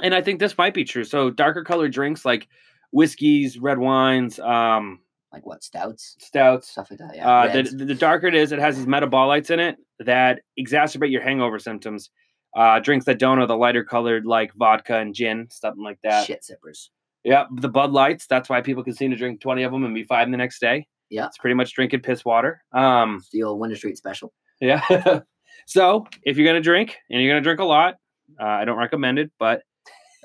and 0.01 0.13
I 0.15 0.21
think 0.21 0.39
this 0.39 0.57
might 0.57 0.73
be 0.73 0.85
true. 0.85 1.03
So 1.03 1.29
darker 1.29 1.63
colored 1.63 1.91
drinks 1.91 2.23
like 2.23 2.47
whiskeys, 2.91 3.57
red 3.59 3.79
wines, 3.79 4.39
um, 4.39 4.99
Like 5.33 5.45
what 5.47 5.63
stouts, 5.63 6.15
stouts. 6.19 6.69
stuff 6.69 6.91
like 6.91 6.99
that. 6.99 7.15
Yeah. 7.15 7.27
Uh, 7.29 7.51
the, 7.63 7.85
the 7.85 7.95
darker 7.95 8.27
it 8.27 8.35
is, 8.35 8.51
it 8.51 8.59
has 8.59 8.77
these 8.77 8.85
metabolites 8.85 9.49
in 9.49 9.59
it 9.59 9.77
that 9.99 10.41
exacerbate 10.59 11.11
your 11.11 11.23
hangover 11.23 11.57
symptoms. 11.59 12.11
Uh, 12.55 12.79
drinks 12.79 13.05
that 13.05 13.17
don't 13.17 13.39
are 13.39 13.47
the 13.47 13.57
lighter 13.57 13.83
colored, 13.83 14.27
like 14.27 14.53
vodka 14.53 14.97
and 14.99 15.15
gin, 15.15 15.47
something 15.49 15.83
like 15.83 15.97
that. 16.03 16.27
shit 16.27 16.43
sippers. 16.43 16.91
Yeah, 17.23 17.45
the 17.51 17.67
Bud 17.69 17.91
Lights. 17.91 18.27
That's 18.27 18.47
why 18.47 18.61
people 18.61 18.83
can 18.83 18.93
seem 18.93 19.09
to 19.09 19.17
drink 19.17 19.41
twenty 19.41 19.63
of 19.63 19.71
them 19.71 19.83
and 19.85 19.95
be 19.95 20.03
fine 20.03 20.29
the 20.29 20.37
next 20.37 20.59
day. 20.59 20.85
Yeah. 21.09 21.25
it's 21.27 21.37
pretty 21.37 21.55
much 21.55 21.73
drinking 21.73 22.01
piss 22.01 22.23
water. 22.23 22.61
Um, 22.71 23.17
It's 23.21 23.29
the 23.31 23.43
old 23.43 23.59
Winter 23.59 23.75
Street 23.75 23.97
special. 23.97 24.33
yeah. 24.61 24.81
so 25.67 26.05
if 26.23 26.37
you're 26.37 26.45
gonna 26.45 26.61
drink 26.61 26.97
and 27.09 27.21
you're 27.21 27.31
gonna 27.31 27.43
drink 27.43 27.59
a 27.59 27.65
lot, 27.65 27.95
uh, 28.39 28.43
I 28.45 28.65
don't 28.65 28.77
recommend 28.77 29.17
it. 29.19 29.31
But 29.39 29.61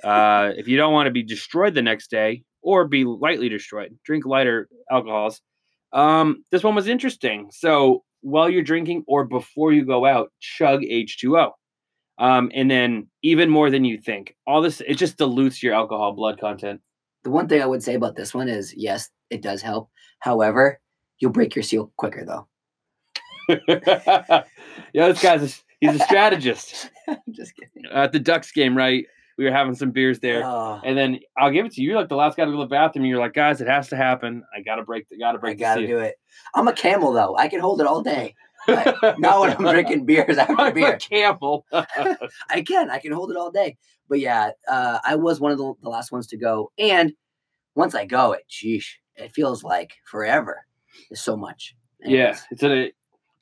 uh, 0.05 0.51
if 0.57 0.69
you 0.69 0.77
don't 0.77 0.93
want 0.93 1.07
to 1.07 1.11
be 1.13 1.23
destroyed 1.23 1.75
the 1.75 1.83
next 1.83 2.11
day 2.11 2.43
or 2.69 2.87
be 2.87 3.07
lightly 3.07 3.49
destroyed, 3.49 3.99
drink 4.05 4.27
lighter 4.27 4.69
alcohols. 4.91 5.41
Um, 5.95 6.45
this 6.51 6.63
one 6.63 6.75
was 6.75 6.87
interesting. 6.87 7.49
So 7.51 8.05
while 8.21 8.51
you're 8.51 8.63
drinking 8.63 9.05
or 9.09 9.25
before 9.25 9.73
you 9.73 9.87
go 9.87 10.05
out, 10.05 10.31
chug 10.39 10.83
H2O. 10.83 11.53
Um, 12.19 12.51
and 12.53 12.71
then 12.71 13.09
even 13.23 13.49
more 13.49 13.71
than 13.71 13.87
you 13.87 13.97
think. 13.97 14.37
All 14.47 14.61
this 14.61 14.83
it 14.87 14.97
just 14.97 15.17
dilutes 15.17 15.63
your 15.63 15.73
alcohol 15.73 16.13
blood 16.13 16.39
content. 16.39 16.83
The 17.25 17.31
one 17.31 17.49
thing 17.49 17.63
I 17.63 17.67
would 17.67 17.83
say 17.83 17.95
about 17.95 18.17
this 18.17 18.35
one 18.35 18.51
is 18.51 18.75
yes, 18.77 19.09
it 19.31 19.41
does 19.41 19.63
help. 19.63 19.89
However, 20.19 20.79
you'll 21.21 21.33
break 21.33 21.57
your 21.57 21.63
seal 21.63 21.91
quicker 21.97 22.27
though. 22.27 22.49
yeah, 24.93 25.09
this 25.09 25.23
guy's 25.23 25.43
a, 25.43 25.63
he's 25.81 25.99
a 25.99 26.05
strategist. 26.05 26.91
I'm 27.09 27.17
Just 27.31 27.55
kidding. 27.57 27.91
At 27.91 28.13
the 28.13 28.19
Ducks 28.19 28.53
game, 28.53 28.77
right? 28.77 29.07
We 29.39 29.45
were 29.45 29.53
having 29.53 29.75
some 29.77 29.93
beers 29.93 30.19
there. 30.19 30.43
Oh, 30.45 30.81
And 30.85 30.99
then 30.99 31.21
I'll 31.37 31.53
give 31.53 31.65
it 31.65 31.73
to 31.75 31.81
you. 31.81 31.91
You're 31.91 31.99
like 32.01 32.09
the 32.09 32.17
last 32.17 32.37
guy 32.37 32.45
to 32.45 32.51
go 32.51 32.57
to 32.57 32.65
the 32.65 32.67
bathroom. 32.69 33.05
You're 33.07 33.21
like, 33.21 33.35
guys, 33.35 33.61
it 33.61 33.69
has 33.69 33.89
to 33.91 33.97
happen. 33.97 34.43
I 34.55 34.61
gotta 34.63 34.83
break. 34.83 35.09
The, 35.09 35.17
gotta 35.17 35.39
break. 35.39 35.57
I 35.59 35.61
gotta 35.61 35.87
do 35.87 35.99
it. 35.99 36.17
I'm 36.55 36.67
a 36.67 36.73
camel 36.73 37.13
though. 37.13 37.37
I 37.37 37.47
can 37.49 37.61
hold 37.61 37.81
it 37.81 37.87
all 37.87 38.03
day. 38.03 38.35
But 38.67 39.19
not 39.21 39.41
when 39.41 39.51
I'm 39.53 39.63
drinking 39.73 40.05
beers 40.07 40.37
after 40.37 40.55
I'm 40.61 40.73
a 40.73 40.75
beer. 40.75 40.97
Campbell. 40.99 41.65
I 41.73 42.63
can. 42.67 42.91
I 42.91 42.99
can 42.99 43.13
hold 43.13 43.31
it 43.31 43.37
all 43.37 43.51
day. 43.53 43.77
But 44.09 44.19
yeah, 44.21 44.51
uh, 44.69 44.99
I 45.05 45.15
was 45.15 45.39
one 45.41 45.53
of 45.53 45.59
the, 45.59 45.73
the 45.83 45.89
last 45.89 46.11
ones 46.11 46.27
to 46.29 46.37
go. 46.37 46.73
And 46.79 47.13
once 47.77 47.95
I 47.95 48.07
go, 48.07 48.33
it, 48.33 48.43
sheesh, 48.51 48.87
it 49.15 49.33
feels 49.33 49.63
like 49.63 49.93
forever. 50.05 50.67
There's 51.09 51.21
so 51.21 51.37
much. 51.37 51.77
yeah, 52.01 52.37
it's 52.51 52.63
a. 52.65 52.91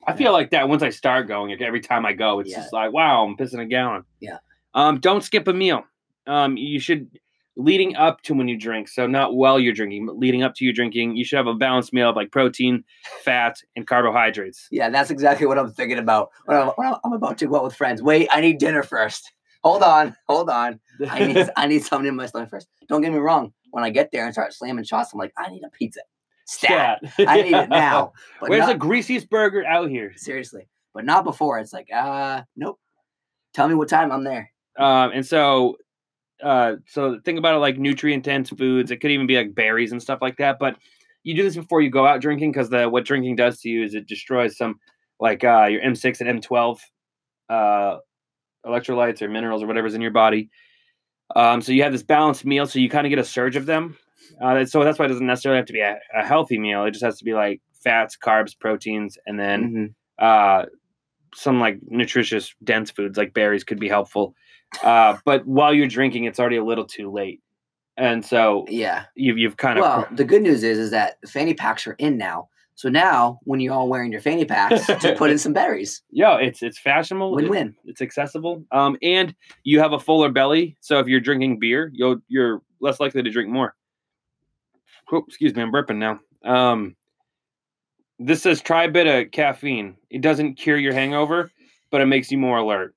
I 0.05 0.13
feel 0.15 0.31
like 0.31 0.51
that 0.51 0.69
once 0.69 0.83
I 0.83 0.89
start 0.91 1.27
going. 1.27 1.49
Like 1.51 1.61
every 1.61 1.81
time 1.81 2.05
I 2.05 2.13
go, 2.13 2.39
it's 2.39 2.51
Yeah. 2.51 2.57
just 2.61 2.71
like, 2.71 2.93
wow, 2.93 3.25
I'm 3.25 3.35
pissing 3.35 3.59
a 3.61 3.65
gallon. 3.65 4.03
Yeah. 4.21 4.37
Um, 4.77 4.99
don't 4.99 5.23
skip 5.23 5.47
a 5.47 5.53
meal. 5.53 5.83
Um, 6.27 6.55
you 6.55 6.79
should 6.79 7.09
leading 7.57 7.95
up 7.95 8.21
to 8.21 8.35
when 8.35 8.47
you 8.47 8.57
drink. 8.57 8.87
So 8.87 9.07
not 9.07 9.35
while 9.35 9.59
you're 9.59 9.73
drinking, 9.73 10.05
but 10.05 10.17
leading 10.17 10.43
up 10.43 10.53
to 10.55 10.65
you 10.65 10.71
drinking, 10.71 11.15
you 11.15 11.25
should 11.25 11.37
have 11.37 11.47
a 11.47 11.55
balanced 11.55 11.91
meal 11.91 12.11
of 12.11 12.15
like 12.15 12.31
protein, 12.31 12.83
fat, 13.23 13.57
and 13.75 13.87
carbohydrates. 13.87 14.67
Yeah, 14.69 14.91
that's 14.91 15.09
exactly 15.09 15.47
what 15.47 15.57
I'm 15.57 15.73
thinking 15.73 15.97
about 15.97 16.29
when 16.45 16.57
I'm, 16.57 16.67
when 16.75 16.93
I'm 17.03 17.13
about 17.13 17.39
to 17.39 17.47
go 17.47 17.55
out 17.55 17.63
with 17.63 17.75
friends. 17.75 18.03
Wait, 18.03 18.29
I 18.31 18.39
need 18.39 18.59
dinner 18.59 18.83
first. 18.83 19.31
Hold 19.63 19.81
on, 19.81 20.15
hold 20.27 20.49
on. 20.49 20.79
I 21.09 21.25
need 21.25 21.49
I 21.57 21.65
need 21.65 21.83
something 21.83 22.07
in 22.07 22.15
my 22.15 22.27
stomach 22.27 22.51
first. 22.51 22.67
Don't 22.87 23.01
get 23.01 23.11
me 23.11 23.17
wrong. 23.17 23.53
When 23.71 23.83
I 23.83 23.89
get 23.89 24.11
there 24.11 24.25
and 24.25 24.33
start 24.33 24.53
slamming 24.53 24.85
shots, 24.85 25.11
I'm 25.11 25.19
like, 25.19 25.33
I 25.37 25.49
need 25.49 25.63
a 25.65 25.69
pizza. 25.71 26.01
Stat. 26.45 26.99
Stat. 27.13 27.27
I 27.27 27.41
need 27.41 27.53
it 27.53 27.69
now. 27.69 28.13
But 28.39 28.51
Where's 28.51 28.61
not, 28.61 28.73
the 28.73 28.77
greasiest 28.77 29.29
burger 29.29 29.65
out 29.65 29.89
here? 29.89 30.13
seriously, 30.15 30.69
but 30.93 31.03
not 31.03 31.23
before. 31.23 31.57
It's 31.57 31.73
like, 31.73 31.87
uh, 31.91 32.43
nope. 32.55 32.79
Tell 33.53 33.67
me 33.67 33.73
what 33.73 33.89
time 33.89 34.11
I'm 34.11 34.23
there. 34.23 34.51
Um, 34.77 35.11
and 35.13 35.25
so 35.25 35.77
uh, 36.43 36.75
so 36.87 37.19
think 37.25 37.39
about 37.39 37.55
it 37.55 37.59
like 37.59 37.77
nutrient 37.77 38.23
dense 38.23 38.49
foods. 38.49 38.91
It 38.91 38.97
could 38.97 39.11
even 39.11 39.27
be 39.27 39.37
like 39.37 39.55
berries 39.55 39.91
and 39.91 40.01
stuff 40.01 40.19
like 40.21 40.37
that. 40.37 40.57
But 40.59 40.77
you 41.23 41.35
do 41.35 41.43
this 41.43 41.55
before 41.55 41.81
you 41.81 41.89
go 41.89 42.05
out 42.05 42.21
drinking 42.21 42.51
because 42.51 42.69
the 42.69 42.87
what 42.89 43.05
drinking 43.05 43.35
does 43.35 43.59
to 43.61 43.69
you 43.69 43.83
is 43.83 43.95
it 43.95 44.07
destroys 44.07 44.57
some 44.57 44.79
like 45.19 45.43
uh, 45.43 45.65
your 45.65 45.81
M6 45.81 46.21
and 46.21 46.41
M12 46.41 46.79
uh, 47.49 47.97
electrolytes 48.65 49.21
or 49.21 49.29
minerals 49.29 49.63
or 49.63 49.67
whatever's 49.67 49.95
in 49.95 50.01
your 50.01 50.11
body. 50.11 50.49
Um, 51.35 51.61
so 51.61 51.71
you 51.71 51.83
have 51.83 51.91
this 51.91 52.03
balanced 52.03 52.45
meal, 52.45 52.65
so 52.65 52.79
you 52.79 52.89
kind 52.89 53.05
of 53.05 53.09
get 53.09 53.19
a 53.19 53.23
surge 53.23 53.55
of 53.55 53.65
them. 53.65 53.97
Uh, 54.41 54.65
so 54.65 54.83
that's 54.83 54.99
why 54.99 55.05
it 55.05 55.09
doesn't 55.09 55.25
necessarily 55.25 55.57
have 55.57 55.65
to 55.65 55.73
be 55.73 55.81
a, 55.81 55.99
a, 56.15 56.25
healthy 56.25 56.57
meal. 56.57 56.85
It 56.85 56.91
just 56.91 57.03
has 57.03 57.17
to 57.17 57.25
be 57.25 57.33
like 57.33 57.61
fats, 57.83 58.17
carbs, 58.17 58.57
proteins, 58.57 59.17
and 59.25 59.39
then 59.39 59.95
mm-hmm. 60.19 60.25
uh, 60.25 60.65
some 61.33 61.59
like 61.59 61.79
nutritious, 61.87 62.53
dense 62.63 62.91
foods 62.91 63.17
like 63.17 63.33
berries 63.33 63.63
could 63.63 63.79
be 63.79 63.89
helpful. 63.89 64.35
Uh, 64.83 65.17
but 65.25 65.45
while 65.45 65.73
you're 65.73 65.87
drinking, 65.87 66.25
it's 66.25 66.39
already 66.39 66.57
a 66.57 66.63
little 66.63 66.85
too 66.85 67.11
late, 67.11 67.41
and 67.95 68.25
so 68.25 68.65
yeah, 68.69 69.05
you've 69.15 69.37
you've 69.37 69.57
kind 69.57 69.79
of 69.79 69.83
well. 69.83 70.07
The 70.11 70.25
good 70.25 70.41
news 70.41 70.63
is 70.63 70.77
is 70.77 70.91
that 70.91 71.17
fanny 71.27 71.53
packs 71.53 71.87
are 71.87 71.93
in 71.93 72.17
now. 72.17 72.49
So 72.75 72.89
now, 72.89 73.39
when 73.43 73.59
you're 73.59 73.73
all 73.73 73.89
wearing 73.89 74.11
your 74.11 74.21
fanny 74.21 74.45
packs, 74.45 74.85
just 75.01 75.17
put 75.17 75.31
in 75.31 75.39
some 75.39 75.51
berries. 75.51 76.03
Yeah, 76.11 76.37
it's 76.37 76.61
it's 76.61 76.77
fashionable. 76.77 77.31
Win-win. 77.31 77.69
It, 77.83 77.91
it's 77.91 78.01
accessible. 78.01 78.65
Um, 78.71 78.97
and 79.01 79.33
you 79.63 79.79
have 79.79 79.93
a 79.93 79.99
fuller 79.99 80.31
belly, 80.31 80.77
so 80.79 80.99
if 80.99 81.07
you're 81.07 81.19
drinking 81.19 81.57
beer, 81.59 81.89
you'll 81.93 82.17
you're 82.27 82.61
less 82.79 82.99
likely 82.99 83.23
to 83.23 83.31
drink 83.31 83.49
more. 83.49 83.73
Oh, 85.11 85.23
excuse 85.27 85.55
me, 85.55 85.63
I'm 85.63 85.71
burping 85.71 85.97
now. 85.97 86.19
Um, 86.43 86.95
this 88.19 88.43
says 88.43 88.61
try 88.61 88.83
a 88.83 88.91
bit 88.91 89.07
of 89.07 89.31
caffeine. 89.31 89.95
It 90.09 90.21
doesn't 90.21 90.55
cure 90.55 90.77
your 90.77 90.93
hangover, 90.93 91.51
but 91.89 92.01
it 92.01 92.05
makes 92.05 92.31
you 92.31 92.37
more 92.37 92.57
alert. 92.57 92.93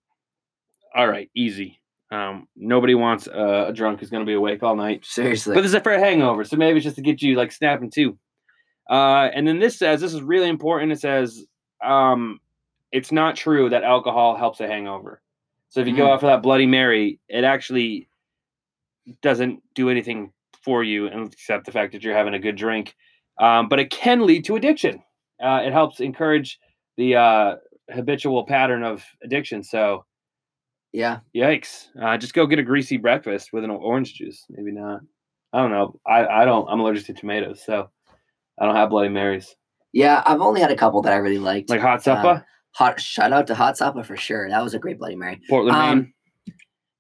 All 0.95 1.09
right, 1.09 1.31
easy. 1.35 1.81
Um, 2.11 2.49
nobody 2.57 2.95
wants 2.95 3.29
uh, 3.29 3.67
a 3.69 3.73
drunk 3.73 4.01
who's 4.01 4.11
going 4.11 4.25
to 4.25 4.29
be 4.29 4.35
awake 4.35 4.63
all 4.63 4.75
night. 4.75 5.05
Seriously. 5.05 5.55
But 5.55 5.63
this 5.63 5.73
is 5.73 5.81
for 5.83 5.93
a 5.93 6.01
hangover, 6.01 6.45
so 6.45 6.57
maybe 6.57 6.79
it's 6.79 6.85
just 6.85 6.97
to 6.97 7.03
get 7.03 7.23
you 7.23 7.37
like 7.37 7.53
snapping 7.53 7.91
too. 7.91 8.19
Uh, 8.89 9.29
and 9.33 9.47
then 9.47 9.61
this 9.61 9.79
says 9.79 10.01
this 10.01 10.13
is 10.13 10.23
really 10.23 10.49
important. 10.49 10.91
It 10.91 11.01
says 11.01 11.45
um, 11.85 12.41
it's 12.91 13.13
not 13.13 13.37
true 13.37 13.71
that 13.71 13.85
alcohol 13.85 14.37
helps 14.37 14.61
a 14.61 14.67
hangover. 14.67 15.23
So 15.69 15.81
if 15.81 15.87
you 15.87 15.95
mm. 15.95 15.99
go 15.99 16.13
out 16.13 16.21
for 16.21 16.27
that 16.27 16.43
Bloody 16.43 16.67
Mary, 16.67 17.21
it 17.29 17.45
actually 17.45 18.09
doesn't 19.23 19.63
do 19.75 19.89
anything 19.89 20.33
for 20.65 20.83
you 20.83 21.07
except 21.07 21.67
the 21.67 21.73
fact 21.73 21.93
that 21.93 22.03
you're 22.03 22.17
having 22.17 22.35
a 22.35 22.39
good 22.39 22.57
drink. 22.57 22.95
Um, 23.39 23.69
but 23.69 23.79
it 23.79 23.91
can 23.91 24.27
lead 24.27 24.45
to 24.47 24.57
addiction. 24.57 25.03
Uh, 25.43 25.63
it 25.65 25.73
helps 25.73 26.01
encourage 26.01 26.59
the 26.97 27.17
uh, 27.17 27.57
habitual 27.91 28.45
pattern 28.45 28.83
of 28.83 29.05
addiction. 29.23 29.63
So, 29.63 30.05
yeah, 30.93 31.21
yikes! 31.37 31.87
Uh, 32.01 32.17
just 32.17 32.35
go 32.35 32.47
get 32.47 32.59
a 32.59 32.65
greasy 32.65 32.97
breakfast 32.97 33.53
with 33.53 33.65
an 33.65 33.71
orange 33.71 34.15
juice. 34.15 34.45
Maybe 34.51 34.73
not. 34.73 35.01
I 35.53 35.63
don't 35.63 35.71
know. 35.71 35.99
I, 36.07 36.27
I 36.27 36.45
don't. 36.45 36.69
I'm 36.69 36.81
allergic 36.81 37.07
to 37.07 37.15
tomatoes, 37.15 37.63
so 37.65 37.89
I 38.59 38.67
don't 38.67 38.77
have 38.77 38.91
Bloody 38.91 39.09
Marys. 39.09 39.57
Yeah, 39.93 40.23
I've 40.25 40.41
only 40.41 40.61
had 40.61 40.71
a 40.71 40.77
couple 40.77 41.03
that 41.03 41.13
I 41.13 41.17
really 41.17 41.39
liked. 41.39 41.71
Like 41.71 41.81
Hot 41.81 42.03
Suppa. 42.03 42.39
Uh, 42.39 42.41
hot 42.73 43.01
shout 43.01 43.33
out 43.33 43.47
to 43.49 43.55
Hot 43.55 43.77
Suppa 43.77 44.05
for 44.05 44.17
sure. 44.17 44.49
That 44.49 44.63
was 44.63 44.75
a 44.75 44.79
great 44.79 44.99
Bloody 44.99 45.17
Mary. 45.17 45.41
Portland, 45.49 45.77
um, 45.77 45.99
Maine. 45.99 46.13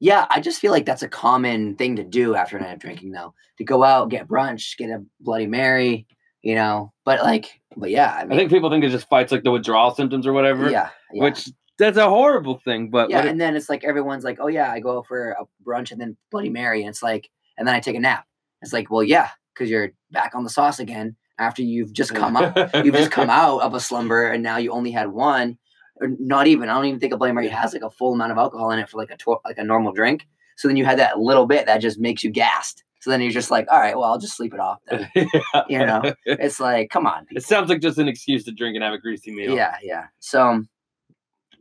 Yeah, 0.00 0.26
I 0.30 0.40
just 0.40 0.60
feel 0.60 0.72
like 0.72 0.86
that's 0.86 1.02
a 1.02 1.08
common 1.08 1.76
thing 1.76 1.96
to 1.96 2.02
do 2.02 2.34
after 2.34 2.56
a 2.56 2.60
night 2.60 2.72
of 2.72 2.78
drinking, 2.78 3.12
though. 3.12 3.34
To 3.58 3.64
go 3.64 3.84
out, 3.84 4.08
get 4.08 4.26
brunch, 4.26 4.76
get 4.78 4.88
a 4.88 5.04
Bloody 5.20 5.46
Mary, 5.46 6.06
you 6.42 6.54
know. 6.54 6.92
But 7.04 7.22
like, 7.22 7.60
but 7.76 7.90
yeah, 7.90 8.14
I, 8.14 8.24
mean, 8.24 8.32
I 8.32 8.36
think 8.36 8.50
people 8.50 8.70
think 8.70 8.82
it 8.82 8.90
just 8.90 9.08
fights 9.08 9.30
like 9.30 9.44
the 9.44 9.50
withdrawal 9.50 9.94
symptoms 9.94 10.26
or 10.26 10.32
whatever. 10.32 10.70
Yeah, 10.70 10.88
yeah. 11.12 11.22
which 11.22 11.48
that's 11.80 11.98
a 11.98 12.08
horrible 12.08 12.58
thing. 12.58 12.90
But 12.90 13.10
yeah, 13.10 13.26
and 13.26 13.40
then 13.40 13.56
it's 13.56 13.68
like 13.68 13.84
everyone's 13.84 14.24
like, 14.24 14.38
oh 14.40 14.46
yeah, 14.48 14.70
I 14.70 14.80
go 14.80 15.02
for 15.02 15.30
a 15.32 15.44
brunch 15.64 15.90
and 15.90 16.00
then 16.00 16.16
Bloody 16.30 16.50
Mary, 16.50 16.80
and 16.82 16.90
it's 16.90 17.02
like, 17.02 17.30
and 17.58 17.66
then 17.66 17.74
I 17.74 17.80
take 17.80 17.96
a 17.96 18.00
nap. 18.00 18.26
It's 18.62 18.72
like, 18.72 18.90
well, 18.90 19.02
yeah, 19.02 19.30
because 19.54 19.70
you're 19.70 19.90
back 20.10 20.34
on 20.34 20.44
the 20.44 20.50
sauce 20.50 20.78
again 20.78 21.16
after 21.38 21.62
you've 21.62 21.92
just 21.92 22.14
come 22.14 22.36
up, 22.36 22.56
you've 22.84 22.94
just 22.94 23.10
come 23.10 23.30
out 23.30 23.62
of 23.62 23.74
a 23.74 23.80
slumber, 23.80 24.28
and 24.28 24.42
now 24.42 24.58
you 24.58 24.70
only 24.72 24.90
had 24.90 25.10
one, 25.10 25.58
or 26.00 26.08
not 26.18 26.46
even. 26.46 26.68
I 26.68 26.74
don't 26.74 26.84
even 26.84 27.00
think 27.00 27.12
a 27.12 27.16
Bloody 27.16 27.32
Mary 27.32 27.48
has 27.48 27.72
like 27.72 27.82
a 27.82 27.90
full 27.90 28.12
amount 28.12 28.32
of 28.32 28.38
alcohol 28.38 28.70
in 28.70 28.78
it 28.78 28.88
for 28.88 28.98
like 28.98 29.10
a 29.10 29.16
tw- 29.16 29.44
like 29.44 29.58
a 29.58 29.64
normal 29.64 29.92
drink. 29.92 30.26
So 30.56 30.68
then 30.68 30.76
you 30.76 30.84
had 30.84 30.98
that 30.98 31.18
little 31.18 31.46
bit 31.46 31.66
that 31.66 31.78
just 31.78 31.98
makes 31.98 32.22
you 32.22 32.30
gassed. 32.30 32.84
So 33.00 33.08
then 33.08 33.22
you're 33.22 33.30
just 33.30 33.50
like, 33.50 33.66
all 33.70 33.80
right, 33.80 33.96
well, 33.96 34.04
I'll 34.04 34.18
just 34.18 34.36
sleep 34.36 34.52
it 34.52 34.60
off. 34.60 34.78
Then. 34.88 35.08
yeah. 35.14 35.24
You 35.68 35.78
know, 35.78 36.02
it's 36.26 36.60
like, 36.60 36.90
come 36.90 37.06
on. 37.06 37.24
People. 37.24 37.38
It 37.38 37.44
sounds 37.44 37.70
like 37.70 37.80
just 37.80 37.96
an 37.98 38.08
excuse 38.08 38.44
to 38.44 38.52
drink 38.52 38.74
and 38.74 38.84
have 38.84 38.92
a 38.92 38.98
greasy 38.98 39.30
meal. 39.32 39.54
Yeah, 39.54 39.76
yeah. 39.82 40.06
So, 40.18 40.62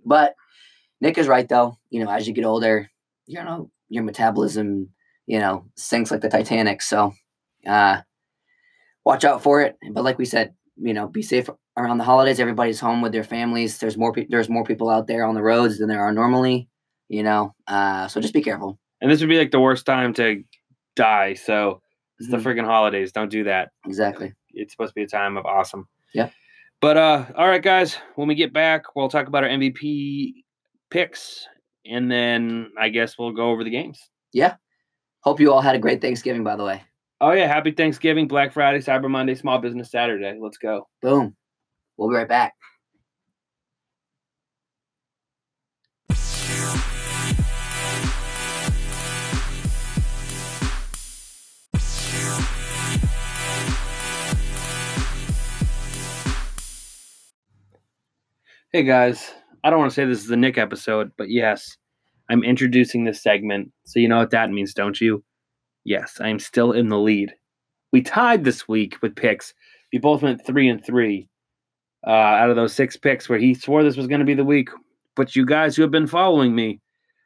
but 0.06 0.36
Nick 1.02 1.18
is 1.18 1.28
right 1.28 1.48
though. 1.48 1.78
You 1.90 2.04
know, 2.04 2.12
as 2.12 2.28
you 2.28 2.34
get 2.34 2.46
older, 2.46 2.90
you 3.26 3.44
know, 3.44 3.70
your 3.90 4.04
metabolism, 4.04 4.90
you 5.26 5.40
know, 5.40 5.66
sinks 5.76 6.12
like 6.12 6.22
the 6.22 6.30
Titanic. 6.30 6.82
So, 6.82 7.14
uh, 7.66 8.02
watch 9.06 9.24
out 9.24 9.44
for 9.44 9.62
it. 9.62 9.78
But 9.92 10.04
like 10.04 10.18
we 10.18 10.26
said, 10.26 10.54
you 10.78 10.94
know, 10.94 11.08
be 11.08 11.22
safe 11.22 11.50
around 11.78 11.98
the 11.98 12.04
holidays. 12.04 12.40
Everybody's 12.40 12.80
home 12.80 13.02
with 13.02 13.12
their 13.12 13.24
families. 13.24 13.78
There's 13.78 13.98
more 13.98 14.14
pe- 14.14 14.28
there's 14.30 14.50
more 14.50 14.64
people 14.64 14.90
out 14.90 15.08
there 15.08 15.26
on 15.26 15.36
the 15.36 15.42
roads 15.42 15.80
than 15.80 15.90
there 15.90 16.02
are 16.02 16.14
normally. 16.14 16.70
You 17.08 17.24
know, 17.24 17.56
uh, 17.68 18.08
so 18.08 18.22
just 18.22 18.34
be 18.34 18.42
careful. 18.42 18.80
And 19.02 19.10
this 19.10 19.20
would 19.22 19.30
be 19.30 19.40
like 19.40 19.52
the 19.52 19.60
worst 19.60 19.86
time 19.86 20.14
to 20.16 20.44
die. 20.96 21.34
So 21.34 21.82
it's 22.20 22.30
mm-hmm. 22.30 22.42
the 22.42 22.50
freaking 22.50 22.66
holidays. 22.66 23.12
Don't 23.12 23.32
do 23.32 23.46
that. 23.46 23.70
Exactly. 23.86 24.34
It's 24.52 24.74
supposed 24.74 24.92
to 24.92 24.96
be 24.96 25.04
a 25.04 25.08
time 25.08 25.38
of 25.38 25.46
awesome. 25.46 25.88
Yeah. 26.14 26.30
But 26.82 26.98
uh, 26.98 27.26
all 27.36 27.48
right, 27.48 27.62
guys. 27.62 27.98
When 28.16 28.28
we 28.28 28.36
get 28.36 28.54
back, 28.54 28.84
we'll 28.96 29.10
talk 29.10 29.28
about 29.28 29.44
our 29.44 29.50
MVP 29.50 30.34
picks, 30.90 31.46
and 31.86 32.10
then 32.10 32.72
I 32.80 32.90
guess 32.90 33.18
we'll 33.18 33.34
go 33.34 33.50
over 33.50 33.64
the 33.64 33.70
games. 33.70 34.00
Yeah. 34.32 34.56
Hope 35.22 35.40
you 35.42 35.52
all 35.52 35.62
had 35.62 35.76
a 35.76 35.80
great 35.80 36.02
Thanksgiving, 36.02 36.44
by 36.44 36.56
the 36.56 36.64
way. 36.64 36.82
Oh 37.22 37.32
yeah, 37.32 37.48
happy 37.48 37.72
Thanksgiving, 37.72 38.30
Black 38.30 38.54
Friday, 38.54 38.80
Cyber 38.80 39.10
Monday, 39.10 39.36
Small 39.36 39.60
Business 39.60 39.92
Saturday. 39.92 40.38
Let's 40.42 40.58
go. 40.58 40.88
Boom. 41.02 41.36
We'll 41.98 42.10
be 42.10 42.16
right 42.16 42.30
back. 42.30 42.54
Hey 58.72 58.84
guys, 58.84 59.34
I 59.64 59.72
don't 59.72 59.80
want 59.80 59.90
to 59.90 59.96
say 59.96 60.06
this 60.06 60.20
is 60.20 60.28
the 60.28 60.38
Nick 60.38 60.60
episode, 60.60 61.12
but 61.18 61.32
yes, 61.32 61.76
I'm 62.30 62.44
introducing 62.44 63.04
this 63.04 63.24
segment. 63.24 63.72
So 63.86 63.98
you 64.00 64.08
know 64.08 64.20
what 64.20 64.30
that 64.30 64.52
means, 64.52 64.76
don't 64.76 65.02
you? 65.02 65.24
Yes, 65.86 66.20
I 66.22 66.30
am 66.30 66.38
still 66.38 66.72
in 66.72 66.90
the 66.90 67.00
lead. 67.00 67.34
We 67.92 68.04
tied 68.04 68.44
this 68.44 68.68
week 68.68 68.98
with 69.02 69.16
picks. 69.16 69.56
We 69.92 69.98
both 69.98 70.22
went 70.22 70.46
three 70.46 70.70
and 70.70 70.86
three 70.86 71.28
uh, 72.06 72.12
out 72.12 72.52
of 72.52 72.58
those 72.58 72.72
six 72.72 72.96
picks 72.96 73.28
where 73.28 73.40
he 73.40 73.56
swore 73.56 73.84
this 73.84 73.98
was 73.98 74.06
going 74.06 74.20
to 74.20 74.26
be 74.26 74.36
the 74.36 74.46
week. 74.46 74.70
But 75.16 75.36
you 75.36 75.48
guys 75.48 75.76
who 75.76 75.82
have 75.82 75.90
been 75.90 76.06
following 76.06 76.54
me, 76.54 76.80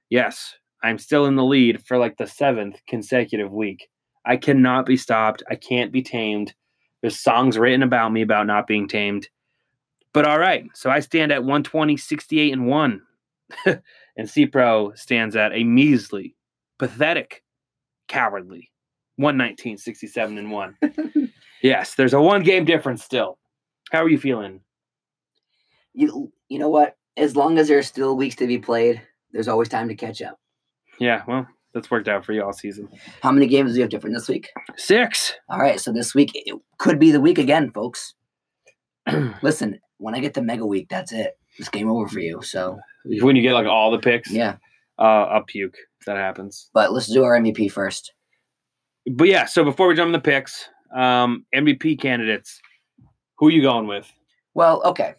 yes, 0.10 0.56
I'm 0.82 0.98
still 0.98 1.26
in 1.26 1.36
the 1.36 1.44
lead 1.44 1.86
for 1.86 1.98
like 1.98 2.16
the 2.16 2.26
seventh 2.26 2.80
consecutive 2.88 3.52
week. 3.52 3.90
I 4.26 4.38
cannot 4.38 4.86
be 4.86 4.96
stopped. 4.96 5.44
I 5.52 5.56
can't 5.56 5.92
be 5.92 6.04
tamed. 6.04 6.54
There's 7.02 7.20
songs 7.20 7.58
written 7.58 7.84
about 7.84 8.14
me 8.14 8.22
about 8.22 8.48
not 8.48 8.66
being 8.66 8.88
tamed. 8.88 9.28
But 10.14 10.26
all 10.26 10.40
right, 10.40 10.66
so 10.76 10.90
I 10.90 11.00
stand 11.00 11.32
at 11.32 11.42
120, 11.44 11.98
68, 11.98 12.54
and 12.54 12.68
1. 12.68 13.02
and 14.18 14.30
C 14.30 14.46
Pro 14.46 14.94
stands 14.94 15.36
at 15.36 15.54
a 15.54 15.64
measly, 15.64 16.36
pathetic 16.78 17.44
cowardly. 18.08 18.70
119, 19.18 19.78
67, 19.78 20.38
and 20.38 20.52
1. 20.52 20.78
yes, 21.62 21.96
there's 21.96 22.14
a 22.14 22.22
one 22.22 22.44
game 22.44 22.66
difference 22.66 23.04
still. 23.04 23.38
How 23.92 24.04
are 24.04 24.10
you 24.10 24.18
feeling? 24.18 24.62
You 25.94 26.32
you 26.50 26.58
know 26.58 26.70
what? 26.70 26.98
As 27.16 27.36
long 27.36 27.60
as 27.60 27.68
there's 27.68 27.86
still 27.86 28.18
weeks 28.18 28.36
to 28.38 28.48
be 28.48 28.58
played, 28.58 29.02
there's 29.32 29.48
always 29.48 29.70
time 29.70 29.88
to 29.90 29.96
catch 29.96 30.22
up. 30.22 30.40
Yeah, 31.00 31.22
well, 31.28 31.48
that's 31.74 31.92
worked 31.92 32.08
out 32.08 32.26
for 32.26 32.34
you 32.34 32.44
all 32.44 32.54
season. 32.54 32.90
How 33.22 33.32
many 33.32 33.46
games 33.46 33.72
do 33.72 33.78
you 33.78 33.82
have 33.82 33.92
different 33.92 34.16
this 34.16 34.28
week? 34.28 34.50
Six. 34.78 35.34
All 35.50 35.60
right, 35.60 35.80
so 35.80 35.92
this 35.92 36.16
week 36.16 36.32
it 36.34 36.60
could 36.80 36.98
be 36.98 37.12
the 37.12 37.22
week 37.22 37.38
again, 37.38 37.72
folks. 37.72 38.16
Listen, 39.44 39.80
when 39.98 40.16
I 40.16 40.20
get 40.20 40.34
the 40.34 40.42
mega 40.42 40.66
week, 40.66 40.88
that's 40.90 41.12
it. 41.12 41.38
It's 41.58 41.70
game 41.70 41.90
over 41.90 42.08
for 42.08 42.20
you. 42.20 42.42
So 42.42 42.80
when 43.06 43.36
you 43.36 43.42
get 43.42 43.54
like 43.54 43.68
all 43.68 43.92
the 43.92 44.00
picks, 44.00 44.32
yeah, 44.32 44.58
uh, 45.00 45.26
I'll 45.26 45.44
puke 45.44 45.76
if 46.00 46.06
that 46.06 46.18
happens. 46.18 46.70
But 46.74 46.92
let's 46.94 47.12
do 47.12 47.24
our 47.24 47.40
MVP 47.40 47.72
first. 47.72 48.14
But 49.12 49.28
yeah, 49.28 49.46
so 49.46 49.64
before 49.64 49.88
we 49.88 49.96
jump 49.96 50.08
in 50.08 50.14
the 50.14 50.20
picks, 50.20 50.68
um, 50.96 51.46
MVP 51.54 52.00
candidates, 52.00 52.60
who 53.38 53.48
are 53.48 53.52
you 53.52 53.62
going 53.62 53.88
with? 53.88 54.12
Well, 54.54 54.82
okay, 54.86 55.16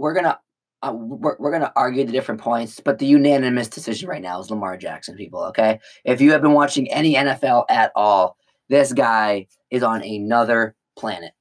we're 0.00 0.14
gonna 0.14 0.38
uh, 0.82 0.92
we're, 0.94 1.36
we're 1.38 1.52
gonna 1.52 1.72
argue 1.76 2.04
the 2.04 2.12
different 2.12 2.40
points, 2.40 2.80
but 2.80 2.98
the 2.98 3.06
unanimous 3.06 3.68
decision 3.68 4.08
right 4.08 4.22
now 4.22 4.40
is 4.40 4.50
Lamar 4.50 4.76
Jackson. 4.76 5.14
People, 5.14 5.44
okay, 5.44 5.78
if 6.04 6.20
you 6.20 6.32
have 6.32 6.42
been 6.42 6.54
watching 6.54 6.90
any 6.90 7.14
NFL 7.14 7.66
at 7.68 7.92
all, 7.94 8.36
this 8.68 8.92
guy 8.92 9.46
is 9.70 9.82
on 9.82 10.02
another 10.02 10.74
planet, 10.96 11.32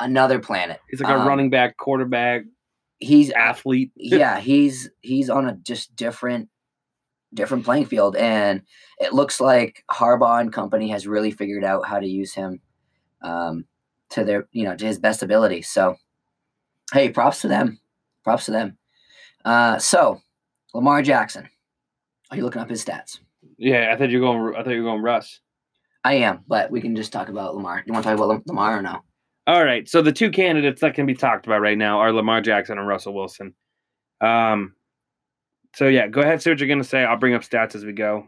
another 0.00 0.38
planet. 0.38 0.80
He's 0.88 1.00
like 1.00 1.12
a 1.12 1.18
um, 1.18 1.26
running 1.26 1.50
back, 1.50 1.76
quarterback. 1.76 2.42
He's 2.98 3.30
athlete. 3.30 3.92
yeah, 3.96 4.40
he's 4.40 4.90
he's 5.00 5.30
on 5.30 5.48
a 5.48 5.54
just 5.54 5.94
different 5.96 6.48
different 7.34 7.64
playing 7.64 7.86
field, 7.86 8.16
and 8.16 8.62
it 8.98 9.12
looks 9.12 9.40
like 9.40 9.84
Harbaugh 9.90 10.40
and 10.40 10.52
company 10.52 10.88
has 10.90 11.06
really 11.06 11.30
figured 11.30 11.64
out 11.64 11.86
how 11.86 12.00
to 12.00 12.06
use 12.06 12.34
him 12.34 12.60
um, 13.22 13.64
to 14.10 14.24
their 14.24 14.48
you 14.52 14.64
know 14.64 14.76
to 14.76 14.86
his 14.86 14.98
best 14.98 15.22
ability. 15.22 15.62
So, 15.62 15.96
hey, 16.92 17.10
props 17.10 17.42
to 17.42 17.48
them. 17.48 17.80
Props 18.24 18.46
to 18.46 18.50
them. 18.50 18.78
Uh, 19.44 19.78
so, 19.78 20.20
Lamar 20.74 21.02
Jackson. 21.02 21.48
Are 22.30 22.36
you 22.36 22.44
looking 22.44 22.60
up 22.60 22.68
his 22.68 22.84
stats? 22.84 23.20
Yeah, 23.56 23.90
I 23.90 23.96
thought 23.96 24.10
you 24.10 24.20
were 24.20 24.26
going. 24.26 24.54
I 24.54 24.62
thought 24.62 24.72
you 24.72 24.82
were 24.82 24.90
going 24.90 25.02
Russ. 25.02 25.40
I 26.04 26.14
am, 26.14 26.44
but 26.46 26.70
we 26.70 26.80
can 26.80 26.94
just 26.94 27.12
talk 27.12 27.28
about 27.28 27.54
Lamar. 27.54 27.82
You 27.86 27.92
want 27.92 28.04
to 28.04 28.10
talk 28.10 28.18
about 28.18 28.46
Lamar 28.46 28.78
or 28.78 28.82
no? 28.82 29.02
All 29.48 29.64
right. 29.64 29.88
So 29.88 30.02
the 30.02 30.12
two 30.12 30.30
candidates 30.30 30.82
that 30.82 30.92
can 30.92 31.06
be 31.06 31.14
talked 31.14 31.46
about 31.46 31.62
right 31.62 31.78
now 31.78 32.00
are 32.00 32.12
Lamar 32.12 32.42
Jackson 32.42 32.76
and 32.78 32.86
Russell 32.86 33.14
Wilson. 33.14 33.54
Um. 34.20 34.74
So 35.74 35.88
yeah, 35.88 36.06
go 36.06 36.20
ahead. 36.20 36.42
Say 36.42 36.50
what 36.50 36.60
you're 36.60 36.68
gonna 36.68 36.84
say. 36.84 37.02
I'll 37.02 37.16
bring 37.16 37.34
up 37.34 37.42
stats 37.42 37.74
as 37.74 37.82
we 37.82 37.92
go. 37.94 38.26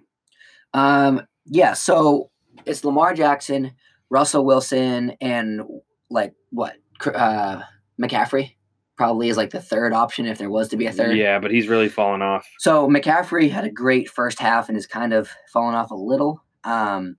Um. 0.72 1.20
Yeah. 1.44 1.74
So 1.74 2.30
it's 2.64 2.84
Lamar 2.84 3.12
Jackson, 3.12 3.72
Russell 4.08 4.46
Wilson, 4.46 5.12
and 5.20 5.60
like 6.08 6.32
what? 6.48 6.76
Uh, 7.04 7.60
McCaffrey 8.00 8.56
probably 8.96 9.28
is 9.28 9.36
like 9.36 9.50
the 9.50 9.60
third 9.60 9.92
option 9.92 10.24
if 10.24 10.38
there 10.38 10.50
was 10.50 10.68
to 10.68 10.76
be 10.78 10.86
a 10.86 10.92
third. 10.92 11.18
Yeah, 11.18 11.38
but 11.38 11.50
he's 11.50 11.68
really 11.68 11.90
fallen 11.90 12.22
off. 12.22 12.46
So 12.60 12.88
McCaffrey 12.88 13.50
had 13.50 13.64
a 13.64 13.70
great 13.70 14.08
first 14.08 14.38
half 14.38 14.70
and 14.70 14.76
is 14.76 14.86
kind 14.86 15.12
of 15.12 15.30
fallen 15.52 15.74
off 15.74 15.90
a 15.90 15.94
little. 15.94 16.42
Um, 16.64 17.16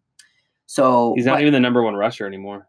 so 0.65 1.13
he's 1.15 1.25
not 1.25 1.41
even 1.41 1.53
the 1.53 1.59
number 1.59 1.83
one 1.83 1.95
rusher 1.95 2.25
anymore. 2.25 2.67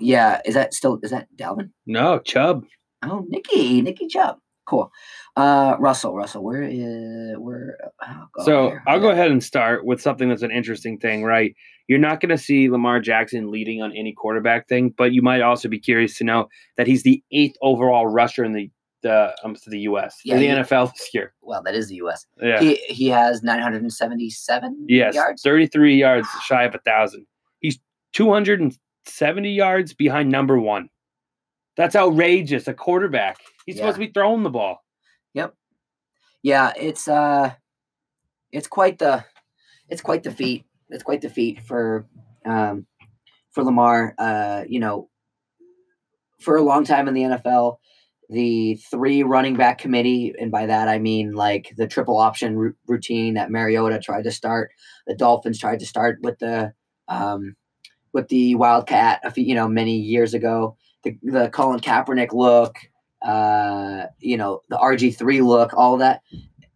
Yeah, 0.00 0.40
is 0.44 0.54
that 0.54 0.74
still 0.74 0.98
is 1.02 1.10
that 1.10 1.28
Dalvin? 1.36 1.70
No, 1.86 2.18
Chubb. 2.20 2.64
Oh, 3.02 3.24
Nikki, 3.28 3.80
Nikki 3.82 4.06
Chubb. 4.08 4.38
Cool. 4.66 4.90
Uh, 5.36 5.76
Russell, 5.78 6.14
Russell, 6.14 6.44
where 6.44 6.62
is 6.62 7.36
where? 7.38 7.76
Oh, 8.06 8.44
so 8.44 8.68
here. 8.68 8.82
I'll 8.86 8.96
yeah. 8.96 9.02
go 9.02 9.10
ahead 9.10 9.30
and 9.30 9.42
start 9.42 9.84
with 9.84 10.00
something 10.00 10.28
that's 10.28 10.42
an 10.42 10.50
interesting 10.52 10.98
thing, 10.98 11.24
right? 11.24 11.54
You're 11.88 11.98
not 11.98 12.20
going 12.20 12.30
to 12.30 12.38
see 12.38 12.70
Lamar 12.70 13.00
Jackson 13.00 13.50
leading 13.50 13.82
on 13.82 13.92
any 13.96 14.12
quarterback 14.12 14.68
thing, 14.68 14.94
but 14.96 15.12
you 15.12 15.22
might 15.22 15.40
also 15.40 15.68
be 15.68 15.80
curious 15.80 16.16
to 16.18 16.24
know 16.24 16.48
that 16.76 16.86
he's 16.86 17.02
the 17.02 17.22
eighth 17.32 17.56
overall 17.62 18.06
rusher 18.06 18.44
in 18.44 18.52
the 18.52 18.70
the 19.02 19.34
um 19.42 19.54
to 19.54 19.70
the 19.70 19.80
U.S. 19.80 20.20
Yeah, 20.24 20.36
the 20.36 20.42
he, 20.42 20.48
NFL 20.48 20.92
this 20.92 21.10
year. 21.14 21.32
Well, 21.42 21.62
that 21.64 21.74
is 21.74 21.88
the 21.88 21.96
U.S. 21.96 22.26
Yeah, 22.40 22.60
he 22.60 22.76
he 22.88 23.08
has 23.08 23.42
977 23.42 24.86
yes, 24.88 25.14
yards, 25.14 25.42
33 25.42 25.96
yards 25.96 26.28
shy 26.44 26.64
of 26.64 26.74
a 26.74 26.78
thousand. 26.78 27.26
He's 27.60 27.78
270 29.06 29.50
yards 29.50 29.94
behind 29.94 30.30
number 30.30 30.58
one. 30.58 30.88
That's 31.76 31.96
outrageous. 31.96 32.68
A 32.68 32.74
quarterback. 32.74 33.38
He's 33.66 33.76
yeah. 33.76 33.82
supposed 33.82 33.96
to 33.96 34.06
be 34.06 34.12
throwing 34.12 34.42
the 34.42 34.50
ball. 34.50 34.84
Yep. 35.34 35.54
Yeah, 36.42 36.72
it's 36.76 37.08
uh, 37.08 37.52
it's 38.52 38.66
quite 38.66 38.98
the, 38.98 39.24
it's 39.88 40.02
quite 40.02 40.22
the 40.22 40.30
feat 40.30 40.64
it's 40.90 41.02
quite 41.02 41.20
the 41.20 41.30
feat 41.30 41.62
for 41.62 42.06
um, 42.44 42.86
for 43.52 43.64
Lamar. 43.64 44.14
Uh, 44.18 44.64
you 44.68 44.80
know, 44.80 45.08
for 46.40 46.56
a 46.56 46.62
long 46.62 46.84
time 46.84 47.08
in 47.08 47.14
the 47.14 47.22
NFL, 47.22 47.76
the 48.28 48.74
three 48.90 49.22
running 49.22 49.56
back 49.56 49.78
committee, 49.78 50.34
and 50.38 50.50
by 50.50 50.66
that 50.66 50.88
I 50.88 50.98
mean 50.98 51.32
like 51.32 51.72
the 51.76 51.86
triple 51.86 52.18
option 52.18 52.56
r- 52.56 52.76
routine 52.86 53.34
that 53.34 53.50
Mariota 53.50 54.00
tried 54.00 54.24
to 54.24 54.30
start. 54.30 54.72
The 55.06 55.14
Dolphins 55.14 55.58
tried 55.58 55.80
to 55.80 55.86
start 55.86 56.18
with 56.22 56.38
the 56.38 56.72
um, 57.08 57.56
with 58.12 58.28
the 58.28 58.54
Wildcat 58.54 59.20
a 59.24 59.30
few, 59.30 59.44
you 59.44 59.54
know, 59.54 59.68
many 59.68 59.96
years 59.96 60.34
ago. 60.34 60.76
The 61.02 61.16
the 61.22 61.48
Colin 61.48 61.80
Kaepernick 61.80 62.32
look, 62.32 62.76
uh, 63.22 64.06
you 64.18 64.36
know, 64.36 64.62
the 64.68 64.76
RG 64.76 65.16
three 65.16 65.40
look, 65.40 65.72
all 65.74 65.98
that. 65.98 66.22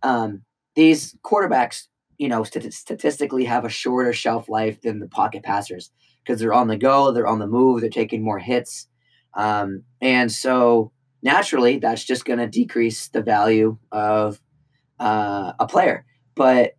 Um, 0.02 0.42
these 0.74 1.16
quarterbacks 1.24 1.86
you 2.18 2.28
know, 2.28 2.44
st- 2.44 2.72
statistically 2.72 3.44
have 3.44 3.64
a 3.64 3.68
shorter 3.68 4.12
shelf 4.12 4.48
life 4.48 4.80
than 4.82 5.00
the 5.00 5.08
pocket 5.08 5.42
passers 5.42 5.90
because 6.22 6.40
they're 6.40 6.52
on 6.52 6.68
the 6.68 6.76
go, 6.76 7.12
they're 7.12 7.26
on 7.26 7.38
the 7.38 7.46
move, 7.46 7.80
they're 7.80 7.90
taking 7.90 8.22
more 8.22 8.38
hits. 8.38 8.88
Um, 9.34 9.82
and 10.00 10.30
so 10.30 10.92
naturally, 11.22 11.78
that's 11.78 12.04
just 12.04 12.24
going 12.24 12.38
to 12.38 12.46
decrease 12.46 13.08
the 13.08 13.22
value 13.22 13.78
of 13.92 14.40
uh, 15.00 15.52
a 15.58 15.66
player. 15.66 16.06
But 16.34 16.76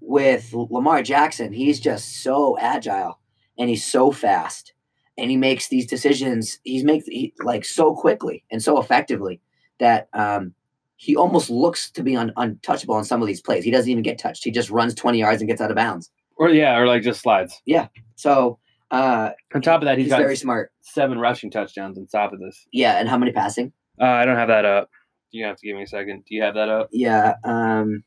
with 0.00 0.52
Lamar 0.52 1.02
Jackson, 1.02 1.52
he's 1.52 1.80
just 1.80 2.22
so 2.22 2.56
agile 2.58 3.20
and 3.58 3.68
he's 3.68 3.84
so 3.84 4.10
fast 4.10 4.72
and 5.16 5.30
he 5.30 5.36
makes 5.36 5.68
these 5.68 5.86
decisions. 5.86 6.58
He's 6.62 6.84
makes 6.84 7.06
he, 7.06 7.34
like 7.42 7.64
so 7.64 7.94
quickly 7.94 8.44
and 8.50 8.62
so 8.62 8.78
effectively 8.80 9.40
that 9.80 10.08
um, 10.12 10.54
he 10.96 11.16
almost 11.16 11.50
looks 11.50 11.90
to 11.92 12.02
be 12.02 12.16
un- 12.16 12.32
untouchable 12.36 12.94
on 12.94 13.04
some 13.04 13.20
of 13.20 13.26
these 13.26 13.42
plays. 13.42 13.64
He 13.64 13.70
doesn't 13.70 13.90
even 13.90 14.02
get 14.02 14.18
touched. 14.18 14.44
He 14.44 14.50
just 14.50 14.70
runs 14.70 14.94
20 14.94 15.18
yards 15.18 15.42
and 15.42 15.48
gets 15.48 15.60
out 15.60 15.70
of 15.70 15.76
bounds. 15.76 16.10
Or 16.36 16.48
yeah, 16.48 16.78
or 16.78 16.86
like 16.86 17.02
just 17.02 17.20
slides. 17.20 17.60
Yeah. 17.66 17.88
So 18.14 18.58
uh, 18.90 19.30
on 19.54 19.60
top 19.60 19.82
of 19.82 19.86
that, 19.86 19.98
he's, 19.98 20.08
very 20.08 20.36
smart. 20.36 20.72
Seven 20.80 21.18
rushing 21.18 21.50
touchdowns 21.50 21.98
on 21.98 22.06
top 22.06 22.32
of 22.32 22.40
this. 22.40 22.66
Yeah, 22.72 22.98
and 22.98 23.08
how 23.08 23.18
many 23.18 23.32
passing? 23.32 23.72
Uh, 24.00 24.04
I 24.04 24.24
don't 24.24 24.36
have 24.36 24.48
that 24.48 24.64
up. 24.64 24.88
You 25.30 25.44
have 25.46 25.56
to 25.56 25.66
give 25.66 25.76
me 25.76 25.82
a 25.82 25.86
second. 25.86 26.24
Do 26.26 26.34
you 26.34 26.42
have 26.42 26.54
that 26.54 26.68
up? 26.68 26.88
Yeah, 26.92 27.34
um, 27.44 28.04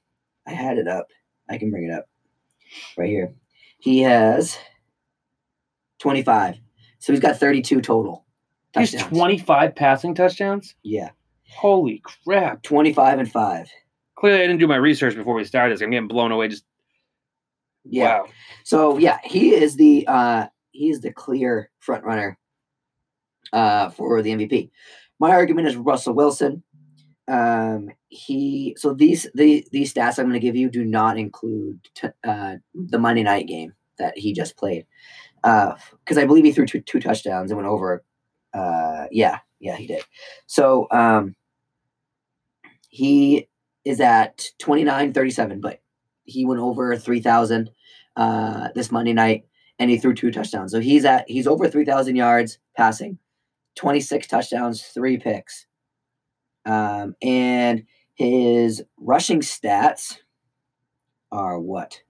I 0.47 0.53
had 0.53 0.77
it 0.77 0.87
up. 0.87 1.07
I 1.49 1.57
can 1.57 1.69
bring 1.69 1.89
it 1.91 1.93
up 1.93 2.05
right 2.97 3.09
here. 3.09 3.33
He 3.79 4.01
has 4.01 4.57
25. 6.01 6.59
So 6.99 7.13
he's 7.13 7.19
got 7.19 7.37
32 7.37 7.79
total. 7.81 8.25
Touchdowns. 8.73 9.03
He's 9.03 9.17
25 9.17 9.75
passing 9.75 10.15
touchdowns? 10.15 10.75
Yeah. 10.83 11.11
Holy 11.49 12.01
crap. 12.25 12.63
25 12.63 13.19
and 13.19 13.31
5. 13.31 13.67
Clearly, 14.15 14.39
I 14.39 14.47
didn't 14.47 14.59
do 14.59 14.67
my 14.67 14.75
research 14.75 15.15
before 15.15 15.35
we 15.35 15.45
started 15.45 15.73
this. 15.73 15.81
I'm 15.81 15.91
getting 15.91 16.07
blown 16.07 16.31
away. 16.31 16.47
Just 16.47 16.65
yeah. 17.83 18.19
Wow. 18.19 18.25
So 18.63 18.97
yeah, 18.97 19.17
he 19.23 19.55
is 19.55 19.75
the 19.75 20.05
uh 20.07 20.47
he 20.71 20.89
is 20.89 21.01
the 21.01 21.11
clear 21.11 21.71
front 21.79 22.03
runner 22.03 22.37
uh 23.51 23.89
for 23.89 24.21
the 24.21 24.31
MVP. 24.31 24.69
My 25.19 25.31
argument 25.31 25.67
is 25.67 25.75
Russell 25.75 26.13
Wilson. 26.13 26.63
Um 27.27 27.89
he 28.09 28.75
so 28.77 28.93
these 28.93 29.27
the 29.33 29.65
these 29.71 29.93
stats 29.93 30.19
I'm 30.19 30.25
going 30.25 30.33
to 30.33 30.39
give 30.39 30.55
you 30.55 30.69
do 30.69 30.85
not 30.85 31.17
include 31.17 31.79
t- 31.95 32.09
uh 32.23 32.57
the 32.75 32.99
Monday 32.99 33.23
night 33.23 33.47
game 33.47 33.73
that 33.97 34.17
he 34.17 34.33
just 34.33 34.57
played. 34.57 34.85
Uh 35.43 35.75
cuz 36.05 36.17
I 36.17 36.25
believe 36.25 36.45
he 36.45 36.51
threw 36.51 36.65
two, 36.65 36.81
two 36.81 36.99
touchdowns 36.99 37.51
and 37.51 37.57
went 37.57 37.69
over 37.69 38.03
uh 38.53 39.05
yeah, 39.11 39.39
yeah, 39.59 39.75
he 39.75 39.87
did. 39.87 40.03
So 40.47 40.87
um 40.91 41.35
he 42.89 43.47
is 43.85 43.99
at 43.99 44.49
29 44.59 45.13
37, 45.13 45.61
but 45.61 45.81
he 46.23 46.45
went 46.45 46.61
over 46.61 46.95
3,000 46.95 47.69
uh, 48.15 48.69
this 48.75 48.91
Monday 48.91 49.13
night 49.13 49.45
and 49.79 49.89
he 49.89 49.97
threw 49.97 50.13
two 50.13 50.31
touchdowns. 50.31 50.71
So 50.71 50.79
he's 50.79 51.05
at 51.05 51.25
he's 51.27 51.47
over 51.47 51.67
3,000 51.67 52.15
yards 52.15 52.59
passing, 52.75 53.17
26 53.75 54.27
touchdowns, 54.27 54.83
three 54.83 55.17
picks. 55.17 55.65
Um, 56.65 57.15
and 57.21 57.85
his 58.13 58.83
rushing 58.97 59.39
stats 59.39 60.17
are 61.31 61.59
what? 61.59 62.01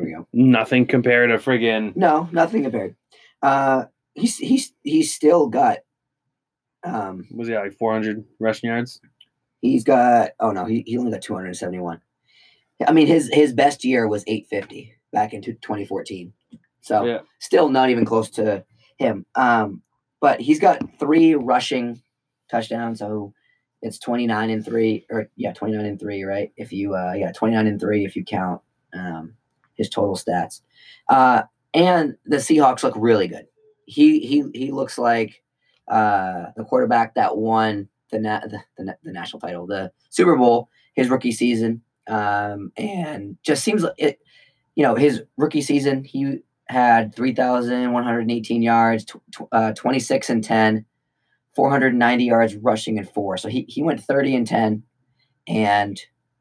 Here 0.00 0.08
we 0.08 0.14
go. 0.14 0.26
Nothing 0.32 0.86
compared 0.86 1.30
to 1.30 1.36
friggin' 1.36 1.96
No, 1.96 2.28
nothing 2.32 2.62
compared. 2.62 2.96
Uh 3.42 3.84
he's 4.14 4.38
he's 4.38 4.72
he's 4.82 5.14
still 5.14 5.48
got 5.48 5.78
um 6.84 7.26
was 7.32 7.48
he 7.48 7.54
like 7.54 7.72
400 7.74 8.24
rushing 8.38 8.70
yards? 8.70 9.00
He's 9.60 9.84
got 9.84 10.30
oh 10.40 10.52
no, 10.52 10.64
he, 10.64 10.82
he 10.86 10.96
only 10.96 11.12
got 11.12 11.22
271. 11.22 12.00
I 12.86 12.92
mean 12.92 13.06
his 13.06 13.30
his 13.32 13.52
best 13.52 13.84
year 13.84 14.08
was 14.08 14.24
850 14.26 14.94
back 15.12 15.34
into 15.34 15.52
2014. 15.54 16.32
So 16.80 17.04
yeah. 17.04 17.18
still 17.38 17.68
not 17.68 17.90
even 17.90 18.04
close 18.04 18.30
to 18.30 18.64
him. 18.98 19.26
Um, 19.34 19.82
but 20.20 20.40
he's 20.40 20.60
got 20.60 20.80
three 20.98 21.34
rushing 21.34 22.02
touchdowns, 22.50 22.98
so 22.98 23.32
it's 23.82 23.98
29 23.98 24.50
and 24.50 24.64
3 24.64 25.06
or 25.10 25.30
yeah, 25.36 25.52
29 25.52 25.84
and 25.84 26.00
3, 26.00 26.24
right? 26.24 26.52
If 26.56 26.72
you 26.72 26.94
uh 26.94 27.12
yeah, 27.14 27.32
29 27.32 27.66
and 27.66 27.80
3 27.80 28.04
if 28.04 28.16
you 28.16 28.24
count 28.24 28.60
um 28.94 29.34
his 29.80 29.88
total 29.90 30.14
stats. 30.14 30.60
Uh 31.08 31.42
and 31.72 32.16
the 32.26 32.36
Seahawks 32.36 32.82
look 32.82 32.94
really 32.96 33.28
good. 33.28 33.46
He 33.86 34.20
he 34.20 34.44
he 34.54 34.70
looks 34.70 34.98
like 34.98 35.42
uh 35.88 36.46
the 36.56 36.64
quarterback 36.64 37.14
that 37.14 37.36
won 37.36 37.88
the, 38.10 38.20
na- 38.20 38.40
the, 38.40 38.60
the, 38.76 38.96
the 39.02 39.12
national 39.12 39.40
title, 39.40 39.66
the 39.66 39.92
Super 40.10 40.36
Bowl, 40.36 40.68
his 40.94 41.08
rookie 41.08 41.32
season, 41.32 41.82
um, 42.08 42.72
and 42.76 43.36
just 43.42 43.64
seems 43.64 43.82
like 43.82 43.94
it. 43.98 44.20
You 44.76 44.84
know, 44.84 44.94
his 44.94 45.22
rookie 45.36 45.62
season, 45.62 46.04
he 46.04 46.38
had 46.66 47.14
3,118 47.14 48.62
yards, 48.62 49.04
tw- 49.04 49.48
uh, 49.52 49.72
26 49.72 50.30
and 50.30 50.42
10, 50.44 50.84
490 51.56 52.24
yards 52.24 52.56
rushing 52.56 52.98
and 52.98 53.10
four. 53.10 53.36
So 53.36 53.48
he, 53.48 53.66
he 53.68 53.82
went 53.82 54.02
30 54.02 54.36
and 54.36 54.46
10 54.46 54.82
and 55.48 56.00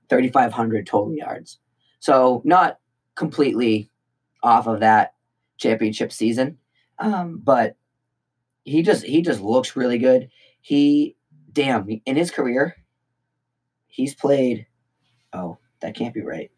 3,500 0.10 0.86
total 0.86 1.16
yards. 1.16 1.58
So 2.00 2.42
not 2.46 2.78
completely 3.20 3.92
off 4.42 4.66
of 4.66 4.80
that 4.80 5.14
championship 5.58 6.12
season, 6.12 6.58
um, 7.00 7.42
but 7.44 7.76
he 8.64 8.82
just 8.82 9.04
he 9.04 9.22
just 9.22 9.42
looks 9.42 9.76
really 9.76 9.98
good. 9.98 10.30
He 10.62 11.18
damn, 11.52 11.88
in 12.06 12.16
his 12.16 12.32
career, 12.32 12.78
he's 13.88 14.16
played. 14.16 14.66
Oh, 15.34 15.58
that 15.82 15.96
can't 15.96 16.14
be 16.14 16.22
right. 16.22 16.50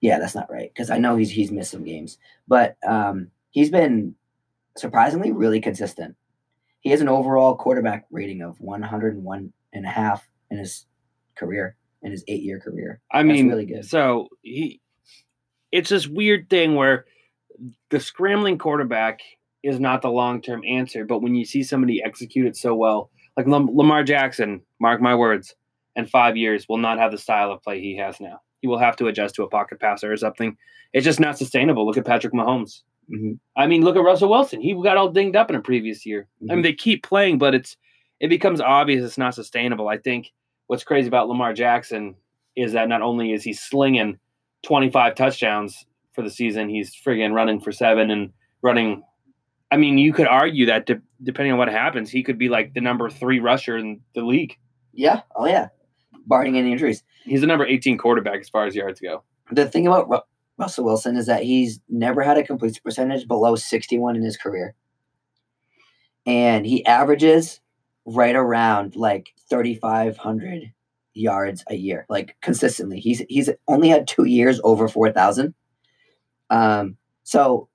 Yeah, 0.00 0.18
that's 0.18 0.34
not 0.34 0.50
right 0.50 0.70
because 0.74 0.90
I 0.90 0.98
know 0.98 1.16
he's 1.16 1.30
he's 1.30 1.52
missed 1.52 1.70
some 1.70 1.84
games, 1.84 2.18
but 2.48 2.76
um, 2.86 3.30
he's 3.50 3.70
been 3.70 4.16
surprisingly 4.76 5.30
really 5.30 5.60
consistent. 5.60 6.16
He 6.80 6.90
has 6.90 7.00
an 7.00 7.08
overall 7.08 7.56
quarterback 7.56 8.06
rating 8.10 8.42
of 8.42 8.60
101 8.60 9.52
and 9.72 9.84
a 9.84 9.88
half 9.88 10.28
in 10.50 10.58
his 10.58 10.86
career, 11.36 11.76
in 12.02 12.12
his 12.12 12.24
eight 12.28 12.42
year 12.42 12.60
career. 12.60 13.00
I 13.10 13.22
That's 13.22 13.26
mean, 13.32 13.48
really 13.48 13.66
good. 13.66 13.84
So 13.84 14.28
he, 14.42 14.80
it's 15.72 15.90
this 15.90 16.06
weird 16.06 16.48
thing 16.48 16.74
where 16.74 17.06
the 17.90 18.00
scrambling 18.00 18.58
quarterback 18.58 19.20
is 19.62 19.80
not 19.80 20.02
the 20.02 20.10
long 20.10 20.40
term 20.40 20.62
answer, 20.66 21.04
but 21.04 21.20
when 21.22 21.34
you 21.34 21.44
see 21.44 21.62
somebody 21.62 22.02
execute 22.02 22.46
it 22.46 22.56
so 22.56 22.74
well, 22.74 23.10
like 23.36 23.46
Lamar 23.46 24.04
Jackson, 24.04 24.62
mark 24.80 25.00
my 25.00 25.14
words, 25.14 25.54
in 25.96 26.06
five 26.06 26.36
years 26.36 26.66
will 26.68 26.78
not 26.78 26.98
have 26.98 27.10
the 27.10 27.18
style 27.18 27.50
of 27.50 27.62
play 27.62 27.80
he 27.80 27.96
has 27.96 28.20
now. 28.20 28.40
He 28.60 28.68
will 28.68 28.78
have 28.78 28.96
to 28.96 29.06
adjust 29.08 29.34
to 29.36 29.42
a 29.42 29.48
pocket 29.48 29.80
passer 29.80 30.12
or 30.12 30.16
something. 30.16 30.56
It's 30.92 31.04
just 31.04 31.20
not 31.20 31.38
sustainable. 31.38 31.86
Look 31.86 31.96
at 31.96 32.04
Patrick 32.04 32.32
Mahomes. 32.32 32.82
Mhm. 33.12 33.38
I 33.56 33.66
mean, 33.66 33.82
look 33.82 33.96
at 33.96 34.02
Russell 34.02 34.30
Wilson. 34.30 34.60
He 34.60 34.74
got 34.82 34.96
all 34.96 35.08
dinged 35.10 35.36
up 35.36 35.50
in 35.50 35.56
a 35.56 35.60
previous 35.62 36.04
year. 36.06 36.28
I 36.42 36.44
Mhm. 36.44 36.48
mean, 36.54 36.62
they 36.62 36.72
keep 36.72 37.02
playing, 37.02 37.38
but 37.38 37.54
it's 37.54 37.76
it 38.20 38.28
becomes 38.28 38.60
obvious 38.60 39.04
it's 39.04 39.18
not 39.18 39.34
sustainable. 39.34 39.88
I 39.88 39.96
think 39.98 40.32
what's 40.68 40.84
crazy 40.84 41.08
about 41.08 41.28
Lamar 41.28 41.52
Jackson 41.52 42.14
is 42.54 42.72
that 42.72 42.88
not 42.88 43.02
only 43.02 43.32
is 43.32 43.42
he 43.42 43.52
slinging 43.52 44.18
25 44.64 45.16
touchdowns 45.16 45.84
for 46.12 46.22
the 46.22 46.30
season, 46.30 46.68
he's 46.68 46.94
friggin' 46.94 47.34
running 47.34 47.60
for 47.60 47.72
seven 47.72 48.10
and 48.10 48.32
running. 48.62 49.02
I 49.70 49.76
mean, 49.76 49.98
you 49.98 50.12
could 50.12 50.28
argue 50.28 50.66
that 50.66 50.86
de- 50.86 51.02
depending 51.22 51.52
on 51.52 51.58
what 51.58 51.68
happens, 51.68 52.10
he 52.10 52.22
could 52.22 52.38
be 52.38 52.48
like 52.48 52.74
the 52.74 52.80
number 52.80 53.10
three 53.10 53.40
rusher 53.40 53.76
in 53.76 54.00
the 54.14 54.22
league. 54.22 54.56
Yeah. 54.92 55.22
Oh 55.34 55.46
yeah. 55.46 55.68
Barring 56.26 56.56
any 56.56 56.72
injuries. 56.72 57.02
He's 57.24 57.40
the 57.40 57.46
number 57.46 57.66
18 57.66 57.98
quarterback 57.98 58.40
as 58.40 58.48
far 58.48 58.66
as 58.66 58.74
yards 58.74 59.00
go. 59.00 59.22
The 59.50 59.66
thing 59.66 59.86
about 59.86 60.08
Ru- 60.08 60.20
Russell 60.58 60.84
Wilson 60.84 61.16
is 61.16 61.26
that 61.26 61.42
he's 61.42 61.80
never 61.88 62.22
had 62.22 62.36
a 62.36 62.42
completion 62.42 62.80
percentage 62.84 63.26
below 63.26 63.54
61 63.54 64.16
in 64.16 64.22
his 64.22 64.36
career. 64.36 64.74
And 66.26 66.66
he 66.66 66.84
averages 66.84 67.60
right 68.04 68.34
around 68.34 68.96
like 68.96 69.30
3,500 69.50 70.72
yards 71.14 71.64
a 71.68 71.74
year, 71.74 72.06
like 72.08 72.36
consistently. 72.40 73.00
He's 73.00 73.22
he's 73.28 73.50
only 73.66 73.88
had 73.88 74.06
two 74.06 74.24
years 74.24 74.60
over 74.64 74.88
4,000. 74.88 75.54
Um, 76.50 76.96
so 77.24 77.68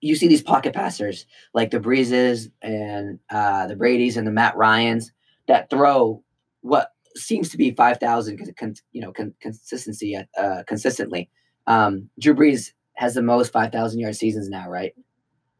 you 0.00 0.16
see 0.16 0.28
these 0.28 0.42
pocket 0.42 0.74
passers 0.74 1.26
like 1.52 1.70
the 1.70 1.80
Breezes 1.80 2.48
and 2.62 3.18
uh, 3.30 3.66
the 3.66 3.76
Brady's 3.76 4.16
and 4.16 4.26
the 4.26 4.32
Matt 4.32 4.56
Ryans 4.56 5.12
that 5.46 5.68
throw 5.70 6.22
what 6.62 6.92
seems 7.16 7.50
to 7.50 7.58
be 7.58 7.72
5,000 7.72 8.38
con- 8.38 8.54
con- 8.58 8.74
you 8.92 9.02
know 9.02 9.12
con- 9.12 9.34
consistency 9.40 10.16
uh, 10.16 10.62
consistently. 10.66 11.28
Um, 11.66 12.08
Drew 12.18 12.34
Brees 12.34 12.72
has 12.94 13.14
the 13.14 13.22
most 13.22 13.52
5,000 13.52 14.00
yard 14.00 14.16
seasons 14.16 14.48
now, 14.48 14.68
right? 14.68 14.94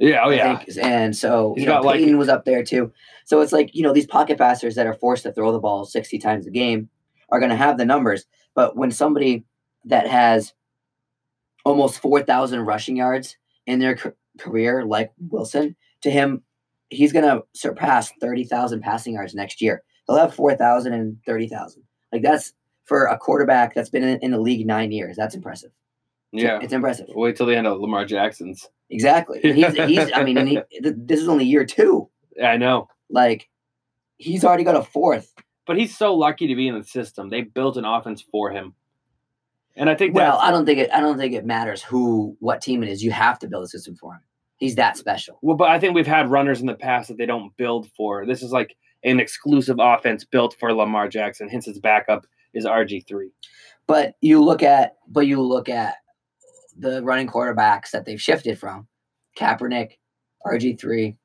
Yeah, 0.00 0.22
oh 0.24 0.30
yeah. 0.30 0.62
And 0.82 1.14
so, 1.14 1.52
He's 1.54 1.62
you 1.64 1.68
know, 1.68 1.76
got, 1.76 1.84
like- 1.84 2.00
was 2.16 2.28
up 2.30 2.44
there 2.46 2.64
too. 2.64 2.92
So 3.26 3.40
it's 3.42 3.52
like, 3.52 3.70
you 3.74 3.82
know, 3.82 3.92
these 3.92 4.06
pocket 4.06 4.38
passers 4.38 4.74
that 4.74 4.86
are 4.86 4.94
forced 4.94 5.22
to 5.24 5.32
throw 5.32 5.52
the 5.52 5.58
ball 5.60 5.84
60 5.84 6.18
times 6.18 6.46
a 6.46 6.50
game 6.50 6.88
are 7.28 7.38
going 7.38 7.50
to 7.50 7.56
have 7.56 7.76
the 7.78 7.84
numbers. 7.84 8.24
But 8.54 8.76
when 8.76 8.90
somebody 8.90 9.44
that 9.84 10.08
has 10.08 10.52
almost 11.64 12.00
4,000 12.00 12.60
rushing 12.60 12.96
yards 12.96 13.36
in 13.66 13.78
their 13.78 13.94
ca- 13.96 14.12
career, 14.38 14.84
like 14.84 15.12
Wilson, 15.28 15.76
to 16.02 16.10
him, 16.10 16.42
he's 16.88 17.12
going 17.12 17.24
to 17.26 17.44
surpass 17.54 18.10
30,000 18.20 18.80
passing 18.80 19.14
yards 19.14 19.34
next 19.34 19.60
year. 19.60 19.82
He'll 20.06 20.16
have 20.16 20.34
4,000 20.34 20.92
and 20.94 21.18
30,000. 21.26 21.82
Like 22.10 22.22
that's 22.22 22.52
for 22.86 23.04
a 23.04 23.16
quarterback 23.18 23.74
that's 23.74 23.90
been 23.90 24.02
in, 24.02 24.18
in 24.20 24.30
the 24.32 24.40
league 24.40 24.66
nine 24.66 24.90
years. 24.92 25.14
That's 25.16 25.34
impressive. 25.34 25.70
It's- 26.32 26.42
Yeah. 26.44 26.58
It's 26.62 26.72
impressive. 26.72 27.06
Wait 27.14 27.36
till 27.36 27.46
the 27.46 27.56
end 27.56 27.66
of 27.66 27.78
Lamar 27.80 28.04
Jackson's. 28.06 28.68
Exactly. 28.90 29.40
And 29.42 29.56
he's, 29.56 29.74
he's, 29.74 30.12
I 30.12 30.24
mean, 30.24 30.36
and 30.36 30.48
he, 30.48 30.60
th- 30.82 30.94
this 30.98 31.20
is 31.20 31.28
only 31.28 31.44
year 31.44 31.64
two. 31.64 32.08
I 32.42 32.56
know. 32.56 32.88
Like 33.08 33.48
he's 34.16 34.44
already 34.44 34.64
got 34.64 34.76
a 34.76 34.82
fourth. 34.82 35.32
But 35.66 35.78
he's 35.78 35.96
so 35.96 36.14
lucky 36.14 36.48
to 36.48 36.54
be 36.56 36.66
in 36.68 36.76
the 36.76 36.84
system. 36.84 37.28
They 37.28 37.42
built 37.42 37.76
an 37.76 37.84
offense 37.84 38.20
for 38.22 38.50
him. 38.50 38.74
And 39.76 39.88
I 39.88 39.94
think 39.94 40.14
Well, 40.14 40.38
I 40.38 40.50
don't 40.50 40.66
think 40.66 40.78
it. 40.78 40.90
I 40.92 41.00
don't 41.00 41.16
think 41.16 41.32
it 41.32 41.44
matters 41.46 41.82
who, 41.82 42.36
what 42.40 42.60
team 42.60 42.82
it 42.82 42.88
is. 42.88 43.04
You 43.04 43.12
have 43.12 43.38
to 43.38 43.46
build 43.46 43.64
a 43.64 43.68
system 43.68 43.94
for 43.94 44.14
him. 44.14 44.20
He's 44.56 44.74
that 44.74 44.96
special. 44.96 45.38
Well, 45.42 45.56
but 45.56 45.70
I 45.70 45.78
think 45.78 45.94
we've 45.94 46.06
had 46.06 46.30
runners 46.30 46.60
in 46.60 46.66
the 46.66 46.74
past 46.74 47.08
that 47.08 47.18
they 47.18 47.26
don't 47.26 47.56
build 47.56 47.88
for. 47.96 48.26
This 48.26 48.42
is 48.42 48.50
like 48.50 48.76
an 49.04 49.20
exclusive 49.20 49.76
offense 49.80 50.24
built 50.24 50.56
for 50.58 50.72
Lamar 50.74 51.08
Jackson. 51.08 51.48
Hence, 51.48 51.66
his 51.66 51.78
backup 51.78 52.26
is 52.52 52.66
RG 52.66 53.06
three. 53.06 53.30
But 53.86 54.14
you 54.20 54.42
look 54.42 54.62
at, 54.62 54.96
but 55.08 55.26
you 55.26 55.40
look 55.40 55.68
at 55.68 55.94
the 56.80 57.02
running 57.02 57.26
quarterbacks 57.26 57.90
that 57.90 58.04
they've 58.04 58.20
shifted 58.20 58.58
from: 58.58 58.88
Kaepernick, 59.38 59.92
RG 60.46 60.80
three, 60.80 61.16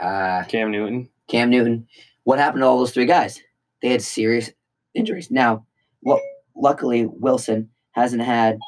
uh, 0.00 0.44
Cam 0.44 0.70
Newton. 0.70 1.08
Cam 1.28 1.50
Newton. 1.50 1.86
What 2.24 2.38
happened 2.38 2.62
to 2.62 2.66
all 2.66 2.78
those 2.78 2.92
three 2.92 3.06
guys? 3.06 3.40
They 3.82 3.88
had 3.88 4.02
serious 4.02 4.50
injuries. 4.94 5.30
Now, 5.30 5.66
well, 6.02 6.20
luckily 6.54 7.06
Wilson 7.06 7.70
hasn't 7.92 8.22
had 8.22 8.58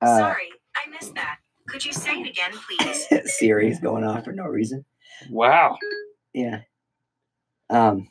uh, 0.00 0.18
Sorry, 0.18 0.50
I 0.76 0.88
missed 0.90 1.14
that. 1.14 1.38
Could 1.68 1.84
you 1.84 1.92
say 1.92 2.20
it 2.20 2.28
again, 2.28 2.50
please? 2.52 3.36
series 3.38 3.78
going 3.80 4.04
on 4.04 4.22
for 4.22 4.32
no 4.32 4.44
reason. 4.44 4.84
Wow. 5.30 5.76
Yeah. 6.32 6.60
Um. 7.68 8.08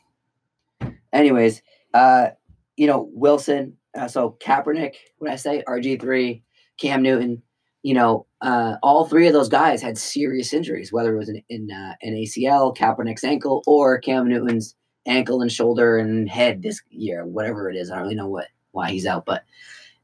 Anyways, 1.12 1.62
uh, 1.92 2.28
you 2.76 2.86
know 2.86 3.08
Wilson. 3.12 3.76
Uh, 3.94 4.06
so 4.08 4.36
Kaepernick, 4.40 4.94
what 5.18 5.30
I 5.30 5.36
say, 5.36 5.64
RG 5.66 6.00
three, 6.00 6.44
Cam 6.78 7.02
Newton. 7.02 7.42
You 7.82 7.94
know, 7.94 8.26
uh, 8.42 8.76
all 8.82 9.06
three 9.06 9.26
of 9.26 9.32
those 9.32 9.48
guys 9.48 9.80
had 9.80 9.96
serious 9.96 10.52
injuries, 10.52 10.92
whether 10.92 11.14
it 11.14 11.18
was 11.18 11.28
in, 11.30 11.42
in 11.48 11.70
uh, 11.70 11.94
an 12.02 12.14
ACL, 12.14 12.76
Kaepernick's 12.76 13.24
ankle, 13.24 13.62
or 13.66 13.98
Cam 13.98 14.28
Newton's 14.28 14.74
ankle 15.06 15.40
and 15.40 15.50
shoulder 15.50 15.96
and 15.96 16.28
head 16.28 16.62
this 16.62 16.82
year, 16.90 17.24
whatever 17.24 17.70
it 17.70 17.76
is. 17.76 17.90
I 17.90 17.94
don't 17.94 18.04
really 18.04 18.14
know 18.16 18.28
what 18.28 18.48
why 18.72 18.90
he's 18.90 19.06
out, 19.06 19.24
but 19.24 19.44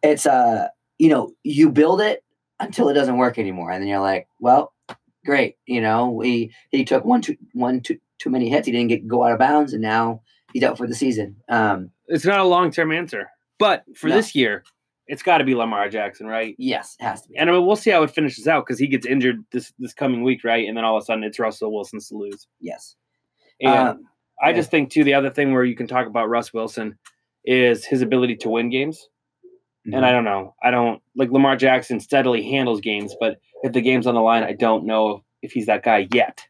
it's 0.02 0.26
uh, 0.26 0.68
you 0.98 1.08
know, 1.10 1.32
you 1.42 1.70
build 1.70 2.00
it 2.00 2.24
until 2.60 2.88
it 2.88 2.94
doesn't 2.94 3.18
work 3.18 3.38
anymore, 3.38 3.70
and 3.70 3.82
then 3.82 3.88
you're 3.88 4.00
like, 4.00 4.26
well, 4.40 4.72
great, 5.24 5.56
you 5.66 5.80
know, 5.82 6.08
we 6.10 6.52
he 6.70 6.84
took 6.84 7.04
one 7.04 7.20
too 7.20 7.36
one 7.52 7.80
too 7.80 7.98
too 8.18 8.30
many 8.30 8.48
hits, 8.48 8.66
he 8.66 8.72
didn't 8.72 8.88
get 8.88 9.06
go 9.06 9.22
out 9.22 9.32
of 9.32 9.38
bounds, 9.38 9.74
and 9.74 9.82
now 9.82 10.22
he's 10.54 10.62
out 10.62 10.78
for 10.78 10.86
the 10.86 10.94
season. 10.94 11.36
Um, 11.50 11.90
It's 12.06 12.24
not 12.24 12.40
a 12.40 12.44
long 12.44 12.70
term 12.70 12.90
answer, 12.90 13.28
but 13.58 13.84
for 13.94 14.08
No. 14.08 14.16
this 14.16 14.34
year, 14.34 14.64
it's 15.08 15.22
got 15.22 15.38
to 15.38 15.44
be 15.44 15.54
Lamar 15.54 15.88
Jackson, 15.88 16.26
right? 16.26 16.54
yes, 16.58 16.96
it 16.98 17.04
has 17.04 17.22
to 17.22 17.28
be. 17.28 17.36
And 17.36 17.48
I 17.48 17.52
mean, 17.52 17.64
we'll 17.66 17.76
see 17.76 17.90
how 17.90 18.02
it 18.02 18.10
finishes 18.10 18.48
out 18.48 18.66
because 18.66 18.78
he 18.78 18.86
gets 18.86 19.06
injured 19.06 19.44
this 19.52 19.72
this 19.78 19.94
coming 19.94 20.22
week, 20.22 20.42
right? 20.44 20.66
And 20.66 20.76
then 20.76 20.84
all 20.84 20.96
of 20.96 21.02
a 21.02 21.06
sudden, 21.06 21.24
it's 21.24 21.38
Russell 21.38 21.72
Wilson's 21.72 22.08
to 22.08 22.16
lose. 22.16 22.46
yes, 22.60 22.96
And 23.60 23.72
Um, 23.90 24.04
I 24.42 24.50
yeah. 24.50 24.56
just 24.56 24.70
think 24.70 24.90
too 24.90 25.04
the 25.04 25.14
other 25.14 25.30
thing 25.30 25.52
where 25.52 25.64
you 25.64 25.76
can 25.76 25.86
talk 25.86 26.06
about 26.06 26.28
Russ 26.28 26.52
Wilson 26.52 26.98
is 27.44 27.84
his 27.84 28.02
ability 28.02 28.36
to 28.36 28.48
win 28.50 28.68
games. 28.70 29.08
Mm-hmm. 29.86 29.94
And 29.94 30.04
I 30.04 30.10
don't 30.10 30.24
know. 30.24 30.54
I 30.62 30.70
don't 30.72 31.00
like 31.14 31.30
Lamar 31.30 31.56
Jackson 31.56 32.00
steadily 32.00 32.42
handles 32.42 32.80
games, 32.80 33.14
but 33.20 33.38
if 33.62 33.72
the 33.72 33.80
game's 33.80 34.06
on 34.06 34.14
the 34.14 34.20
line, 34.20 34.42
I 34.42 34.52
don't 34.52 34.84
know 34.84 35.24
if 35.42 35.52
he's 35.52 35.66
that 35.66 35.84
guy 35.84 36.08
yet. 36.12 36.44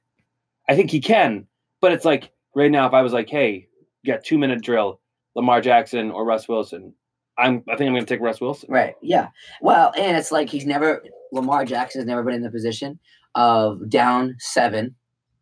I 0.68 0.74
think 0.74 0.90
he 0.90 1.00
can, 1.00 1.46
but 1.82 1.92
it's 1.92 2.04
like 2.06 2.30
right 2.54 2.70
now, 2.70 2.86
if 2.86 2.94
I 2.94 3.02
was 3.02 3.12
like, 3.12 3.28
hey, 3.28 3.68
you 4.02 4.12
got 4.12 4.24
two 4.24 4.38
minute 4.38 4.62
drill, 4.62 5.00
Lamar 5.34 5.60
Jackson 5.60 6.10
or 6.10 6.24
Russ 6.24 6.48
Wilson, 6.48 6.94
I'm 7.38 7.62
I 7.68 7.76
think 7.76 7.88
I'm 7.88 7.94
gonna 7.94 8.06
take 8.06 8.20
Russ 8.20 8.40
Wilson. 8.40 8.68
right, 8.70 8.94
yeah. 9.02 9.28
Well, 9.60 9.92
and 9.96 10.16
it's 10.16 10.32
like 10.32 10.48
he's 10.48 10.66
never 10.66 11.02
Lamar 11.32 11.64
Jackson 11.64 12.00
has 12.00 12.06
never 12.06 12.22
been 12.22 12.34
in 12.34 12.42
the 12.42 12.50
position 12.50 12.98
of 13.34 13.88
down 13.88 14.36
seven 14.38 14.94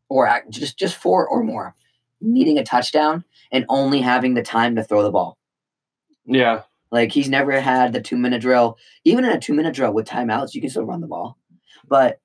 or 0.09 0.43
just 0.51 0.79
just 0.79 0.97
four 0.97 1.27
or 1.27 1.43
more, 1.43 1.75
needing 2.21 2.59
a 2.59 2.65
touchdown 2.65 3.25
and 3.53 3.65
only 3.69 4.01
having 4.01 4.35
the 4.35 4.43
time 4.43 4.77
to 4.77 4.83
throw 4.85 5.03
the 5.03 5.11
ball. 5.11 5.39
Yeah. 6.25 6.63
Like 6.91 7.13
he's 7.13 7.29
never 7.29 7.61
had 7.61 7.93
the 7.93 8.01
two 8.01 8.17
minute 8.17 8.41
drill. 8.41 8.79
Even 9.05 9.25
in 9.25 9.33
a 9.33 9.41
two 9.41 9.55
minute 9.55 9.75
drill 9.75 9.93
with 9.93 10.09
timeouts, 10.09 10.55
you 10.55 10.61
can 10.61 10.71
still 10.71 10.85
run 10.85 11.01
the 11.01 11.07
ball. 11.07 11.39
But 11.87 12.21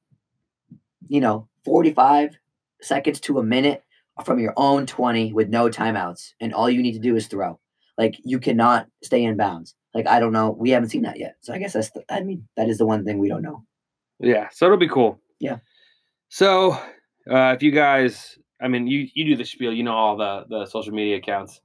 you 1.08 1.22
know, 1.22 1.48
45 1.66 2.38
seconds 2.82 3.20
to 3.22 3.40
a 3.40 3.44
minute 3.44 3.84
from 4.24 4.40
your 4.40 4.54
own 4.58 4.86
20 4.86 5.34
with 5.34 5.50
no 5.50 5.70
timeouts, 5.70 6.34
and 6.40 6.54
all 6.54 6.70
you 6.70 6.82
need 6.82 6.94
to 6.94 7.00
do 7.00 7.16
is 7.16 7.28
throw. 7.28 7.60
Like 8.00 8.16
you 8.24 8.40
cannot 8.40 8.88
stay 9.04 9.24
in 9.24 9.36
bounds. 9.36 9.76
Like 9.94 10.08
I 10.08 10.22
don't 10.22 10.32
know, 10.32 10.56
we 10.58 10.70
haven't 10.70 10.90
seen 10.90 11.02
that 11.02 11.20
yet. 11.20 11.36
So 11.42 11.54
I 11.54 11.60
guess 11.60 11.74
that's 11.74 11.92
the, 11.92 12.04
I 12.10 12.22
mean 12.22 12.48
that 12.56 12.70
is 12.70 12.78
the 12.78 12.86
one 12.86 13.04
thing 13.04 13.20
we 13.20 13.28
don't 13.28 13.42
know. 13.42 13.66
Yeah. 14.22 14.48
So 14.54 14.66
it'll 14.66 14.78
be 14.78 14.88
cool. 14.88 15.20
Yeah. 15.40 15.58
So 16.30 16.72
uh, 17.30 17.54
if 17.56 17.62
you 17.62 17.72
guys, 17.72 18.40
I 18.62 18.70
mean, 18.70 18.88
you 18.88 19.08
you 19.14 19.26
do 19.26 19.36
the 19.36 19.44
spiel, 19.44 19.74
you 19.74 19.84
know 19.84 19.94
all 19.94 20.16
the 20.16 20.46
the 20.50 20.66
social 20.66 20.94
media 20.94 21.18
accounts. 21.18 21.60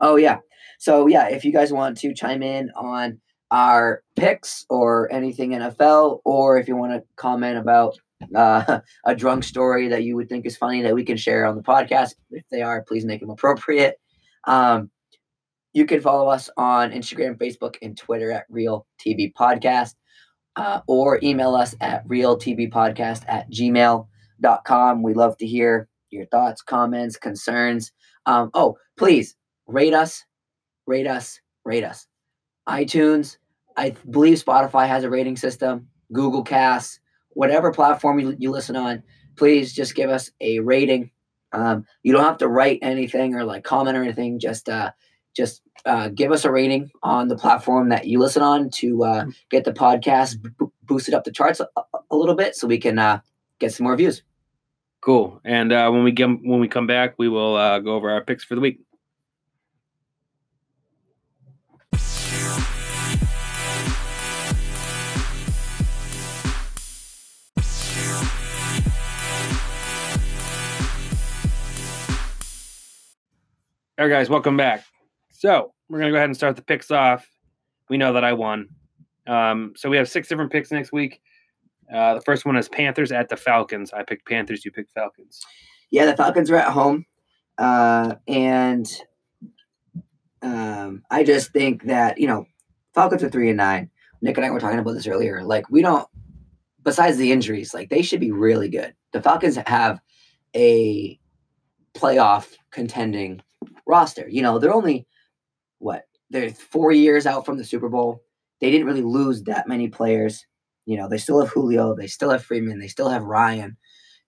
Oh 0.00 0.14
yeah. 0.14 0.38
So 0.78 1.08
yeah, 1.08 1.28
if 1.28 1.44
you 1.44 1.52
guys 1.52 1.72
want 1.72 1.98
to 1.98 2.14
chime 2.14 2.44
in 2.44 2.70
on 2.76 3.20
our 3.50 4.04
picks 4.14 4.64
or 4.70 5.12
anything 5.12 5.50
NFL, 5.50 6.20
or 6.24 6.56
if 6.56 6.68
you 6.68 6.76
want 6.76 6.92
to 6.92 7.02
comment 7.16 7.58
about 7.58 7.98
uh, 8.32 8.78
a 9.04 9.16
drunk 9.16 9.42
story 9.42 9.88
that 9.88 10.04
you 10.04 10.14
would 10.14 10.28
think 10.28 10.46
is 10.46 10.56
funny 10.56 10.82
that 10.82 10.94
we 10.94 11.04
can 11.04 11.16
share 11.16 11.46
on 11.46 11.56
the 11.56 11.62
podcast, 11.62 12.14
if 12.30 12.44
they 12.52 12.62
are, 12.62 12.82
please 12.82 13.04
make 13.04 13.20
them 13.20 13.30
appropriate. 13.30 13.98
Um, 14.46 14.90
you 15.72 15.86
can 15.86 16.00
follow 16.00 16.28
us 16.28 16.50
on 16.56 16.90
Instagram, 16.90 17.36
Facebook, 17.38 17.76
and 17.82 17.96
Twitter 17.96 18.32
at 18.32 18.46
Real 18.48 18.86
TV 18.98 19.32
Podcast. 19.32 19.94
uh, 20.56 20.80
or 20.86 21.18
email 21.22 21.54
us 21.54 21.74
at 21.80 22.06
realtvpodcast 22.08 23.24
at 23.28 23.50
gmail.com. 23.50 25.02
We 25.02 25.14
love 25.14 25.36
to 25.38 25.46
hear 25.46 25.88
your 26.10 26.26
thoughts, 26.26 26.62
comments, 26.62 27.16
concerns. 27.16 27.92
Um, 28.26 28.50
oh, 28.54 28.76
please 28.96 29.36
rate 29.66 29.94
us, 29.94 30.24
rate 30.86 31.06
us, 31.06 31.40
rate 31.64 31.84
us. 31.84 32.06
iTunes, 32.68 33.38
I 33.76 33.94
believe 34.10 34.42
Spotify 34.42 34.86
has 34.88 35.04
a 35.04 35.10
rating 35.10 35.36
system, 35.36 35.88
Google 36.12 36.42
Cast, 36.42 37.00
whatever 37.30 37.72
platform 37.72 38.18
you, 38.18 38.34
you 38.38 38.50
listen 38.50 38.76
on, 38.76 39.02
please 39.36 39.72
just 39.72 39.94
give 39.94 40.10
us 40.10 40.30
a 40.40 40.58
rating. 40.58 41.10
Um, 41.52 41.86
you 42.02 42.12
don't 42.12 42.24
have 42.24 42.38
to 42.38 42.48
write 42.48 42.80
anything 42.82 43.34
or 43.34 43.44
like 43.44 43.64
comment 43.64 43.96
or 43.96 44.02
anything. 44.02 44.38
Just 44.38 44.68
uh, 44.68 44.90
just 45.40 45.62
uh, 45.86 46.08
give 46.08 46.32
us 46.32 46.44
a 46.44 46.52
rating 46.52 46.90
on 47.02 47.28
the 47.28 47.36
platform 47.36 47.88
that 47.88 48.06
you 48.06 48.18
listen 48.18 48.42
on 48.42 48.68
to 48.68 49.04
uh, 49.04 49.24
get 49.50 49.64
the 49.64 49.72
podcast 49.72 50.42
b- 50.42 50.66
boosted 50.82 51.14
up 51.14 51.24
the 51.24 51.32
charts 51.32 51.60
a, 51.60 51.66
a 52.10 52.16
little 52.16 52.34
bit, 52.34 52.54
so 52.54 52.66
we 52.66 52.76
can 52.76 52.98
uh, 52.98 53.20
get 53.58 53.72
some 53.72 53.84
more 53.84 53.96
views. 53.96 54.22
Cool. 55.00 55.40
And 55.42 55.72
uh, 55.72 55.90
when 55.90 56.04
we 56.04 56.12
get 56.12 56.26
when 56.26 56.60
we 56.60 56.68
come 56.68 56.86
back, 56.86 57.14
we 57.16 57.28
will 57.28 57.56
uh, 57.56 57.78
go 57.78 57.94
over 57.94 58.10
our 58.10 58.22
picks 58.22 58.44
for 58.44 58.54
the 58.54 58.60
week. 58.60 58.80
All 73.98 74.06
right, 74.06 74.10
guys, 74.10 74.30
welcome 74.30 74.56
back. 74.56 74.89
So 75.40 75.72
we're 75.88 76.00
gonna 76.00 76.10
go 76.10 76.18
ahead 76.18 76.28
and 76.28 76.36
start 76.36 76.56
the 76.56 76.62
picks 76.62 76.90
off. 76.90 77.26
We 77.88 77.96
know 77.96 78.12
that 78.12 78.24
I 78.24 78.34
won. 78.34 78.68
Um, 79.26 79.72
so 79.74 79.88
we 79.88 79.96
have 79.96 80.06
six 80.06 80.28
different 80.28 80.52
picks 80.52 80.70
next 80.70 80.92
week. 80.92 81.22
Uh, 81.90 82.16
the 82.16 82.20
first 82.20 82.44
one 82.44 82.58
is 82.58 82.68
Panthers 82.68 83.10
at 83.10 83.30
the 83.30 83.38
Falcons. 83.38 83.90
I 83.94 84.02
picked 84.02 84.28
Panthers. 84.28 84.66
You 84.66 84.70
picked 84.70 84.92
Falcons. 84.92 85.40
Yeah, 85.90 86.04
the 86.04 86.14
Falcons 86.14 86.50
are 86.50 86.56
at 86.56 86.68
home, 86.68 87.06
uh, 87.56 88.16
and 88.28 88.86
um, 90.42 91.04
I 91.10 91.24
just 91.24 91.52
think 91.52 91.84
that 91.84 92.18
you 92.18 92.26
know 92.26 92.44
Falcons 92.92 93.22
are 93.22 93.30
three 93.30 93.48
and 93.48 93.56
nine. 93.56 93.90
Nick 94.20 94.36
and 94.36 94.44
I 94.44 94.50
were 94.50 94.60
talking 94.60 94.78
about 94.78 94.92
this 94.92 95.06
earlier. 95.06 95.42
Like 95.42 95.70
we 95.70 95.80
don't, 95.80 96.06
besides 96.82 97.16
the 97.16 97.32
injuries, 97.32 97.72
like 97.72 97.88
they 97.88 98.02
should 98.02 98.20
be 98.20 98.30
really 98.30 98.68
good. 98.68 98.92
The 99.12 99.22
Falcons 99.22 99.56
have 99.56 100.00
a 100.54 101.18
playoff 101.94 102.56
contending 102.70 103.40
roster. 103.86 104.28
You 104.28 104.42
know, 104.42 104.58
they're 104.58 104.74
only 104.74 105.06
what 105.80 106.04
they're 106.30 106.50
four 106.50 106.92
years 106.92 107.26
out 107.26 107.44
from 107.44 107.58
the 107.58 107.64
Super 107.64 107.88
Bowl. 107.88 108.22
They 108.60 108.70
didn't 108.70 108.86
really 108.86 109.02
lose 109.02 109.42
that 109.44 109.66
many 109.66 109.88
players. 109.88 110.46
You 110.86 110.96
know, 110.96 111.08
they 111.08 111.18
still 111.18 111.40
have 111.40 111.50
Julio, 111.50 111.94
they 111.96 112.06
still 112.06 112.30
have 112.30 112.44
Freeman, 112.44 112.78
they 112.78 112.88
still 112.88 113.08
have 113.08 113.24
Ryan. 113.24 113.76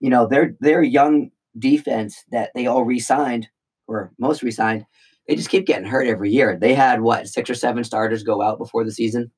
You 0.01 0.11
know, 0.11 0.27
their 0.27 0.57
their 0.61 0.83
young 0.83 1.31
defense 1.59 2.25
that 2.33 2.51
they 2.55 2.67
all 2.67 2.85
re-signed, 2.85 3.49
or 3.87 4.13
most 4.19 4.43
re-signed, 4.43 4.85
they 5.29 5.37
just 5.37 5.51
keep 5.51 5.67
getting 5.67 5.87
hurt 5.87 6.07
every 6.09 6.31
year. 6.33 6.59
They 6.61 6.75
had 6.75 7.03
what 7.03 7.29
six 7.29 7.49
or 7.49 7.55
seven 7.55 7.85
starters 7.85 8.23
go 8.25 8.43
out 8.43 8.59
before 8.59 8.85
the 8.85 8.91
season 8.93 9.31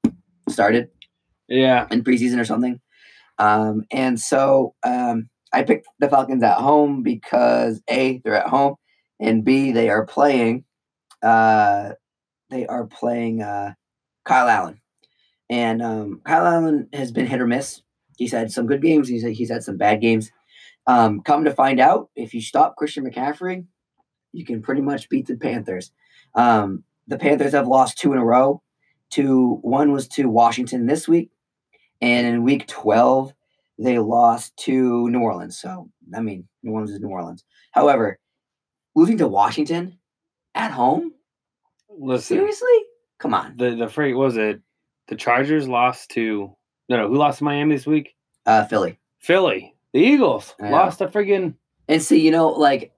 started 0.48 0.88
Yeah. 1.48 1.86
in 1.90 2.02
preseason 2.04 2.40
or 2.40 2.44
something. 2.44 2.80
Um, 3.38 3.82
and 3.90 4.18
so 4.18 4.74
um, 4.84 5.28
I 5.52 5.62
picked 5.64 5.86
the 5.98 6.08
Falcons 6.08 6.42
at 6.42 6.58
home 6.58 7.02
because 7.02 7.82
A, 7.90 8.20
they're 8.24 8.36
at 8.36 8.48
home, 8.48 8.76
and 9.20 9.44
B, 9.44 9.72
they 9.72 9.88
are 9.90 10.06
playing 10.06 10.64
uh, 11.22 11.92
they 12.55 12.66
are 12.66 12.86
playing 12.86 13.42
uh, 13.42 13.74
Kyle 14.24 14.48
Allen. 14.48 14.80
And 15.50 15.82
um, 15.82 16.20
Kyle 16.24 16.46
Allen 16.46 16.88
has 16.92 17.11
been 17.11 17.26
hit 17.26 17.40
or 17.40 17.46
miss. 17.46 17.82
He's 18.16 18.30
had 18.30 18.52
some 18.52 18.66
good 18.66 18.80
games, 18.80 19.09
he's, 19.09 19.24
he's 19.24 19.50
had 19.50 19.64
some 19.64 19.76
bad 19.76 20.00
games. 20.00 20.30
Um, 20.86 21.20
come 21.22 21.44
to 21.44 21.50
find 21.50 21.80
out, 21.80 22.11
if 22.14 22.32
you 22.32 22.40
stop 22.40 22.76
Christian 22.76 23.05
McCaffrey, 23.05 23.64
you 24.32 24.44
can 24.44 24.62
pretty 24.62 24.82
much 24.82 25.09
beat 25.09 25.26
the 25.26 25.36
Panthers. 25.36 25.90
Um, 26.34 26.84
the 27.09 27.18
Panthers 27.18 27.52
have 27.52 27.66
lost 27.66 27.98
two 27.98 28.12
in 28.12 28.18
a 28.18 28.24
row. 28.24 28.62
To 29.11 29.59
one 29.62 29.92
was 29.92 30.09
to 30.09 30.28
Washington 30.28 30.86
this 30.86 31.07
week, 31.07 31.30
and 32.00 32.26
in 32.26 32.42
week 32.42 32.66
twelve 32.66 33.32
they 33.78 33.98
lost 33.98 34.57
to 34.64 35.09
New 35.09 35.20
Orleans. 35.20 35.57
So 35.59 35.88
I 36.14 36.20
mean, 36.20 36.48
New 36.62 36.72
Orleans 36.72 36.90
is 36.90 37.00
New 37.00 37.11
Orleans. 37.11 37.44
However, 37.70 38.18
losing 38.96 39.18
to 39.18 39.28
Washington 39.28 39.98
at 40.55 40.72
home, 40.72 41.12
Listen, 41.99 42.36
seriously? 42.38 42.68
Come 43.18 43.34
on, 43.34 43.57
the 43.57 43.74
the 43.76 43.88
freight 43.88 44.16
was 44.16 44.36
it? 44.36 44.61
The 45.09 45.16
Chargers 45.16 45.68
lost 45.68 46.11
to 46.12 46.55
no 46.88 46.97
no 46.97 47.09
who 47.09 47.16
lost 47.16 47.38
to 47.38 47.45
Miami 47.45 47.74
this 47.76 47.86
week? 47.86 48.14
uh, 48.47 48.64
Philly. 48.66 48.99
Philly. 49.20 49.74
The 49.92 50.01
Eagles 50.01 50.55
Yeah. 50.61 50.70
lost 50.70 50.99
to 50.99 51.07
friggin' 51.09 51.55
And 51.88 52.03
see, 52.03 52.20
you 52.20 52.30
know, 52.30 52.49
like, 52.49 52.92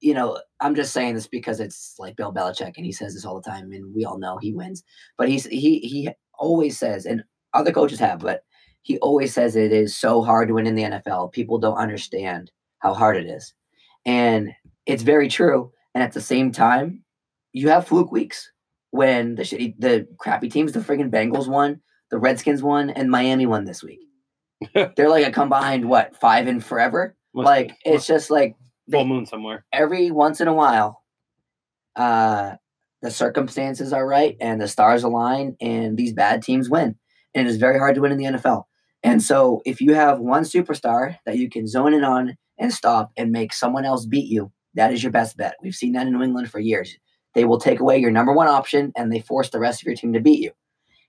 you 0.00 0.12
know, 0.14 0.40
I'm 0.60 0.74
just 0.74 0.92
saying 0.92 1.14
this 1.14 1.26
because 1.26 1.60
it's 1.60 1.94
like 1.98 2.16
Bill 2.16 2.32
Belichick, 2.32 2.74
and 2.76 2.84
he 2.84 2.92
says 2.92 3.14
this 3.14 3.24
all 3.24 3.40
the 3.40 3.48
time, 3.50 3.72
and 3.72 3.94
we 3.94 4.04
all 4.04 4.18
know 4.18 4.36
he 4.38 4.52
wins. 4.52 4.82
But 5.16 5.28
he's 5.28 5.46
he 5.46 5.78
he 5.80 6.10
always 6.38 6.78
says, 6.78 7.06
and 7.06 7.24
other 7.54 7.72
coaches 7.72 7.98
have, 8.00 8.20
but 8.20 8.42
he 8.82 8.98
always 8.98 9.32
says 9.32 9.56
it 9.56 9.72
is 9.72 9.96
so 9.96 10.22
hard 10.22 10.48
to 10.48 10.54
win 10.54 10.66
in 10.66 10.74
the 10.74 10.82
NFL. 10.84 11.32
People 11.32 11.58
don't 11.58 11.76
understand 11.78 12.50
how 12.80 12.94
hard 12.94 13.16
it 13.16 13.26
is, 13.26 13.54
and 14.04 14.52
it's 14.84 15.02
very 15.02 15.28
true. 15.28 15.72
And 15.94 16.02
at 16.04 16.12
the 16.12 16.20
same 16.20 16.52
time, 16.52 17.02
you 17.56 17.70
have 17.70 17.88
fluke 17.88 18.12
weeks 18.12 18.52
when 18.90 19.34
the 19.34 19.42
shitty, 19.42 19.74
the 19.78 20.06
crappy 20.18 20.48
teams, 20.48 20.72
the 20.72 20.80
friggin' 20.80 21.10
Bengals 21.10 21.48
won, 21.48 21.80
the 22.10 22.18
Redskins 22.18 22.62
won, 22.62 22.90
and 22.90 23.10
Miami 23.10 23.46
won 23.46 23.64
this 23.64 23.82
week. 23.82 24.00
They're 24.74 25.08
like 25.08 25.26
a 25.26 25.32
combined 25.32 25.88
what 25.88 26.16
five 26.16 26.48
and 26.48 26.62
forever. 26.62 27.16
must 27.34 27.46
like 27.46 27.68
be- 27.68 27.74
it's 27.84 28.06
just 28.06 28.30
like 28.30 28.56
full 28.90 29.06
moon 29.06 29.24
somewhere. 29.24 29.64
every 29.72 30.10
once 30.10 30.40
in 30.40 30.48
a 30.48 30.52
while, 30.52 31.02
uh, 31.96 32.56
the 33.00 33.10
circumstances 33.10 33.92
are 33.92 34.06
right 34.06 34.36
and 34.40 34.60
the 34.60 34.68
stars 34.68 35.02
align, 35.02 35.56
and 35.60 35.96
these 35.96 36.12
bad 36.12 36.42
teams 36.42 36.68
win. 36.68 36.96
And 37.34 37.46
it 37.46 37.50
is 37.50 37.56
very 37.56 37.78
hard 37.78 37.94
to 37.94 38.02
win 38.02 38.12
in 38.12 38.18
the 38.18 38.24
NFL. 38.24 38.64
And 39.02 39.22
so, 39.22 39.62
if 39.64 39.80
you 39.80 39.94
have 39.94 40.18
one 40.18 40.42
superstar 40.42 41.16
that 41.24 41.38
you 41.38 41.48
can 41.48 41.66
zone 41.66 41.94
in 41.94 42.04
on 42.04 42.36
and 42.58 42.72
stop 42.72 43.12
and 43.16 43.30
make 43.30 43.52
someone 43.54 43.84
else 43.86 44.04
beat 44.04 44.30
you, 44.30 44.52
that 44.74 44.92
is 44.92 45.02
your 45.02 45.12
best 45.12 45.36
bet. 45.38 45.54
We've 45.62 45.74
seen 45.74 45.92
that 45.92 46.06
in 46.06 46.12
New 46.12 46.22
England 46.22 46.50
for 46.50 46.60
years. 46.60 46.96
They 47.36 47.44
will 47.44 47.60
take 47.60 47.80
away 47.80 47.98
your 47.98 48.10
number 48.10 48.32
one 48.32 48.48
option 48.48 48.94
and 48.96 49.12
they 49.12 49.20
force 49.20 49.50
the 49.50 49.58
rest 49.60 49.82
of 49.82 49.86
your 49.86 49.94
team 49.94 50.14
to 50.14 50.20
beat 50.20 50.40
you. 50.40 50.52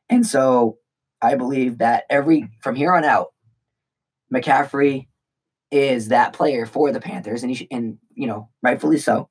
And 0.09 0.27
so, 0.27 0.77
I 1.21 1.35
believe 1.35 1.77
that 1.77 2.03
every 2.09 2.49
from 2.61 2.75
here 2.75 2.93
on 2.93 3.05
out, 3.05 3.33
McCaffrey 4.31 5.07
is 5.71 6.09
that 6.09 6.33
player 6.33 6.65
for 6.65 6.91
the 6.91 6.99
Panthers, 6.99 7.43
and 7.43 7.55
he 7.55 7.65
and 7.71 7.97
you 8.13 8.27
know 8.27 8.49
rightfully 8.61 8.97
so. 8.97 9.29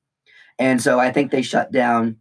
And 0.59 0.81
so 0.81 0.99
I 0.99 1.13
think 1.13 1.31
they 1.31 1.43
shut 1.43 1.71
down 1.71 2.17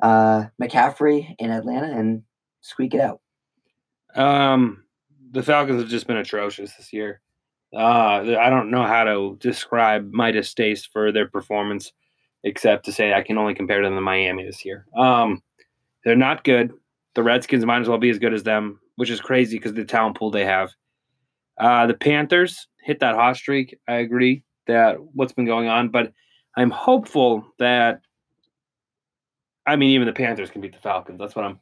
uh, 0.00 0.44
McCaffrey 0.62 1.34
in 1.40 1.50
Atlanta 1.50 1.88
and 1.88 2.22
squeak 2.60 2.94
it 2.94 3.00
out. 3.00 3.20
Um, 4.14 4.84
the 5.32 5.42
Falcons 5.42 5.80
have 5.82 5.90
just 5.90 6.06
been 6.06 6.16
atrocious 6.16 6.72
this 6.74 6.92
year. 6.92 7.20
Uh, 7.74 8.36
I 8.38 8.48
don't 8.48 8.70
know 8.70 8.84
how 8.84 9.04
to 9.04 9.36
describe 9.40 10.12
my 10.12 10.30
distaste 10.30 10.90
for 10.92 11.10
their 11.10 11.26
performance, 11.26 11.92
except 12.44 12.84
to 12.86 12.92
say 12.92 13.12
I 13.12 13.22
can 13.22 13.38
only 13.38 13.54
compare 13.54 13.82
them 13.82 13.94
to 13.94 14.00
Miami 14.00 14.44
this 14.44 14.64
year. 14.64 14.86
Um, 14.96 15.42
they're 16.04 16.16
not 16.16 16.44
good. 16.44 16.72
The 17.14 17.22
Redskins 17.22 17.64
might 17.64 17.80
as 17.80 17.88
well 17.88 17.98
be 17.98 18.10
as 18.10 18.18
good 18.18 18.34
as 18.34 18.42
them, 18.42 18.80
which 18.96 19.10
is 19.10 19.20
crazy 19.20 19.58
because 19.58 19.74
the 19.74 19.84
talent 19.84 20.16
pool 20.16 20.30
they 20.30 20.44
have. 20.44 20.70
Uh, 21.58 21.86
the 21.86 21.94
Panthers 21.94 22.68
hit 22.82 23.00
that 23.00 23.16
hot 23.16 23.36
streak. 23.36 23.78
I 23.88 23.96
agree 23.96 24.44
that 24.66 24.96
what's 25.14 25.32
been 25.32 25.46
going 25.46 25.68
on, 25.68 25.88
but 25.88 26.12
I'm 26.56 26.70
hopeful 26.70 27.44
that. 27.58 28.00
I 29.66 29.76
mean, 29.76 29.90
even 29.90 30.06
the 30.06 30.12
Panthers 30.12 30.50
can 30.50 30.62
beat 30.62 30.72
the 30.72 30.78
Falcons. 30.78 31.18
That's 31.18 31.36
what 31.36 31.44
I'm 31.44 31.60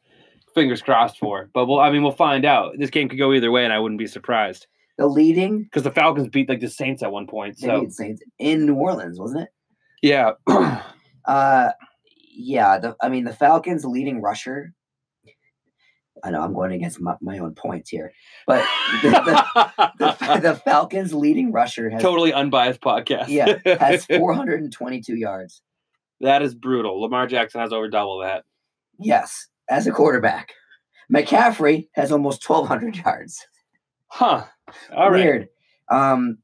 fingers 0.57 0.83
crossed 0.83 1.19
for. 1.19 1.51
But 1.53 1.67
we'll, 1.67 1.79
I 1.79 1.91
mean, 1.91 2.03
we'll 2.03 2.13
find 2.13 2.45
out. 2.45 2.75
This 2.79 2.91
game 2.91 3.09
could 3.09 3.19
go 3.19 3.33
either 3.33 3.53
way, 3.53 3.63
and 3.63 3.73
I 3.73 3.79
wouldn't 3.79 3.99
be 3.99 4.07
surprised 4.09 4.67
The 4.99 5.07
leading 5.07 5.63
because 5.65 5.85
the 5.85 5.93
Falcons 5.93 6.29
beat 6.29 6.49
like 6.49 6.61
the 6.61 6.69
Saints 6.69 7.05
at 7.05 7.13
one 7.13 7.29
point. 7.29 7.59
they 7.61 7.69
So 7.69 7.87
Saints 7.89 8.23
in 8.41 8.67
New 8.67 8.75
Orleans, 8.75 9.21
wasn't 9.21 9.43
it? 9.43 9.49
Yeah, 10.03 10.33
Uh, 11.27 11.71
yeah. 12.37 12.79
The, 12.79 12.95
I 13.03 13.09
mean, 13.09 13.25
the 13.25 13.33
Falcons' 13.33 13.85
leading 13.85 14.23
rusher. 14.23 14.73
I 16.25 16.31
know 16.31 16.41
I'm 16.41 16.55
going 16.55 16.73
against 16.73 17.01
my, 17.01 17.15
my 17.21 17.39
own 17.39 17.55
points 17.55 17.91
here, 17.91 18.13
but 18.47 18.65
the, 19.03 19.11
the, 19.11 19.93
the, 19.99 20.41
the 20.41 20.55
Falcons' 20.55 21.13
leading 21.13 21.53
rusher 21.53 21.91
has 21.91 22.01
totally 22.01 22.33
unbiased 22.33 22.81
podcast. 22.81 23.29
yeah 23.29 23.59
has 23.79 24.07
422 24.11 25.15
yards. 25.17 25.63
that 26.21 26.43
is 26.43 26.55
brutal. 26.55 27.01
Lamar 27.03 27.27
Jackson 27.27 27.61
has 27.61 27.73
over 27.73 27.89
double 27.89 28.21
that. 28.21 28.45
Yes, 28.99 29.49
as 29.69 29.87
a 29.87 29.93
quarterback. 29.93 30.55
McCaffrey 31.13 31.89
has 31.95 32.11
almost 32.11 32.49
1,200 32.49 32.97
yards. 32.97 33.47
Huh. 34.09 34.45
All 34.97 35.11
right. 35.11 35.25
Weird. 35.25 35.49
Um, 35.91 36.39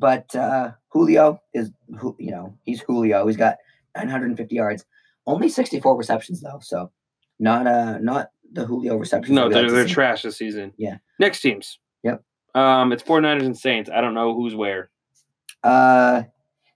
but 0.00 0.34
uh, 0.34 0.72
Julio 0.88 1.40
is, 1.52 1.70
you 2.18 2.30
know, 2.30 2.56
he's 2.64 2.80
Julio. 2.80 3.26
He's 3.26 3.36
got 3.36 3.56
950 3.94 4.54
yards, 4.54 4.84
only 5.26 5.48
64 5.48 5.96
receptions 5.96 6.40
though. 6.40 6.58
So 6.62 6.90
not 7.38 7.66
uh 7.66 7.98
not 7.98 8.30
the 8.50 8.64
Julio 8.64 8.96
receptions. 8.96 9.34
No, 9.34 9.48
they're, 9.48 9.64
like 9.64 9.72
they're 9.72 9.86
trash 9.86 10.22
this 10.22 10.38
season. 10.38 10.72
Yeah. 10.76 10.96
Next 11.18 11.42
teams. 11.42 11.78
Yep. 12.02 12.24
Um, 12.54 12.92
it's 12.92 13.02
49ers 13.02 13.44
and 13.44 13.56
Saints. 13.56 13.90
I 13.94 14.00
don't 14.00 14.14
know 14.14 14.34
who's 14.34 14.56
where. 14.56 14.90
Uh, 15.62 16.22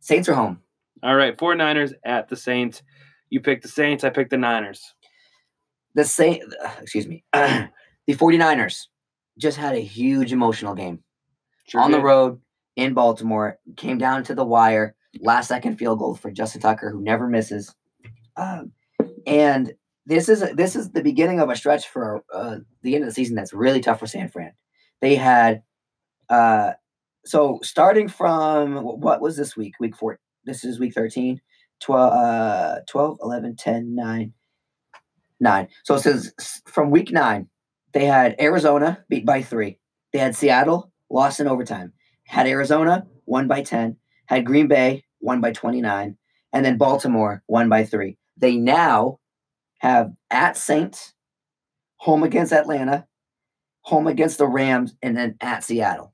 Saints 0.00 0.28
are 0.28 0.34
home. 0.34 0.60
All 1.02 1.16
right, 1.16 1.36
49ers 1.36 1.94
at 2.04 2.28
the 2.28 2.36
Saints. 2.36 2.82
You 3.30 3.40
pick 3.40 3.62
the 3.62 3.68
Saints, 3.68 4.04
I 4.04 4.10
pick 4.10 4.30
the 4.30 4.36
Niners. 4.36 4.94
The 5.94 6.04
Saint, 6.04 6.42
excuse 6.80 7.06
me, 7.06 7.24
the 7.32 7.70
49ers 8.08 8.86
just 9.38 9.56
had 9.56 9.74
a 9.74 9.80
huge 9.80 10.32
emotional 10.32 10.74
game 10.74 11.00
Sure 11.66 11.80
on 11.80 11.90
the 11.90 12.00
road 12.00 12.40
in 12.76 12.94
Baltimore. 12.94 13.58
Came 13.76 13.98
down 13.98 14.24
to 14.24 14.34
the 14.34 14.44
wire, 14.44 14.94
last 15.20 15.48
second 15.48 15.76
field 15.76 15.98
goal 15.98 16.14
for 16.14 16.30
Justin 16.30 16.60
Tucker, 16.60 16.90
who 16.90 17.02
never 17.02 17.28
misses. 17.28 17.74
Um, 18.36 18.72
and 19.26 19.72
this 20.06 20.28
is 20.28 20.44
this 20.54 20.76
is 20.76 20.90
the 20.90 21.02
beginning 21.02 21.40
of 21.40 21.50
a 21.50 21.56
stretch 21.56 21.88
for 21.88 22.24
uh, 22.32 22.56
the 22.82 22.94
end 22.94 23.04
of 23.04 23.08
the 23.08 23.14
season 23.14 23.36
that's 23.36 23.52
really 23.52 23.80
tough 23.80 24.00
for 24.00 24.06
San 24.06 24.28
Fran. 24.28 24.52
They 25.00 25.14
had 25.16 25.62
uh, 26.28 26.72
so 27.24 27.58
starting 27.62 28.08
from 28.08 28.76
what 28.76 29.20
was 29.20 29.36
this 29.36 29.56
week? 29.56 29.74
Week 29.80 29.96
four. 29.96 30.18
This 30.44 30.62
is 30.62 30.78
week 30.78 30.92
13, 30.92 31.40
12, 31.80 32.12
uh, 32.12 32.80
12 32.86 33.18
11, 33.22 33.56
10, 33.56 33.94
9, 33.94 34.32
9. 35.40 35.68
So 35.84 35.94
it 35.94 36.00
says 36.00 36.62
from 36.66 36.90
week 36.90 37.10
nine, 37.10 37.48
they 37.92 38.04
had 38.04 38.36
Arizona 38.38 39.04
beat 39.08 39.24
by 39.24 39.40
three. 39.40 39.78
They 40.12 40.18
had 40.18 40.36
Seattle 40.36 40.92
lost 41.10 41.40
in 41.40 41.48
overtime. 41.48 41.92
Had 42.34 42.48
Arizona 42.48 43.06
won 43.26 43.46
by 43.46 43.62
10. 43.62 43.96
Had 44.26 44.44
Green 44.44 44.66
Bay 44.66 45.04
won 45.20 45.40
by 45.40 45.52
29. 45.52 46.16
And 46.52 46.64
then 46.64 46.78
Baltimore 46.78 47.44
won 47.46 47.68
by 47.68 47.84
three. 47.84 48.18
They 48.36 48.56
now 48.56 49.20
have 49.78 50.10
at 50.32 50.56
Saints, 50.56 51.14
home 51.98 52.24
against 52.24 52.52
Atlanta, 52.52 53.06
home 53.82 54.08
against 54.08 54.38
the 54.38 54.48
Rams, 54.48 54.96
and 55.00 55.16
then 55.16 55.36
at 55.40 55.62
Seattle. 55.62 56.12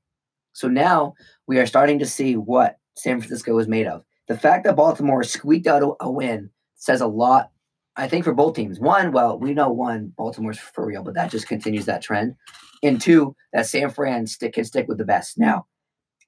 So 0.53 0.67
now 0.67 1.15
we 1.47 1.57
are 1.57 1.65
starting 1.65 1.97
to 1.97 2.05
see 2.05 2.35
what 2.37 2.77
San 2.95 3.19
Francisco 3.19 3.57
is 3.57 3.67
made 3.67 3.87
of. 3.87 4.03
The 4.27 4.37
fact 4.37 4.65
that 4.65 4.75
Baltimore 4.75 5.23
squeaked 5.23 5.65
out 5.65 5.81
a, 5.81 6.05
a 6.05 6.11
win 6.11 6.51
says 6.75 7.01
a 7.01 7.07
lot, 7.07 7.49
I 7.95 8.07
think, 8.07 8.25
for 8.25 8.35
both 8.35 8.55
teams. 8.55 8.79
One, 8.79 9.11
well, 9.11 9.39
we 9.39 9.55
know 9.55 9.71
one, 9.71 10.13
Baltimore's 10.15 10.59
for 10.59 10.85
real, 10.85 11.01
but 11.01 11.15
that 11.15 11.31
just 11.31 11.47
continues 11.47 11.85
that 11.85 12.03
trend. 12.03 12.35
And 12.83 13.01
two, 13.01 13.35
that 13.53 13.65
San 13.65 13.89
Fran 13.89 14.27
stick 14.27 14.53
can 14.53 14.65
stick 14.65 14.87
with 14.87 14.99
the 14.99 15.03
best. 15.03 15.39
Now, 15.39 15.65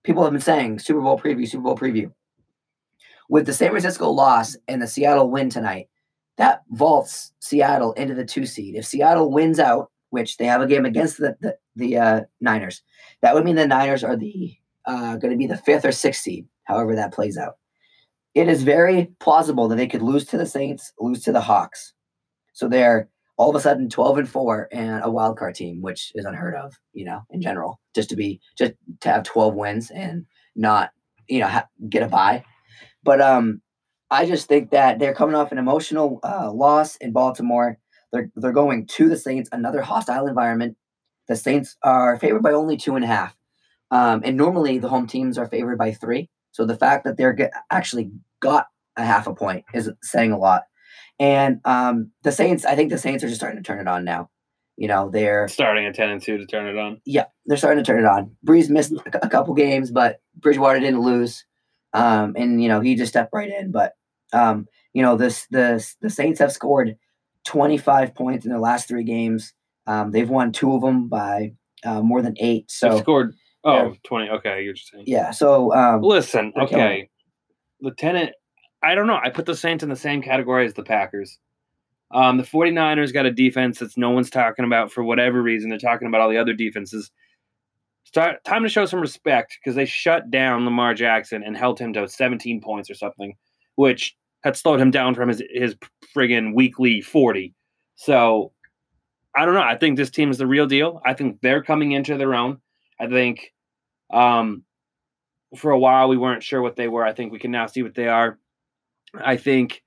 people 0.04 0.24
have 0.24 0.32
been 0.32 0.42
saying 0.42 0.80
Super 0.80 1.02
Bowl 1.02 1.20
preview, 1.20 1.48
Super 1.48 1.64
Bowl 1.64 1.78
preview. 1.78 2.12
With 3.30 3.46
the 3.46 3.54
San 3.54 3.70
Francisco 3.70 4.10
loss 4.10 4.56
and 4.68 4.82
the 4.82 4.88
Seattle 4.88 5.32
win 5.32 5.50
tonight, 5.50 5.88
that 6.38 6.64
vaults 6.72 7.34
Seattle 7.40 7.94
into 7.94 8.14
the 8.14 8.26
two 8.26 8.46
seed. 8.46 8.76
If 8.76 8.86
Seattle 8.86 9.32
wins 9.32 9.60
out, 9.60 9.92
which 10.10 10.38
they 10.38 10.46
have 10.46 10.62
a 10.62 10.68
game 10.68 10.86
against 10.86 11.18
the 11.18 11.36
the, 11.40 11.58
the 11.76 11.98
uh, 11.98 12.22
Niners, 12.42 12.84
that 13.22 13.34
would 13.34 13.46
mean 13.46 13.56
the 13.56 13.68
Niners 13.68 14.04
are 14.04 14.18
the 14.18 14.56
uh, 14.86 15.16
going 15.18 15.32
to 15.32 15.38
be 15.38 15.48
the 15.48 15.58
fifth 15.58 15.86
or 15.86 15.92
sixth 15.92 16.22
seed. 16.22 16.48
However, 16.66 16.96
that 16.96 17.14
plays 17.14 17.38
out. 17.38 17.58
It 18.36 18.48
is 18.48 18.64
very 18.64 19.12
plausible 19.20 19.68
that 19.68 19.76
they 19.76 19.88
could 19.88 20.02
lose 20.02 20.26
to 20.26 20.38
the 20.38 20.46
Saints, 20.46 20.92
lose 21.00 21.24
to 21.24 21.32
the 21.32 21.42
Hawks. 21.42 21.94
So 22.54 22.68
they're 22.68 23.10
all 23.38 23.50
of 23.50 23.56
a 23.56 23.60
sudden 23.60 23.90
12 23.90 24.20
and 24.20 24.30
4 24.30 24.70
and 24.72 25.04
a 25.04 25.10
wild 25.10 25.38
card 25.38 25.56
team, 25.56 25.82
which 25.82 26.12
is 26.16 26.26
unheard 26.26 26.56
of, 26.56 26.76
you 26.94 27.06
know, 27.06 27.22
in 27.32 27.42
general, 27.42 27.80
just 27.96 28.10
to 28.10 28.16
be 28.16 28.40
just 28.58 28.74
to 29.02 29.10
have 29.10 29.24
12 29.24 29.56
wins 29.56 29.92
and 29.92 30.26
not, 30.56 30.92
you 31.28 31.40
know, 31.40 31.48
ha- 31.48 31.68
get 31.90 32.04
a 32.04 32.08
bye. 32.08 32.44
But 33.04 33.22
um 33.22 33.62
I 34.12 34.28
just 34.28 34.48
think 34.48 34.70
that 34.70 35.00
they're 35.00 35.16
coming 35.16 35.34
off 35.34 35.52
an 35.52 35.58
emotional 35.58 36.20
uh, 36.24 36.52
loss 36.52 36.98
in 36.98 37.14
Baltimore. 37.14 37.80
They're 38.12 38.30
they're 38.36 38.52
going 38.52 38.86
to 38.86 39.10
the 39.10 39.18
Saints, 39.18 39.50
another 39.52 39.82
hostile 39.82 40.28
environment. 40.28 40.78
The 41.28 41.36
Saints 41.36 41.78
are 41.82 42.20
favored 42.20 42.44
by 42.44 42.52
only 42.52 42.78
two 42.78 42.96
and 42.96 43.04
a 43.04 43.08
half, 43.08 43.36
um, 43.90 44.22
and 44.24 44.38
normally 44.38 44.78
the 44.78 44.90
home 44.90 45.08
teams 45.08 45.40
are 45.40 45.48
favored 45.48 45.80
by 45.80 45.94
three. 45.94 46.30
So 46.52 46.64
the 46.64 46.78
fact 46.78 47.06
that 47.06 47.18
they're 47.18 47.34
get, 47.34 47.52
actually 47.72 48.12
got 48.40 48.68
a 48.96 49.04
half 49.04 49.26
a 49.26 49.34
point 49.34 49.66
is 49.74 49.90
saying 50.04 50.32
a 50.32 50.38
lot. 50.38 50.64
And 51.20 51.60
um, 51.66 52.12
the 52.24 52.32
Saints, 52.32 52.66
I 52.66 52.76
think 52.76 52.90
the 52.90 52.98
Saints 52.98 53.24
are 53.24 53.28
just 53.28 53.40
starting 53.40 53.62
to 53.62 53.66
turn 53.66 53.80
it 53.80 53.88
on 53.88 54.04
now. 54.04 54.30
You 54.76 54.88
know, 54.88 55.10
they're 55.12 55.48
Starting 55.48 55.86
a 55.86 55.94
10 55.94 56.10
and 56.10 56.22
2 56.22 56.38
to 56.40 56.46
turn 56.48 56.68
it 56.68 56.78
on. 56.80 57.00
yeah, 57.06 57.26
they're 57.46 57.58
starting 57.58 57.84
to 57.84 57.88
turn 57.88 58.04
it 58.04 58.08
on. 58.08 58.36
Brees 58.46 58.70
missed 58.70 58.94
a 59.22 59.30
couple 59.30 59.54
games, 59.54 59.92
but 59.92 60.20
Bridgewater 60.36 60.80
didn't 60.80 61.02
lose, 61.02 61.46
um, 61.94 62.34
and 62.36 62.62
you 62.62 62.68
know 62.70 62.80
he 62.82 62.96
just 62.96 63.12
stepped 63.12 63.32
right 63.34 63.52
in. 63.52 63.72
But 63.72 63.94
um, 64.34 64.68
you 64.94 65.04
know 65.04 65.16
this 65.16 65.46
the 65.52 65.86
the 66.02 66.10
Saints 66.10 66.40
have 66.40 66.52
scored 66.52 66.98
25 67.46 68.16
points 68.16 68.46
in 68.46 68.52
their 68.52 68.60
last 68.60 68.88
three 68.88 69.04
games. 69.04 69.54
Um, 69.86 70.10
they've 70.10 70.30
won 70.30 70.52
two 70.52 70.74
of 70.74 70.82
them 70.82 71.08
by 71.08 71.54
uh, 71.86 72.02
more 72.02 72.24
than 72.24 72.36
eight. 72.40 72.72
So 72.72 72.98
scored, 73.00 73.36
oh, 73.64 73.90
yeah. 73.90 73.94
20. 74.06 74.30
Okay, 74.30 74.64
you're 74.64 74.74
just 74.74 74.90
saying. 74.92 75.04
yeah, 75.06 75.30
so 75.30 75.72
um, 75.76 76.02
Listen, 76.02 76.52
okay. 76.60 77.10
Lieutenant, 77.80 78.32
I 78.84 78.96
don't 78.96 79.08
know. 79.08 79.20
I 79.22 79.30
put 79.30 79.46
the 79.46 79.56
Saints 79.56 79.84
in 79.84 79.90
the 79.90 79.96
same 79.96 80.22
category 80.22 80.66
as 80.66 80.74
the 80.74 80.84
Packers. 80.84 81.38
Um, 82.14 82.38
the 82.38 82.44
49ers 82.44 83.14
got 83.14 83.26
a 83.26 83.32
defense 83.32 83.80
that's 83.80 83.98
no 83.98 84.12
one's 84.12 84.30
talking 84.30 84.66
about 84.66 84.92
for 84.92 85.04
whatever 85.04 85.42
reason. 85.42 85.70
They're 85.70 85.80
talking 85.80 86.08
about 86.08 86.22
all 86.22 86.30
the 86.30 86.38
other 86.38 86.54
defenses. 86.54 87.10
Start 88.04 88.44
time 88.44 88.62
to 88.64 88.70
show 88.70 88.86
some 88.86 89.00
respect 89.00 89.58
because 89.60 89.76
they 89.76 89.86
shut 89.86 90.30
down 90.30 90.66
Lamar 90.66 90.94
Jackson 90.94 91.42
and 91.42 91.58
held 91.58 91.80
him 91.80 91.94
to 91.94 92.08
17 92.08 92.62
points 92.62 92.90
or 92.90 92.94
something, 92.94 93.36
which 93.76 94.16
had 94.44 94.56
slowed 94.56 94.80
him 94.80 94.92
down 94.92 95.16
from 95.16 95.30
his 95.30 95.42
his 95.50 95.76
friggin' 96.16 96.54
weekly 96.54 97.02
40. 97.02 97.56
So 97.96 98.52
I 99.36 99.46
don't 99.46 99.56
know. 99.56 99.62
I 99.62 99.78
think 99.78 99.98
this 99.98 100.12
team 100.12 100.30
is 100.30 100.38
the 100.38 100.46
real 100.46 100.68
deal. 100.68 101.02
I 101.06 101.14
think 101.14 101.42
they're 101.42 101.64
coming 101.64 101.94
into 101.94 102.18
their 102.18 102.36
own. 102.36 102.60
I 103.00 103.08
think 103.08 103.54
um, 104.14 104.64
for 105.58 105.72
a 105.72 105.80
while 105.80 106.10
we 106.10 106.18
weren't 106.18 106.44
sure 106.44 106.62
what 106.62 106.76
they 106.76 106.88
were. 106.88 107.06
I 107.06 107.14
think 107.14 107.32
we 107.32 107.40
can 107.40 107.52
now 107.52 107.66
see 107.66 107.82
what 107.82 107.96
they 107.96 108.08
are. 108.08 108.38
I 109.14 109.38
think 109.38 109.82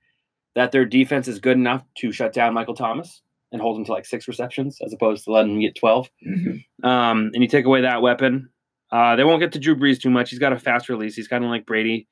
that 0.55 0.71
their 0.71 0.85
defense 0.85 1.27
is 1.27 1.39
good 1.39 1.57
enough 1.57 1.83
to 1.97 2.11
shut 2.11 2.33
down 2.33 2.53
Michael 2.53 2.73
Thomas 2.75 3.21
and 3.51 3.61
hold 3.61 3.77
him 3.77 3.85
to 3.85 3.91
like 3.93 4.05
six 4.05 4.27
receptions 4.27 4.79
as 4.85 4.91
opposed 4.93 5.23
to 5.25 5.31
letting 5.31 5.53
him 5.55 5.61
get 5.61 5.75
12. 5.75 6.09
mhm. 6.27 6.63
Um, 6.83 7.31
and 7.33 7.41
you 7.43 7.47
take 7.47 7.65
away 7.65 7.81
that 7.81 8.01
weapon, 8.01 8.49
uh, 8.91 9.15
they 9.15 9.23
won't 9.23 9.39
get 9.39 9.51
to 9.53 9.59
Drew 9.59 9.75
Brees 9.75 9.99
too 10.01 10.09
much. 10.09 10.29
He's 10.29 10.39
got 10.39 10.53
a 10.53 10.59
fast 10.59 10.89
release. 10.89 11.15
He's 11.15 11.27
kind 11.27 11.43
of 11.43 11.49
like 11.49 11.65
Brady 11.65 12.07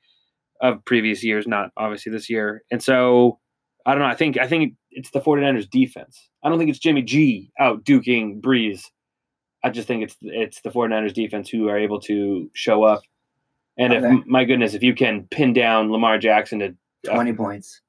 of 0.60 0.84
previous 0.84 1.22
years, 1.24 1.46
not 1.46 1.70
obviously 1.76 2.12
this 2.12 2.30
year. 2.30 2.62
And 2.70 2.82
so 2.82 3.38
I 3.84 3.92
don't 3.92 4.00
know. 4.00 4.08
I 4.08 4.14
think 4.14 4.38
I 4.38 4.46
think 4.48 4.74
it's 4.90 5.10
the 5.10 5.20
49ers 5.20 5.68
defense. 5.70 6.28
I 6.42 6.48
don't 6.48 6.58
think 6.58 6.70
it's 6.70 6.78
Jimmy 6.78 7.02
G 7.02 7.50
out 7.60 7.84
duking 7.84 8.40
Brees. 8.40 8.82
I 9.64 9.70
just 9.70 9.86
think 9.88 10.02
it's 10.04 10.16
it's 10.22 10.60
the 10.62 10.70
49ers 10.70 11.12
defense 11.12 11.48
who 11.50 11.68
are 11.68 11.78
able 11.78 12.00
to 12.02 12.50
show 12.54 12.84
up. 12.84 13.02
And 13.78 13.92
Okay. 13.92 14.06
if 14.16 14.26
my 14.26 14.44
goodness, 14.44 14.72
if 14.74 14.82
you 14.82 14.94
can 14.94 15.26
pin 15.30 15.52
down 15.52 15.92
Lamar 15.92 16.18
Jackson 16.18 16.60
to 16.60 16.74
20 17.14 17.32
points, 17.34 17.80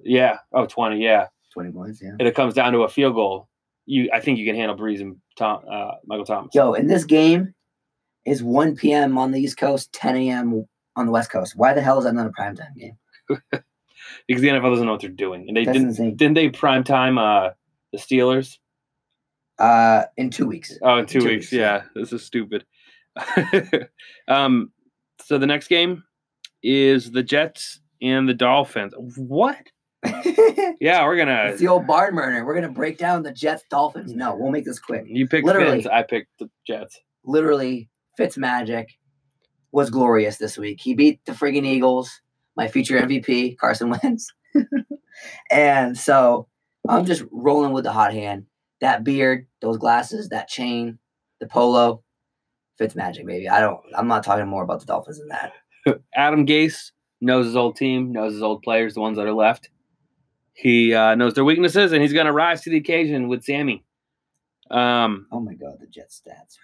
yeah, 0.00 0.38
oh 0.52 0.66
20, 0.66 1.02
yeah. 1.02 1.26
20 1.52 1.72
points, 1.72 2.00
yeah. 2.02 2.10
And 2.10 2.22
it 2.22 2.34
comes 2.34 2.54
down 2.54 2.72
to 2.72 2.80
a 2.82 2.88
field 2.88 3.14
goal. 3.14 3.48
You 3.86 4.10
I 4.12 4.20
think 4.20 4.38
you 4.38 4.46
can 4.46 4.54
handle 4.54 4.76
Brees 4.76 5.00
and 5.00 5.16
Tom 5.36 5.62
uh, 5.70 5.92
Michael 6.06 6.24
Thomas. 6.24 6.54
Yo, 6.54 6.74
and 6.74 6.88
this 6.88 7.04
game 7.04 7.54
is 8.24 8.42
1 8.42 8.76
p.m. 8.76 9.18
on 9.18 9.32
the 9.32 9.40
East 9.40 9.56
Coast, 9.56 9.92
10 9.92 10.16
a.m. 10.16 10.64
on 10.94 11.06
the 11.06 11.12
West 11.12 11.30
Coast. 11.30 11.54
Why 11.56 11.72
the 11.72 11.80
hell 11.82 11.98
is 11.98 12.04
that 12.04 12.14
not 12.14 12.26
a 12.26 12.30
primetime 12.30 12.74
game? 12.76 12.98
because 14.28 14.42
the 14.42 14.48
NFL 14.48 14.70
doesn't 14.70 14.86
know 14.86 14.92
what 14.92 15.00
they're 15.00 15.10
doing. 15.10 15.46
And 15.48 15.56
they 15.56 15.64
That's 15.64 15.76
didn't 15.76 15.88
insane. 15.90 16.16
didn't 16.16 16.34
they 16.34 16.48
prime 16.50 16.84
time 16.84 17.18
uh 17.18 17.50
the 17.92 17.98
Steelers? 17.98 18.58
Uh, 19.58 20.04
in 20.16 20.30
two 20.30 20.46
weeks. 20.46 20.72
Oh, 20.82 20.98
in 20.98 21.06
two, 21.06 21.20
Two 21.20 21.26
weeks. 21.26 21.42
weeks, 21.46 21.52
yeah. 21.52 21.60
Yeah, 21.60 21.82
this 21.94 22.12
is 22.12 22.24
stupid. 22.24 22.64
um, 24.28 24.72
so 25.22 25.36
the 25.36 25.46
next 25.46 25.68
game 25.68 26.04
is 26.62 27.10
the 27.10 27.22
Jets 27.22 27.79
and 28.02 28.28
the 28.28 28.34
Dolphins. 28.34 28.94
What? 29.16 29.58
Yeah, 30.80 31.04
we're 31.04 31.16
gonna. 31.18 31.48
it's 31.50 31.60
the 31.60 31.68
old 31.68 31.86
barn 31.86 32.14
burner. 32.14 32.46
We're 32.46 32.54
gonna 32.54 32.70
break 32.70 32.96
down 32.96 33.22
the 33.22 33.32
Jets 33.32 33.64
Dolphins. 33.68 34.14
No, 34.14 34.34
we'll 34.34 34.50
make 34.50 34.64
this 34.64 34.78
quick. 34.78 35.04
You 35.06 35.28
picked 35.28 35.46
Literally. 35.46 35.82
Fins. 35.82 35.86
I 35.86 36.02
picked 36.02 36.38
the 36.38 36.48
Jets. 36.66 36.98
Literally, 37.22 37.90
Fitz 38.16 38.38
Magic 38.38 38.88
was 39.72 39.90
glorious 39.90 40.38
this 40.38 40.56
week. 40.56 40.80
He 40.80 40.94
beat 40.94 41.20
the 41.26 41.32
friggin' 41.32 41.66
Eagles, 41.66 42.22
my 42.56 42.66
future 42.66 42.98
MVP, 42.98 43.58
Carson 43.58 43.90
Wentz. 43.90 44.32
and 45.50 45.98
so 45.98 46.48
I'm 46.88 47.04
just 47.04 47.24
rolling 47.30 47.72
with 47.72 47.84
the 47.84 47.92
hot 47.92 48.14
hand. 48.14 48.46
That 48.80 49.04
beard, 49.04 49.46
those 49.60 49.76
glasses, 49.76 50.30
that 50.30 50.48
chain, 50.48 50.98
the 51.40 51.46
polo, 51.46 52.02
Fitz 52.78 52.96
Magic, 52.96 53.26
baby. 53.26 53.50
I 53.50 53.60
don't 53.60 53.80
I'm 53.94 54.08
not 54.08 54.24
talking 54.24 54.48
more 54.48 54.62
about 54.62 54.80
the 54.80 54.86
Dolphins 54.86 55.18
than 55.18 55.28
that. 55.28 55.52
Adam 56.14 56.46
Gase 56.46 56.92
knows 57.20 57.46
his 57.46 57.56
old 57.56 57.76
team, 57.76 58.12
knows 58.12 58.32
his 58.34 58.42
old 58.42 58.62
players, 58.62 58.94
the 58.94 59.00
ones 59.00 59.16
that 59.16 59.26
are 59.26 59.32
left. 59.34 59.70
He 60.54 60.94
uh, 60.94 61.14
knows 61.14 61.34
their 61.34 61.44
weaknesses, 61.44 61.92
and 61.92 62.02
he's 62.02 62.12
gonna 62.12 62.32
rise 62.32 62.62
to 62.62 62.70
the 62.70 62.76
occasion 62.76 63.28
with 63.28 63.44
Sammy. 63.44 63.84
Um, 64.70 65.26
Oh 65.32 65.40
my 65.40 65.54
god, 65.54 65.74
the 65.80 65.86
Jets 65.86 66.22
stats. 66.26 66.56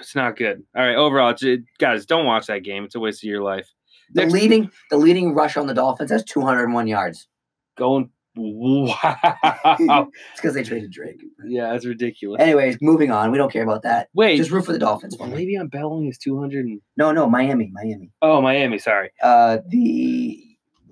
it's 0.00 0.14
not 0.16 0.36
good. 0.36 0.62
All 0.76 0.84
right, 0.84 0.96
overall, 0.96 1.34
guys, 1.78 2.06
don't 2.06 2.26
watch 2.26 2.46
that 2.46 2.64
game. 2.64 2.84
It's 2.84 2.94
a 2.94 3.00
waste 3.00 3.22
of 3.22 3.28
your 3.28 3.42
life. 3.42 3.68
The 4.12 4.22
Next- 4.22 4.32
leading 4.34 4.70
the 4.90 4.96
leading 4.96 5.34
rush 5.34 5.56
on 5.56 5.66
the 5.66 5.74
Dolphins 5.74 6.10
has 6.10 6.24
201 6.24 6.86
yards. 6.86 7.28
Going 7.76 8.10
Wow. 8.36 10.08
It's 10.32 10.40
because 10.40 10.54
they 10.54 10.62
traded 10.62 10.90
Drake. 10.92 11.22
yeah, 11.46 11.72
that's 11.72 11.86
ridiculous. 11.86 12.40
Anyways, 12.40 12.78
moving 12.80 13.10
on. 13.10 13.30
We 13.32 13.38
don't 13.38 13.52
care 13.52 13.62
about 13.62 13.82
that. 13.82 14.08
Wait, 14.14 14.36
Just 14.36 14.50
root 14.50 14.66
for 14.66 14.72
the 14.72 14.78
Dolphins. 14.78 15.16
for 15.16 15.26
me. 15.26 15.46
Le'Veon 15.46 15.70
Bell 15.70 15.92
only 15.92 16.06
has 16.06 16.18
200. 16.18 16.64
And, 16.66 16.80
No, 16.96 17.12
no, 17.12 17.28
Miami, 17.28 17.70
Miami. 17.72 18.12
oh, 18.22 18.40
Miami. 18.42 18.78
Sorry. 18.78 19.10
Uh, 19.22 19.58
the 19.68 20.42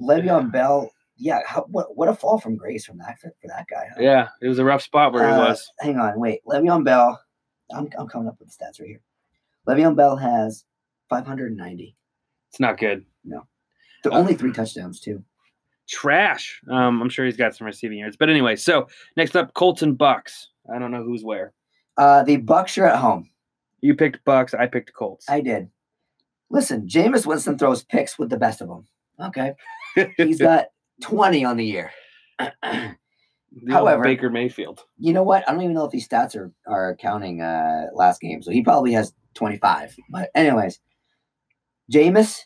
Le'Veon 0.01 0.51
Bell. 0.53 0.91
Yeah, 1.17 1.41
how, 1.47 1.63
what 1.71 1.97
what 1.97 2.09
a 2.09 2.15
fall 2.15 2.39
from 2.41 2.57
grace 2.57 2.85
from 2.85 2.99
that 2.99 3.19
for, 3.21 3.33
for 3.41 3.47
that 3.49 3.67
guy. 3.71 3.87
huh? 3.95 4.01
Yeah, 4.03 4.29
it 4.43 4.49
was 4.49 4.59
a 4.59 4.65
rough 4.65 4.83
spot 4.83 5.13
where 5.13 5.25
he 5.27 5.33
Uh, 5.33 5.39
was. 5.51 5.71
Hang 5.81 5.97
on, 5.99 6.19
wait. 6.19 6.41
Le'Veon 6.47 6.85
Bell. 6.85 7.21
I'm 7.73 7.89
I'm 7.99 8.09
coming 8.09 8.27
up 8.29 8.37
with 8.41 8.49
the 8.49 8.55
stats 8.65 8.81
right 8.81 8.89
here. 8.89 9.01
Le'Veon 9.69 9.95
Bell 9.97 10.17
has 10.17 10.65
590. 11.11 11.97
It's 12.51 12.59
not 12.61 12.79
good. 12.79 13.05
No. 13.25 13.47
They're 14.03 14.13
Uh, 14.13 14.19
only 14.19 14.35
three 14.35 14.53
touchdowns 14.53 14.99
too. 15.01 15.23
Trash. 15.89 16.61
Um, 16.71 17.03
I'm 17.03 17.09
sure 17.09 17.25
he's 17.27 17.37
got 17.37 17.55
some 17.55 17.67
receiving 17.67 17.99
yards. 17.99 18.17
But 18.17 18.31
anyway, 18.31 18.57
so 18.57 18.89
next 19.17 19.37
up, 19.37 19.55
Colts 19.55 19.83
and 19.83 19.97
Bucks. 19.99 20.49
I 20.75 20.79
don't 20.79 20.91
know 20.91 21.03
who's 21.03 21.23
where. 21.25 21.53
Uh, 21.97 22.23
the 22.23 22.37
Bucks 22.39 22.77
are 22.79 22.87
at 22.87 22.99
home. 22.99 23.29
You 23.81 23.95
picked 23.95 24.25
Bucks. 24.25 24.55
I 24.55 24.67
picked 24.67 24.93
Colts. 24.95 25.27
I 25.29 25.41
did. 25.41 25.69
Listen, 26.51 26.87
Jameis 26.89 27.27
Winston 27.27 27.59
throws 27.59 27.85
picks 27.85 28.19
with 28.19 28.31
the 28.31 28.37
best 28.39 28.61
of 28.61 28.69
them. 28.69 28.87
Okay, 29.21 29.55
he's 30.17 30.39
got 30.41 30.67
20 31.03 31.45
on 31.45 31.57
the 31.57 31.65
year. 31.65 31.91
However- 33.71 34.03
Baker 34.03 34.31
Mayfield. 34.31 34.81
you 34.99 35.13
know 35.13 35.23
what? 35.23 35.49
I 35.49 35.53
don't 35.53 35.63
even 35.63 35.75
know 35.75 35.85
if 35.85 35.93
these 35.93 36.09
stats 36.09 36.35
are 36.35 36.53
are 36.67 36.97
counting 36.97 37.41
uh 37.41 37.87
last 37.95 38.21
game, 38.21 38.43
so 38.43 38.51
he 38.51 38.63
probably 38.63 38.93
has 38.93 39.13
25. 39.35 39.95
But 40.11 40.31
anyways, 40.35 40.81
Jameis, 41.93 42.41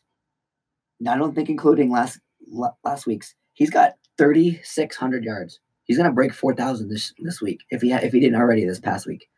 I 1.08 1.16
don't 1.16 1.34
think 1.34 1.48
including 1.48 1.90
last 1.90 2.18
la- 2.18 2.20
last 2.50 3.06
week's, 3.06 3.34
he's 3.54 3.70
got 3.70 3.94
3,600 4.18 5.24
yards. 5.24 5.60
He's 5.84 5.96
gonna 5.96 6.12
break 6.12 6.34
4,000 6.34 6.88
this 6.88 7.14
this 7.18 7.40
week 7.40 7.60
if 7.70 7.80
he 7.80 7.90
ha- 7.90 8.00
if 8.02 8.12
he 8.12 8.20
didn't 8.20 8.38
already 8.38 8.64
this 8.66 8.80
past 8.80 9.06
week. 9.06 9.28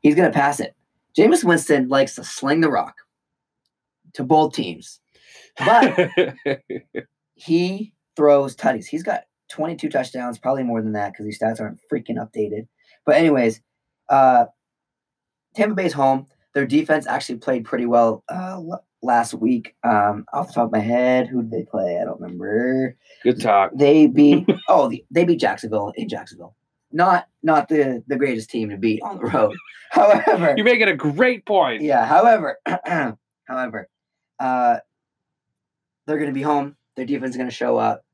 He's 0.00 0.14
gonna 0.14 0.30
pass 0.30 0.60
it. 0.60 0.76
Jameis 1.16 1.42
Winston 1.42 1.88
likes 1.88 2.14
to 2.14 2.24
sling 2.24 2.60
the 2.60 2.70
rock 2.70 2.94
to 4.14 4.22
both 4.22 4.54
teams, 4.54 5.00
but 5.58 6.10
he 7.34 7.92
throws 8.16 8.54
tutties. 8.54 8.86
He's 8.86 9.02
got 9.02 9.24
22 9.50 9.88
touchdowns, 9.88 10.38
probably 10.38 10.62
more 10.62 10.82
than 10.82 10.92
that 10.92 11.12
because 11.12 11.26
these 11.26 11.40
stats 11.40 11.60
aren't 11.60 11.80
freaking 11.92 12.16
updated. 12.16 12.68
But 13.04 13.16
anyways, 13.16 13.60
uh, 14.08 14.46
Tampa 15.54 15.74
Bay's 15.74 15.92
home. 15.92 16.26
Their 16.54 16.66
defense 16.66 17.06
actually 17.06 17.38
played 17.38 17.64
pretty 17.64 17.86
well 17.86 18.24
uh, 18.28 18.60
last 19.02 19.34
week. 19.34 19.74
Um, 19.84 20.24
off 20.32 20.48
the 20.48 20.54
top 20.54 20.66
of 20.66 20.72
my 20.72 20.78
head, 20.80 21.26
who 21.28 21.42
did 21.42 21.50
they 21.50 21.64
play? 21.64 21.98
I 22.00 22.04
don't 22.04 22.20
remember. 22.20 22.96
Good 23.22 23.40
talk. 23.40 23.72
They 23.74 24.06
beat 24.06 24.46
oh 24.68 24.90
they 25.10 25.24
beat 25.24 25.40
Jacksonville 25.40 25.92
in 25.96 26.08
Jacksonville. 26.08 26.54
Not 26.92 27.26
not 27.42 27.68
the 27.68 28.02
the 28.06 28.16
greatest 28.16 28.50
team 28.50 28.70
to 28.70 28.76
beat 28.76 29.00
on 29.02 29.18
the 29.18 29.24
road. 29.30 29.54
However, 29.90 30.54
You're 30.56 30.64
making 30.64 30.88
a 30.88 30.96
great 30.96 31.46
point. 31.46 31.82
yeah. 31.82 32.04
However, 32.06 32.58
however, 33.46 33.88
uh, 34.38 34.78
they're 36.06 36.18
going 36.18 36.30
to 36.30 36.34
be 36.34 36.42
home. 36.42 36.76
Their 36.96 37.06
defense 37.06 37.30
is 37.30 37.36
going 37.36 37.48
to 37.48 37.54
show 37.54 37.76
up. 37.78 38.04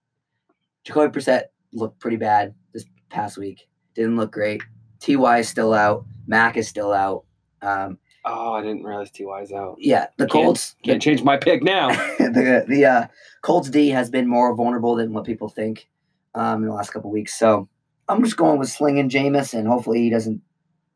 Jacoby 0.85 1.19
Brissett 1.19 1.45
looked 1.73 1.99
pretty 2.01 2.17
bad 2.17 2.55
this 2.73 2.85
past 3.11 3.39
week. 3.39 3.67
Didn't 3.95 4.17
look 4.17 4.33
great. 4.33 4.63
Ty 5.01 5.39
is 5.39 5.49
still 5.49 5.73
out. 5.73 6.05
Mac 6.27 6.57
is 6.57 6.69
still 6.69 6.93
out. 6.93 7.25
Um, 7.63 7.99
Oh, 8.27 8.55
I 8.55 8.63
didn't 8.63 8.85
realize 8.85 9.11
Ty's 9.11 9.53
out. 9.53 9.77
yeah, 9.79 10.07
the 10.17 10.25
Can't- 10.27 10.31
Colts. 10.47 10.77
Can't 10.83 11.03
change 11.03 11.23
my 11.23 11.37
pick 11.37 11.63
now. 11.63 11.89
the 12.19 12.65
the 12.67 12.85
uh, 12.87 13.07
Colts 13.43 13.69
D 13.71 13.89
has 13.91 14.09
been 14.11 14.27
more 14.27 14.55
vulnerable 14.55 14.95
than 14.97 15.13
what 15.13 15.25
people 15.25 15.49
think 15.49 15.89
um, 16.35 16.63
in 16.63 16.69
the 16.69 16.75
last 16.75 16.91
couple 16.91 17.11
weeks. 17.11 17.39
So 17.39 17.69
I'm 18.09 18.23
just 18.25 18.37
going 18.37 18.59
with 18.59 18.71
slinging 18.71 19.11
Jameis, 19.11 19.53
and 19.53 19.69
hopefully 19.69 20.01
he 20.01 20.11
doesn't 20.11 20.41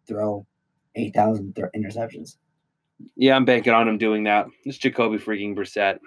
throw 0.07 0.47
eight 0.95 1.15
thousand 1.15 1.55
th- 1.55 1.69
interceptions. 1.77 2.37
Yeah, 3.15 3.37
I'm 3.37 3.45
banking 3.45 3.73
on 3.75 3.87
him 3.87 3.99
doing 3.99 4.25
that. 4.25 4.47
It's 4.65 4.79
Jacoby 4.79 5.19
freaking 5.19 5.55
Brissett. 5.55 5.99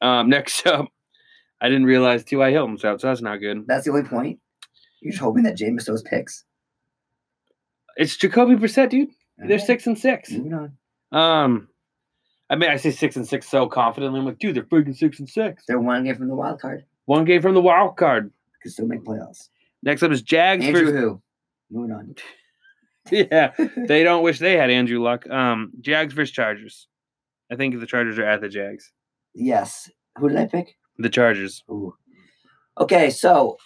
um, 0.00 0.30
next 0.30 0.64
up, 0.66 0.86
I 1.60 1.68
didn't 1.68 1.84
realize 1.86 2.24
T.Y. 2.24 2.50
Hilton's 2.52 2.84
out, 2.84 3.00
so 3.00 3.08
that's 3.08 3.20
not 3.20 3.36
good. 3.38 3.66
That's 3.66 3.84
the 3.84 3.90
only 3.90 4.04
point. 4.08 4.38
You're 5.00 5.10
just 5.12 5.22
hoping 5.22 5.42
that 5.42 5.58
Jameis 5.58 5.86
throws 5.86 6.02
picks. 6.02 6.44
It's 7.96 8.16
Jacoby 8.16 8.54
Brissett, 8.54 8.90
dude. 8.90 9.10
They're 9.40 9.52
Alright, 9.52 9.66
six 9.66 9.86
and 9.86 9.98
six. 9.98 10.30
Moving 10.30 10.54
on. 10.54 10.72
Um, 11.12 11.68
I 12.48 12.56
mean, 12.56 12.70
I 12.70 12.76
say 12.76 12.90
six 12.90 13.16
and 13.16 13.26
six 13.26 13.48
so 13.48 13.66
confidently. 13.68 14.18
I'm 14.20 14.26
like, 14.26 14.38
dude, 14.38 14.54
they're 14.56 14.64
freaking 14.64 14.96
six 14.96 15.18
and 15.18 15.28
six. 15.28 15.64
They're 15.66 15.78
one 15.80 16.04
game 16.04 16.16
from 16.16 16.28
the 16.28 16.34
wild 16.34 16.60
card. 16.60 16.84
One 17.06 17.24
game 17.24 17.42
from 17.42 17.54
the 17.54 17.60
wild 17.60 17.96
card. 17.96 18.32
Could 18.62 18.72
still 18.72 18.86
make 18.86 19.04
playoffs. 19.04 19.48
Next 19.82 20.02
up 20.02 20.12
is 20.12 20.22
Jags. 20.22 20.64
Andrew 20.64 20.84
versus- 20.84 21.00
who? 21.00 21.22
Moving 21.70 21.92
on. 21.92 22.14
yeah, 23.10 23.52
they 23.88 24.02
don't 24.04 24.22
wish 24.22 24.38
they 24.38 24.56
had 24.56 24.70
Andrew 24.70 25.02
Luck. 25.02 25.28
Um, 25.30 25.72
Jags 25.80 26.12
versus 26.12 26.32
Chargers. 26.32 26.86
I 27.50 27.56
think 27.56 27.78
the 27.78 27.86
Chargers 27.86 28.18
are 28.18 28.24
at 28.26 28.40
the 28.40 28.48
Jags. 28.48 28.92
yes. 29.34 29.90
Who 30.18 30.28
did 30.28 30.38
I 30.38 30.46
pick? 30.46 30.76
The 30.98 31.08
Chargers. 31.08 31.62
Ooh. 31.70 31.94
Okay, 32.78 33.10
so 33.10 33.56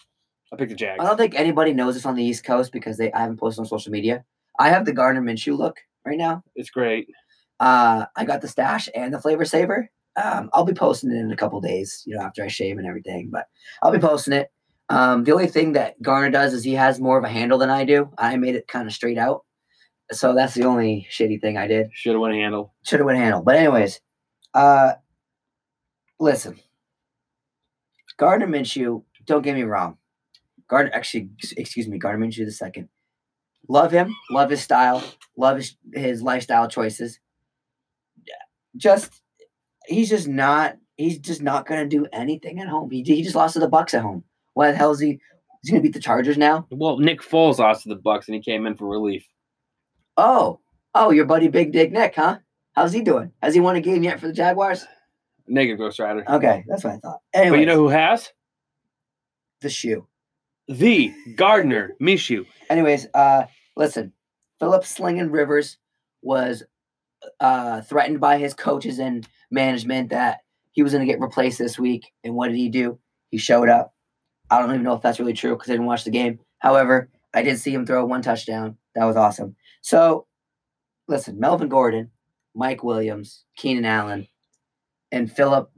I 0.53 0.57
picked 0.57 0.71
the 0.71 0.77
Jags. 0.77 1.03
I 1.03 1.07
don't 1.07 1.17
think 1.17 1.35
anybody 1.35 1.73
knows 1.73 1.95
this 1.95 2.05
on 2.07 2.15
the 2.15 2.23
East 2.23 2.45
Coast 2.45 2.71
because 2.71 2.99
they 2.99 3.11
I 3.13 3.21
haven't 3.23 3.39
posted 3.39 3.61
on 3.61 3.67
social 3.67 3.91
media. 3.91 4.25
I 4.59 4.69
have 4.69 4.85
the 4.85 4.93
Gardner 4.93 5.23
Minshew 5.23 5.57
look 5.57 5.79
right 6.05 6.19
now. 6.19 6.43
It's 6.55 6.71
great. 6.71 7.09
Uh, 7.61 8.07
I 8.17 8.25
got 8.25 8.41
the 8.41 8.49
stash 8.49 8.89
and 8.95 9.13
the 9.13 9.21
flavor 9.21 9.45
saver. 9.45 9.91
Um, 10.23 10.51
I'll 10.53 10.65
be 10.65 10.75
posting 10.75 11.11
it 11.11 11.19
in 11.19 11.33
a 11.33 11.37
couple 11.37 11.61
days, 11.61 12.03
you 12.07 12.17
know, 12.17 12.23
after 12.23 12.45
I 12.45 12.49
shave 12.49 12.79
and 12.79 12.87
everything. 12.87 13.31
But 13.33 13.47
I'll 13.83 13.93
be 13.93 13.99
posting 13.99 14.35
it. 14.35 14.51
Um, 14.89 15.25
the 15.25 15.33
only 15.33 15.47
thing 15.47 15.73
that 15.73 16.01
Garner 16.03 16.31
does 16.31 16.53
is 16.53 16.63
he 16.63 16.75
has 16.75 17.01
more 17.01 17.19
of 17.19 17.25
a 17.25 17.29
handle 17.29 17.59
than 17.59 17.71
I 17.71 17.85
do. 17.85 18.11
I 18.19 18.37
made 18.37 18.55
it 18.55 18.69
kind 18.69 18.87
of 18.87 18.93
straight 18.93 19.19
out, 19.19 19.45
so 20.13 20.35
that's 20.35 20.55
the 20.55 20.65
only 20.65 21.09
shitty 21.11 21.41
thing 21.41 21.57
I 21.57 21.67
did. 21.67 21.89
Should 21.93 22.13
have 22.13 22.21
went 22.21 22.35
handle. 22.35 22.75
Should 22.85 23.01
have 23.01 23.07
went 23.07 23.19
handle. 23.19 23.43
But 23.43 23.57
anyways, 23.57 24.01
uh, 24.53 24.93
listen, 26.21 26.59
Gardner 28.19 28.47
Minshew. 28.47 29.03
Don't 29.25 29.43
get 29.43 29.55
me 29.55 29.63
wrong. 29.63 29.97
Gardner, 30.69 30.93
actually, 30.95 31.31
excuse 31.57 31.89
me, 31.89 31.99
Gardner 31.99 32.27
Minshew 32.27 32.45
the 32.45 32.53
second. 32.53 32.89
Love 33.69 33.93
him. 33.93 34.15
Love 34.31 34.51
his 34.51 34.63
style. 34.63 35.03
Love 35.37 35.57
his 35.57 35.77
his 35.93 36.23
lifestyle 36.23 36.69
choices. 36.69 37.19
Just 38.77 39.23
he's 39.87 40.09
just 40.09 40.29
not. 40.29 40.77
He's 40.97 41.19
just 41.19 41.43
not 41.43 41.67
gonna 41.67 41.87
do 41.87 42.07
anything 42.13 42.61
at 42.61 42.69
home. 42.69 42.91
He, 42.91 43.03
he 43.03 43.23
just 43.23 43.35
lost 43.35 43.55
to 43.55 43.61
the 43.61 43.69
Bucks 43.69 43.95
at 43.95 44.03
home. 44.03 44.25
Why 44.55 44.71
the 44.71 44.77
hell 44.77 44.93
is 44.93 45.01
he? 45.01 45.19
He's 45.63 45.71
gonna 45.71 45.83
beat 45.83 45.95
the 45.95 46.01
Chargers 46.01 46.39
now. 46.39 46.67
Well, 46.71 46.99
Nick 46.99 47.21
Foles 47.21 47.59
lost 47.59 47.83
to 47.85 47.89
the 47.89 47.97
Bucks 47.97 48.29
and 48.29 48.35
he 48.35 48.41
came 48.41 48.67
in 48.67 48.77
for 48.77 48.87
relief. 48.87 49.27
Oh, 50.17 50.61
oh, 50.95 51.11
your 51.11 51.25
buddy 51.25 51.49
Big 51.49 51.73
Dick 51.73 51.91
Nick, 51.91 52.15
huh? 52.15 52.39
How's 52.73 52.93
he 52.93 53.01
doing? 53.03 53.33
Has 53.43 53.55
he 53.55 53.61
won 53.61 53.77
a 53.77 53.81
game 53.81 54.03
yet 54.03 54.21
for 54.21 54.27
the 54.27 54.33
Jaguars? 54.33 54.85
Negative 55.47 55.79
Ghost 55.79 55.99
Rider. 55.99 56.25
Okay, 56.29 56.65
that's 56.69 56.85
what 56.85 56.95
I 56.95 56.97
thought. 56.99 57.21
Anyway, 57.33 57.57
but 57.57 57.61
you 57.61 57.67
know 57.67 57.77
who 57.77 57.89
has? 57.89 58.31
the 59.65 59.71
shoe. 59.71 60.07
The 60.69 61.13
Gardner 61.35 61.97
Minshew. 62.01 62.47
Anyways, 62.71 63.09
uh, 63.13 63.45
listen, 63.77 64.13
Philip 64.59 64.85
Slinging 64.85 65.31
Rivers 65.31 65.79
was 66.23 66.63
uh 67.41 67.81
threatened 67.81 68.21
by 68.21 68.39
his 68.39 68.53
coaches 68.53 68.99
and 68.99 69.27
management 69.51 70.11
that 70.11 70.41
he 70.73 70.83
was 70.83 70.93
going 70.93 71.07
to 71.07 71.11
get 71.11 71.21
replaced 71.21 71.59
this 71.59 71.79
week. 71.79 72.13
And 72.23 72.35
what 72.35 72.49
did 72.49 72.57
he 72.57 72.69
do? 72.69 72.99
He 73.31 73.39
showed 73.39 73.69
up. 73.69 73.95
I 74.51 74.59
don't 74.59 74.71
even 74.71 74.83
know 74.83 74.95
if 74.95 75.03
that's 75.03 75.21
really 75.21 75.33
true 75.33 75.55
because 75.55 75.71
I 75.71 75.73
didn't 75.75 75.87
watch 75.87 76.05
the 76.05 76.11
game. 76.11 76.41
However, 76.59 77.11
I 77.33 77.43
did 77.43 77.59
see 77.59 77.73
him 77.73 77.87
throw 77.87 78.05
one 78.05 78.23
touchdown. 78.23 78.77
That 78.95 79.05
was 79.05 79.17
awesome. 79.17 79.57
So, 79.83 80.27
listen, 81.09 81.39
Melvin 81.39 81.69
Gordon, 81.69 82.11
Mike 82.55 82.85
Williams, 82.85 83.45
Keenan 83.57 83.85
Allen, 83.85 84.29
and 85.11 85.31
Philip 85.31 85.71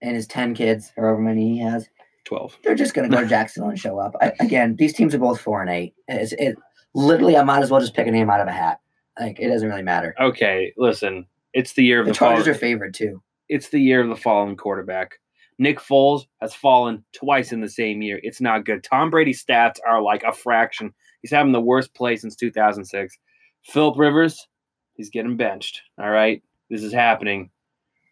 and 0.00 0.14
his 0.14 0.26
10 0.26 0.54
kids, 0.54 0.92
however 0.96 1.18
many 1.18 1.54
he 1.54 1.58
has, 1.60 1.88
12. 2.24 2.58
they're 2.64 2.74
just 2.74 2.94
going 2.94 3.08
to 3.08 3.14
go 3.16 3.22
to 3.22 3.28
Jacksonville 3.28 3.70
and 3.70 3.78
show 3.78 3.98
up. 3.98 4.14
I, 4.20 4.32
again, 4.40 4.76
these 4.76 4.92
teams 4.92 5.14
are 5.14 5.18
both 5.18 5.40
four 5.40 5.60
and 5.60 5.70
eight. 5.70 5.94
It's, 6.08 6.32
it 6.32 6.56
literally, 6.96 7.36
I 7.36 7.44
might 7.44 7.62
as 7.62 7.70
well 7.70 7.80
just 7.80 7.94
pick 7.94 8.06
a 8.06 8.10
name 8.10 8.30
out 8.30 8.40
of 8.40 8.48
a 8.48 8.52
hat. 8.52 8.80
Like 9.20 9.38
it 9.38 9.48
doesn't 9.48 9.68
really 9.68 9.82
matter. 9.82 10.14
Okay, 10.20 10.72
listen. 10.76 11.26
It's 11.52 11.72
the 11.74 11.84
year 11.84 12.00
of 12.00 12.06
The 12.06 12.12
the, 12.12 12.16
Chargers 12.18 12.44
fall- 12.44 12.54
are 12.54 12.58
favored 12.58 12.94
too. 12.94 13.22
It's 13.48 13.68
the 13.68 13.78
year 13.80 14.00
of 14.02 14.08
the 14.08 14.16
fallen 14.16 14.56
quarterback. 14.56 15.18
Nick 15.58 15.78
Foles 15.78 16.26
has 16.42 16.52
fallen 16.52 17.02
twice 17.14 17.50
in 17.52 17.60
the 17.62 17.68
same 17.68 18.02
year. 18.02 18.20
It's 18.22 18.40
not 18.42 18.66
good. 18.66 18.82
Tom 18.84 19.08
Brady's 19.10 19.42
stats 19.42 19.76
are 19.86 20.02
like 20.02 20.22
a 20.22 20.32
fraction. 20.32 20.92
He's 21.22 21.30
having 21.30 21.52
the 21.52 21.60
worst 21.60 21.94
play 21.94 22.16
since 22.16 22.36
2006. 22.36 23.16
Philip 23.64 23.98
Rivers, 23.98 24.46
he's 24.94 25.08
getting 25.08 25.36
benched. 25.36 25.80
All 25.98 26.10
right, 26.10 26.42
this 26.68 26.82
is 26.82 26.92
happening. 26.92 27.48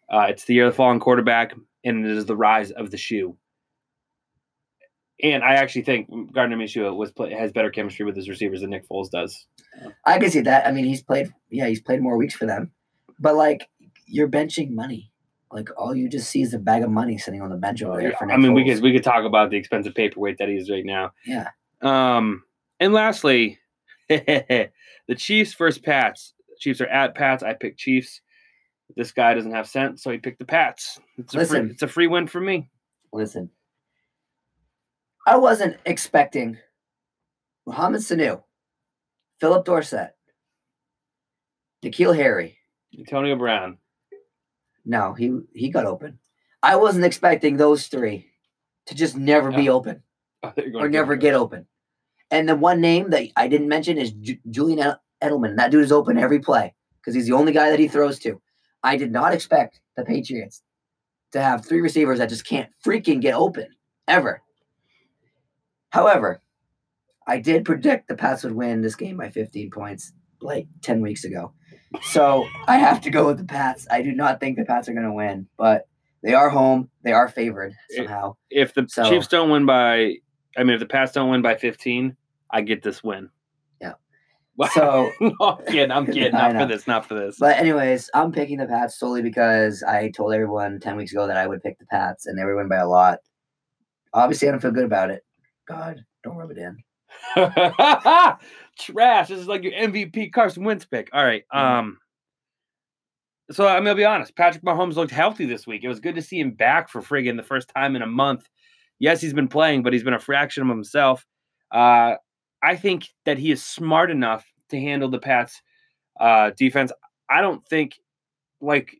Uh, 0.09 0.25
it's 0.29 0.45
the 0.45 0.55
year 0.55 0.65
of 0.65 0.73
the 0.73 0.77
fallen 0.77 0.99
quarterback, 0.99 1.53
and 1.83 2.03
it 2.05 2.11
is 2.17 2.25
the 2.25 2.35
rise 2.35 2.71
of 2.71 2.89
the 2.89 2.97
shoe. 2.97 3.37
And 5.23 5.43
I 5.43 5.53
actually 5.55 5.83
think 5.83 6.09
Gardner 6.33 6.57
Minshew 6.57 6.93
was 6.95 7.11
play, 7.11 7.31
has 7.33 7.51
better 7.51 7.69
chemistry 7.69 8.05
with 8.05 8.15
his 8.17 8.27
receivers 8.27 8.61
than 8.61 8.71
Nick 8.71 8.87
Foles 8.89 9.09
does. 9.09 9.47
I 10.05 10.19
can 10.19 10.29
see 10.29 10.41
that. 10.41 10.67
I 10.67 10.71
mean, 10.71 10.85
he's 10.85 11.01
played. 11.03 11.33
Yeah, 11.49 11.67
he's 11.67 11.81
played 11.81 12.01
more 12.01 12.17
weeks 12.17 12.35
for 12.35 12.45
them. 12.45 12.71
But 13.19 13.35
like, 13.35 13.69
you're 14.07 14.27
benching 14.27 14.71
money. 14.71 15.11
like 15.51 15.69
all 15.77 15.95
you 15.95 16.09
just 16.09 16.29
see 16.29 16.41
is 16.41 16.53
a 16.53 16.59
bag 16.59 16.83
of 16.83 16.89
money 16.89 17.17
sitting 17.17 17.41
on 17.41 17.49
the 17.49 17.55
bench 17.55 17.81
over 17.81 17.99
there. 18.01 18.11
For 18.11 18.29
I 18.29 18.35
mean, 18.37 18.53
we 18.53 18.65
could 18.65 18.81
we 18.83 18.91
could 18.91 19.03
talk 19.03 19.23
about 19.23 19.51
the 19.51 19.57
expensive 19.57 19.95
paperweight 19.95 20.37
that 20.39 20.49
he 20.49 20.55
is 20.55 20.69
right 20.69 20.85
now. 20.85 21.11
yeah. 21.25 21.49
Um, 21.81 22.43
and 22.79 22.93
lastly, 22.93 23.59
the 24.09 24.69
Chiefs 25.15 25.53
versus 25.53 25.79
Pats. 25.81 26.33
Chiefs 26.59 26.81
are 26.81 26.87
at 26.87 27.15
Pats. 27.15 27.41
I 27.43 27.53
picked 27.53 27.79
Chiefs. 27.79 28.21
This 28.95 29.11
guy 29.11 29.33
doesn't 29.33 29.51
have 29.53 29.67
sense, 29.67 30.03
so 30.03 30.11
he 30.11 30.17
picked 30.17 30.39
the 30.39 30.45
Pats. 30.45 30.99
It's 31.17 31.33
a 31.33 31.37
free, 31.37 31.59
Listen. 31.59 31.69
it's 31.71 31.83
a 31.83 31.87
free 31.87 32.07
win 32.07 32.27
for 32.27 32.39
me. 32.41 32.69
Listen, 33.11 33.49
I 35.25 35.37
wasn't 35.37 35.77
expecting 35.85 36.57
Mohamed 37.65 38.01
Sanu, 38.01 38.43
Phillip 39.39 39.65
Dorsett, 39.65 40.11
N'Keal 41.83 42.15
Harry. 42.15 42.57
Antonio 42.97 43.35
Brown. 43.35 43.77
No, 44.85 45.13
he 45.13 45.39
he 45.53 45.69
got 45.69 45.85
open. 45.85 46.19
I 46.61 46.75
wasn't 46.75 47.05
expecting 47.05 47.57
those 47.57 47.87
three 47.87 48.27
to 48.87 48.95
just 48.95 49.15
never 49.17 49.51
be 49.51 49.69
open 49.69 50.03
Oh, 50.43 50.53
or 50.75 50.89
never 50.89 51.15
get 51.15 51.33
open. 51.33 51.65
And 52.31 52.47
the 52.47 52.55
one 52.55 52.81
name 52.81 53.09
that 53.11 53.27
I 53.35 53.47
didn't 53.47 53.67
mention 53.67 53.97
is 53.97 54.11
Ju- 54.11 54.37
Julian 54.49 54.93
Edelman. 55.23 55.57
That 55.57 55.71
dude 55.71 55.83
is 55.83 55.91
open 55.91 56.17
every 56.17 56.39
play 56.39 56.73
because 57.01 57.13
he's 57.15 57.25
the 57.27 57.33
only 57.33 57.51
guy 57.51 57.69
that 57.71 57.79
he 57.79 57.87
throws 57.87 58.19
to. 58.19 58.41
I 58.83 58.97
did 58.97 59.11
not 59.11 59.33
expect 59.33 59.79
the 59.95 60.05
Patriots 60.05 60.61
to 61.31 61.41
have 61.41 61.65
three 61.65 61.81
receivers 61.81 62.19
that 62.19 62.29
just 62.29 62.47
can't 62.47 62.69
freaking 62.85 63.21
get 63.21 63.33
open 63.35 63.67
ever. 64.07 64.41
However, 65.95 66.41
I 67.25 67.39
did 67.39 67.63
predict 67.63 68.09
the 68.09 68.15
Pats 68.17 68.43
would 68.43 68.51
win 68.53 68.81
this 68.81 68.95
game 68.95 69.15
by 69.15 69.29
15 69.29 69.71
points 69.71 70.11
like 70.41 70.67
10 70.81 71.01
weeks 71.01 71.23
ago. 71.23 71.53
So 72.03 72.45
I 72.67 72.77
have 72.79 72.99
to 73.01 73.09
go 73.09 73.27
with 73.27 73.37
the 73.37 73.45
Pats. 73.45 73.87
I 73.89 74.01
do 74.01 74.11
not 74.11 74.41
think 74.41 74.57
the 74.57 74.65
Pats 74.65 74.89
are 74.89 74.93
going 74.93 75.05
to 75.05 75.13
win, 75.13 75.47
but 75.57 75.87
they 76.21 76.33
are 76.33 76.49
home. 76.49 76.89
They 77.05 77.13
are 77.13 77.29
favored 77.29 77.71
somehow. 77.95 78.35
If 78.49 78.73
the 78.73 78.85
So- 78.89 79.09
Chiefs 79.09 79.27
don't 79.27 79.49
win 79.49 79.65
by, 79.65 80.15
I 80.57 80.63
mean, 80.65 80.73
if 80.73 80.81
the 80.81 80.85
Pats 80.85 81.13
don't 81.13 81.29
win 81.29 81.41
by 81.41 81.55
15, 81.55 82.17
I 82.51 82.59
get 82.61 82.83
this 82.83 83.01
win. 83.01 83.29
Yeah. 83.79 83.93
So 84.73 85.11
no, 85.21 85.33
I'm 85.39 85.65
kidding. 85.65 85.91
I'm 85.91 86.05
kidding. 86.13 86.33
Not 86.33 86.51
for 86.57 86.65
this. 86.65 86.87
Not 86.87 87.05
for 87.07 87.13
this. 87.13 87.37
But 87.39 87.57
anyways, 87.57 88.09
I'm 88.13 88.33
picking 88.33 88.57
the 88.57 88.67
Pats 88.67 88.99
solely 88.99 89.21
because 89.21 89.81
I 89.81 90.11
told 90.11 90.33
everyone 90.33 90.79
ten 90.81 90.97
weeks 90.97 91.13
ago 91.13 91.25
that 91.27 91.37
I 91.37 91.47
would 91.47 91.63
pick 91.63 91.79
the 91.79 91.85
Pats, 91.85 92.25
and 92.25 92.37
they 92.37 92.43
would 92.43 92.55
win 92.55 92.67
by 92.67 92.77
a 92.77 92.87
lot. 92.87 93.19
Obviously, 94.13 94.47
I 94.47 94.51
don't 94.51 94.61
feel 94.61 94.71
good 94.71 94.85
about 94.85 95.09
it. 95.11 95.24
God, 95.67 96.03
don't 96.23 96.37
rub 96.37 96.51
it 96.51 96.57
in. 96.57 96.77
Trash. 98.79 99.29
This 99.29 99.39
is 99.39 99.47
like 99.47 99.63
your 99.63 99.73
MVP 99.73 100.31
Carson 100.31 100.63
Wentz 100.63 100.85
pick. 100.85 101.09
All 101.13 101.23
right. 101.23 101.43
Um. 101.51 101.97
So 103.51 103.67
I'm 103.67 103.83
gonna 103.83 103.95
be 103.95 104.05
honest. 104.05 104.35
Patrick 104.35 104.63
Mahomes 104.63 104.95
looked 104.95 105.11
healthy 105.11 105.45
this 105.45 105.67
week. 105.67 105.83
It 105.83 105.87
was 105.87 105.99
good 105.99 106.15
to 106.15 106.21
see 106.21 106.39
him 106.39 106.51
back 106.51 106.89
for 106.89 107.01
friggin' 107.01 107.37
the 107.37 107.43
first 107.43 107.69
time 107.75 107.95
in 107.95 108.01
a 108.01 108.07
month. 108.07 108.47
Yes, 108.99 109.21
he's 109.21 109.33
been 109.33 109.47
playing, 109.47 109.83
but 109.83 109.93
he's 109.93 110.03
been 110.03 110.13
a 110.13 110.19
fraction 110.19 110.63
of 110.63 110.69
himself. 110.69 111.25
Uh, 111.71 112.15
I 112.63 112.75
think 112.75 113.07
that 113.25 113.37
he 113.37 113.51
is 113.51 113.63
smart 113.63 114.09
enough 114.09 114.45
to 114.69 114.79
handle 114.79 115.09
the 115.09 115.19
Pats' 115.19 115.61
uh, 116.19 116.51
defense. 116.57 116.91
I 117.29 117.41
don't 117.41 117.65
think 117.67 117.99
like 118.61 118.99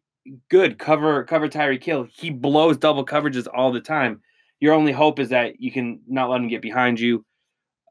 good 0.49 0.77
cover 0.77 1.23
cover 1.23 1.47
Tyreek 1.47 1.83
Hill. 1.83 2.07
He 2.11 2.29
blows 2.29 2.77
double 2.77 3.05
coverages 3.05 3.47
all 3.53 3.71
the 3.71 3.81
time. 3.81 4.21
Your 4.59 4.73
only 4.73 4.91
hope 4.91 5.19
is 5.19 5.29
that 5.29 5.59
you 5.59 5.71
can 5.71 5.99
not 6.07 6.29
let 6.29 6.41
him 6.41 6.47
get 6.47 6.61
behind 6.61 6.99
you. 6.99 7.25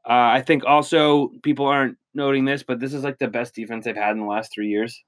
Uh, 0.07 0.37
I 0.37 0.41
think 0.41 0.63
also 0.65 1.29
people 1.43 1.65
aren't 1.65 1.97
noting 2.13 2.45
this, 2.45 2.63
but 2.63 2.79
this 2.79 2.93
is 2.93 3.03
like 3.03 3.17
the 3.19 3.27
best 3.27 3.55
defense 3.55 3.85
they've 3.85 3.95
had 3.95 4.11
in 4.11 4.19
the 4.19 4.25
last 4.25 4.51
three 4.53 4.69
years. 4.69 5.03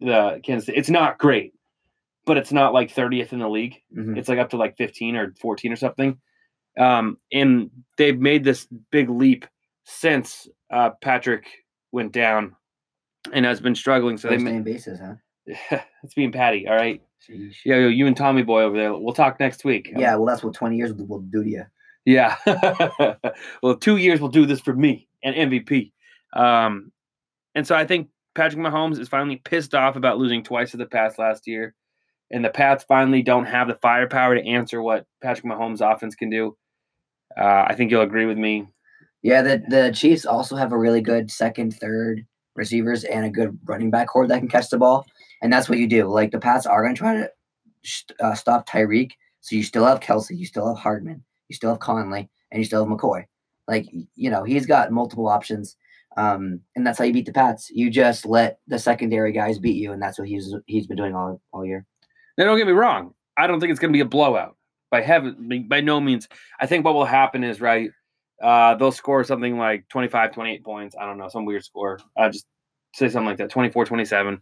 The 0.00 0.40
Kansas. 0.42 0.68
It's 0.74 0.90
not 0.90 1.18
great, 1.18 1.54
but 2.24 2.36
it's 2.36 2.52
not 2.52 2.72
like 2.74 2.92
30th 2.92 3.32
in 3.32 3.38
the 3.38 3.48
league. 3.48 3.76
Mhm. 3.96 4.16
It's 4.18 4.28
like 4.28 4.38
up 4.38 4.50
to 4.50 4.56
like 4.56 4.76
15 4.76 5.16
or 5.16 5.32
14 5.40 5.72
or 5.72 5.76
something. 5.76 6.18
Um, 6.78 7.18
and 7.32 7.70
they've 7.96 8.18
made 8.18 8.44
this 8.44 8.66
big 8.90 9.08
leap 9.08 9.46
since 9.84 10.46
uh, 10.70 10.90
Patrick 11.00 11.46
went 11.92 12.12
down 12.12 12.54
and 13.32 13.46
has 13.46 13.60
been 13.60 13.74
struggling. 13.74 14.18
So 14.18 14.28
they 14.28 14.34
First 14.34 14.44
ma- 14.44 14.50
name 14.50 14.62
basis, 14.62 15.00
huh? 15.00 15.14
it's 16.02 16.14
being 16.14 16.32
Patty. 16.32 16.66
All 16.68 16.74
right. 16.74 17.00
Sheesh. 17.28 17.56
Yeah, 17.64 17.76
yo, 17.76 17.88
you 17.88 18.06
and 18.06 18.16
Tommy 18.16 18.42
Boy 18.42 18.62
over 18.62 18.76
there. 18.76 18.92
We'll 18.94 19.14
talk 19.14 19.40
next 19.40 19.64
week. 19.64 19.92
Yeah, 19.96 20.16
well, 20.16 20.26
that's 20.26 20.42
what 20.42 20.54
twenty 20.54 20.76
years 20.76 20.92
will 20.92 21.06
will 21.06 21.20
do 21.20 21.42
to 21.42 21.48
you. 21.48 21.64
Yeah. 22.06 22.36
well, 23.62 23.76
two 23.76 23.96
years 23.98 24.20
will 24.20 24.28
do 24.28 24.46
this 24.46 24.60
for 24.60 24.72
me 24.72 25.08
and 25.22 25.34
MVP. 25.34 25.92
Um, 26.34 26.92
and 27.54 27.66
so 27.66 27.74
I 27.74 27.84
think 27.84 28.08
Patrick 28.34 28.62
Mahomes 28.62 28.98
is 29.00 29.08
finally 29.08 29.36
pissed 29.36 29.74
off 29.74 29.96
about 29.96 30.18
losing 30.18 30.42
twice 30.42 30.70
to 30.70 30.76
the 30.76 30.86
Pats 30.86 31.18
last 31.18 31.46
year. 31.46 31.74
And 32.30 32.44
the 32.44 32.50
Pats 32.50 32.84
finally 32.84 33.22
don't 33.22 33.46
have 33.46 33.68
the 33.68 33.74
firepower 33.74 34.36
to 34.36 34.46
answer 34.46 34.80
what 34.80 35.06
Patrick 35.22 35.46
Mahomes' 35.46 35.80
offense 35.80 36.14
can 36.14 36.30
do. 36.30 36.56
Uh, 37.36 37.64
I 37.68 37.74
think 37.74 37.90
you'll 37.90 38.02
agree 38.02 38.26
with 38.26 38.38
me. 38.38 38.66
Yeah, 39.22 39.42
the 39.42 39.62
the 39.68 39.92
Chiefs 39.92 40.24
also 40.24 40.56
have 40.56 40.72
a 40.72 40.78
really 40.78 41.00
good 41.00 41.30
second, 41.30 41.74
third 41.74 42.24
receivers 42.54 43.04
and 43.04 43.26
a 43.26 43.30
good 43.30 43.58
running 43.64 43.90
back 43.90 44.08
core 44.08 44.26
that 44.26 44.38
can 44.38 44.48
catch 44.48 44.70
the 44.70 44.78
ball, 44.78 45.06
and 45.42 45.52
that's 45.52 45.68
what 45.68 45.78
you 45.78 45.86
do. 45.86 46.06
Like 46.06 46.30
the 46.30 46.38
Pats 46.38 46.66
are 46.66 46.82
going 46.82 46.94
to 46.94 46.98
try 46.98 47.14
to 47.14 47.30
uh, 48.20 48.34
stop 48.34 48.68
Tyreek, 48.68 49.12
so 49.40 49.56
you 49.56 49.62
still 49.62 49.84
have 49.84 50.00
Kelce, 50.00 50.36
you 50.36 50.46
still 50.46 50.66
have 50.66 50.82
Hardman, 50.82 51.22
you 51.48 51.54
still 51.54 51.70
have 51.70 51.80
Conley, 51.80 52.28
and 52.50 52.60
you 52.60 52.64
still 52.64 52.84
have 52.84 52.92
McCoy. 52.92 53.24
Like 53.68 53.86
you 54.14 54.30
know, 54.30 54.44
he's 54.44 54.66
got 54.66 54.92
multiple 54.92 55.28
options, 55.28 55.76
um, 56.16 56.60
and 56.74 56.86
that's 56.86 56.98
how 56.98 57.04
you 57.04 57.12
beat 57.12 57.26
the 57.26 57.32
Pats. 57.32 57.70
You 57.70 57.90
just 57.90 58.24
let 58.24 58.60
the 58.66 58.78
secondary 58.78 59.32
guys 59.32 59.58
beat 59.58 59.76
you, 59.76 59.92
and 59.92 60.00
that's 60.00 60.18
what 60.18 60.28
he's 60.28 60.54
he's 60.66 60.86
been 60.86 60.96
doing 60.96 61.14
all 61.14 61.40
all 61.52 61.64
year. 61.64 61.84
Now, 62.38 62.44
don't 62.44 62.58
get 62.58 62.66
me 62.66 62.72
wrong. 62.72 63.14
I 63.36 63.46
don't 63.46 63.60
think 63.60 63.70
it's 63.70 63.80
going 63.80 63.92
to 63.92 63.96
be 63.96 64.02
a 64.02 64.06
blowout. 64.06 64.56
By 64.90 65.00
heaven, 65.00 65.66
by 65.68 65.80
no 65.80 66.00
means. 66.00 66.28
I 66.60 66.66
think 66.66 66.84
what 66.84 66.94
will 66.94 67.04
happen 67.04 67.42
is 67.42 67.60
right. 67.60 67.90
Uh, 68.42 68.76
they'll 68.76 68.92
score 68.92 69.24
something 69.24 69.58
like 69.58 69.88
25, 69.88 70.32
28 70.32 70.64
points. 70.64 70.96
I 70.98 71.06
don't 71.06 71.18
know, 71.18 71.28
some 71.28 71.44
weird 71.44 71.64
score. 71.64 71.98
Uh, 72.16 72.28
just 72.30 72.46
say 72.94 73.08
something 73.08 73.26
like 73.26 73.38
that 73.38 73.50
24, 73.50 73.84
27. 73.84 74.40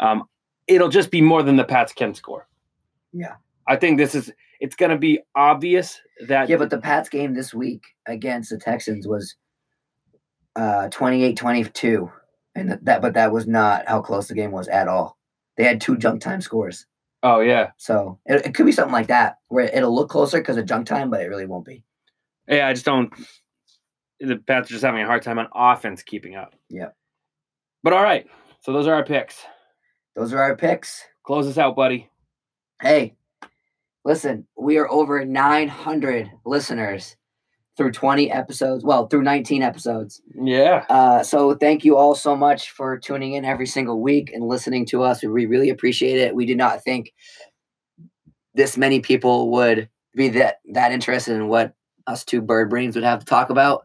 Um, 0.00 0.24
it'll 0.66 0.88
just 0.88 1.10
be 1.10 1.20
more 1.20 1.42
than 1.42 1.56
the 1.56 1.64
Pats 1.64 1.92
can 1.92 2.14
score. 2.14 2.48
Yeah. 3.12 3.34
I 3.66 3.76
think 3.76 3.98
this 3.98 4.14
is, 4.14 4.32
it's 4.60 4.76
going 4.76 4.90
to 4.90 4.98
be 4.98 5.20
obvious 5.34 6.00
that. 6.28 6.48
Yeah, 6.48 6.56
but 6.56 6.70
the 6.70 6.78
Pats 6.78 7.08
game 7.08 7.34
this 7.34 7.52
week 7.54 7.82
against 8.06 8.50
the 8.50 8.58
Texans 8.58 9.06
was 9.06 9.36
uh 10.56 10.88
28-22. 10.90 12.10
And 12.54 12.78
that 12.82 13.02
but 13.02 13.14
that 13.14 13.32
was 13.32 13.46
not 13.46 13.88
how 13.88 14.00
close 14.00 14.28
the 14.28 14.34
game 14.34 14.52
was 14.52 14.68
at 14.68 14.86
all. 14.86 15.18
They 15.56 15.64
had 15.64 15.80
two 15.80 15.96
junk 15.96 16.20
time 16.20 16.40
scores. 16.40 16.86
oh, 17.22 17.40
yeah. 17.40 17.70
So 17.76 18.18
it, 18.26 18.46
it 18.46 18.54
could 18.54 18.66
be 18.66 18.72
something 18.72 18.92
like 18.92 19.08
that 19.08 19.38
where 19.48 19.64
it'll 19.66 19.94
look 19.94 20.10
closer 20.10 20.38
because 20.38 20.56
of 20.56 20.66
junk 20.66 20.86
time, 20.86 21.10
but 21.10 21.20
it 21.20 21.26
really 21.26 21.46
won't 21.46 21.64
be. 21.64 21.82
Yeah, 22.48 22.68
I 22.68 22.72
just 22.72 22.84
don't. 22.84 23.12
The 24.20 24.36
Pats 24.36 24.70
are 24.70 24.74
just 24.74 24.84
having 24.84 25.02
a 25.02 25.06
hard 25.06 25.22
time 25.22 25.38
on 25.38 25.48
offense 25.54 26.02
keeping 26.02 26.36
up. 26.36 26.54
Yeah. 26.70 26.88
But 27.82 27.92
all 27.92 28.02
right. 28.02 28.26
So 28.60 28.72
those 28.72 28.86
are 28.86 28.94
our 28.94 29.04
picks. 29.04 29.44
Those 30.16 30.32
are 30.32 30.40
our 30.40 30.56
picks. 30.56 31.04
Close 31.24 31.46
us 31.46 31.58
out, 31.58 31.76
buddy. 31.76 32.08
Hey, 32.80 33.16
listen, 34.04 34.46
we 34.56 34.78
are 34.78 34.90
over 34.90 35.24
900 35.24 36.30
listeners 36.44 37.16
through 37.76 37.92
20 37.92 38.30
episodes. 38.30 38.84
Well, 38.84 39.08
through 39.08 39.22
19 39.22 39.62
episodes. 39.62 40.22
Yeah. 40.34 40.84
Uh, 40.88 41.22
so 41.22 41.54
thank 41.54 41.84
you 41.84 41.96
all 41.96 42.14
so 42.14 42.36
much 42.36 42.70
for 42.70 42.98
tuning 42.98 43.34
in 43.34 43.44
every 43.44 43.66
single 43.66 44.00
week 44.00 44.30
and 44.32 44.46
listening 44.46 44.86
to 44.86 45.02
us. 45.02 45.24
We 45.24 45.46
really 45.46 45.70
appreciate 45.70 46.18
it. 46.18 46.34
We 46.34 46.46
did 46.46 46.56
not 46.56 46.84
think 46.84 47.12
this 48.54 48.76
many 48.76 49.00
people 49.00 49.50
would 49.52 49.88
be 50.14 50.28
that 50.28 50.60
that 50.72 50.92
interested 50.92 51.34
in 51.34 51.48
what 51.48 51.74
us 52.06 52.24
two 52.24 52.40
bird 52.40 52.70
brains 52.70 52.94
would 52.94 53.04
have 53.04 53.18
to 53.18 53.26
talk 53.26 53.50
about. 53.50 53.84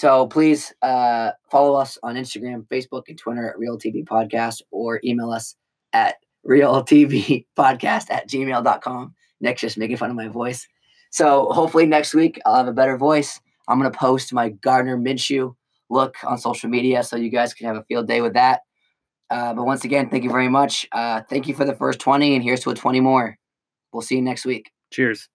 So 0.00 0.26
please 0.28 0.72
uh, 0.80 1.32
follow 1.50 1.78
us 1.78 1.98
on 2.02 2.14
Instagram, 2.14 2.66
Facebook, 2.68 3.02
and 3.08 3.18
Twitter 3.18 3.50
at 3.50 3.58
Real 3.58 3.76
TV 3.76 4.02
Podcast 4.02 4.62
or 4.70 4.98
email 5.04 5.30
us 5.30 5.56
at 5.92 6.14
realtvpodcast 6.48 7.44
at 8.10 8.26
gmail.com. 8.26 9.14
Nick's 9.42 9.60
just 9.60 9.76
making 9.76 9.98
fun 9.98 10.08
of 10.08 10.16
my 10.16 10.28
voice. 10.28 10.66
So 11.10 11.48
hopefully 11.52 11.84
next 11.84 12.14
week 12.14 12.40
I'll 12.46 12.56
have 12.56 12.66
a 12.66 12.72
better 12.72 12.96
voice. 12.96 13.42
I'm 13.68 13.78
going 13.78 13.92
to 13.92 13.98
post 13.98 14.32
my 14.32 14.48
Gardner 14.48 14.96
Minshew 14.96 15.54
look 15.90 16.16
on 16.24 16.38
social 16.38 16.70
media 16.70 17.02
so 17.02 17.16
you 17.16 17.28
guys 17.28 17.52
can 17.52 17.66
have 17.66 17.76
a 17.76 17.84
field 17.84 18.08
day 18.08 18.22
with 18.22 18.32
that. 18.32 18.60
Uh, 19.28 19.52
but 19.52 19.66
once 19.66 19.84
again, 19.84 20.08
thank 20.08 20.24
you 20.24 20.30
very 20.30 20.48
much. 20.48 20.88
Uh, 20.92 21.20
thank 21.28 21.46
you 21.46 21.52
for 21.52 21.66
the 21.66 21.74
first 21.74 22.00
20, 22.00 22.36
and 22.36 22.42
here's 22.42 22.60
to 22.60 22.70
a 22.70 22.74
20 22.74 23.00
more. 23.00 23.36
We'll 23.92 24.00
see 24.00 24.16
you 24.16 24.22
next 24.22 24.46
week. 24.46 24.70
Cheers. 24.90 25.28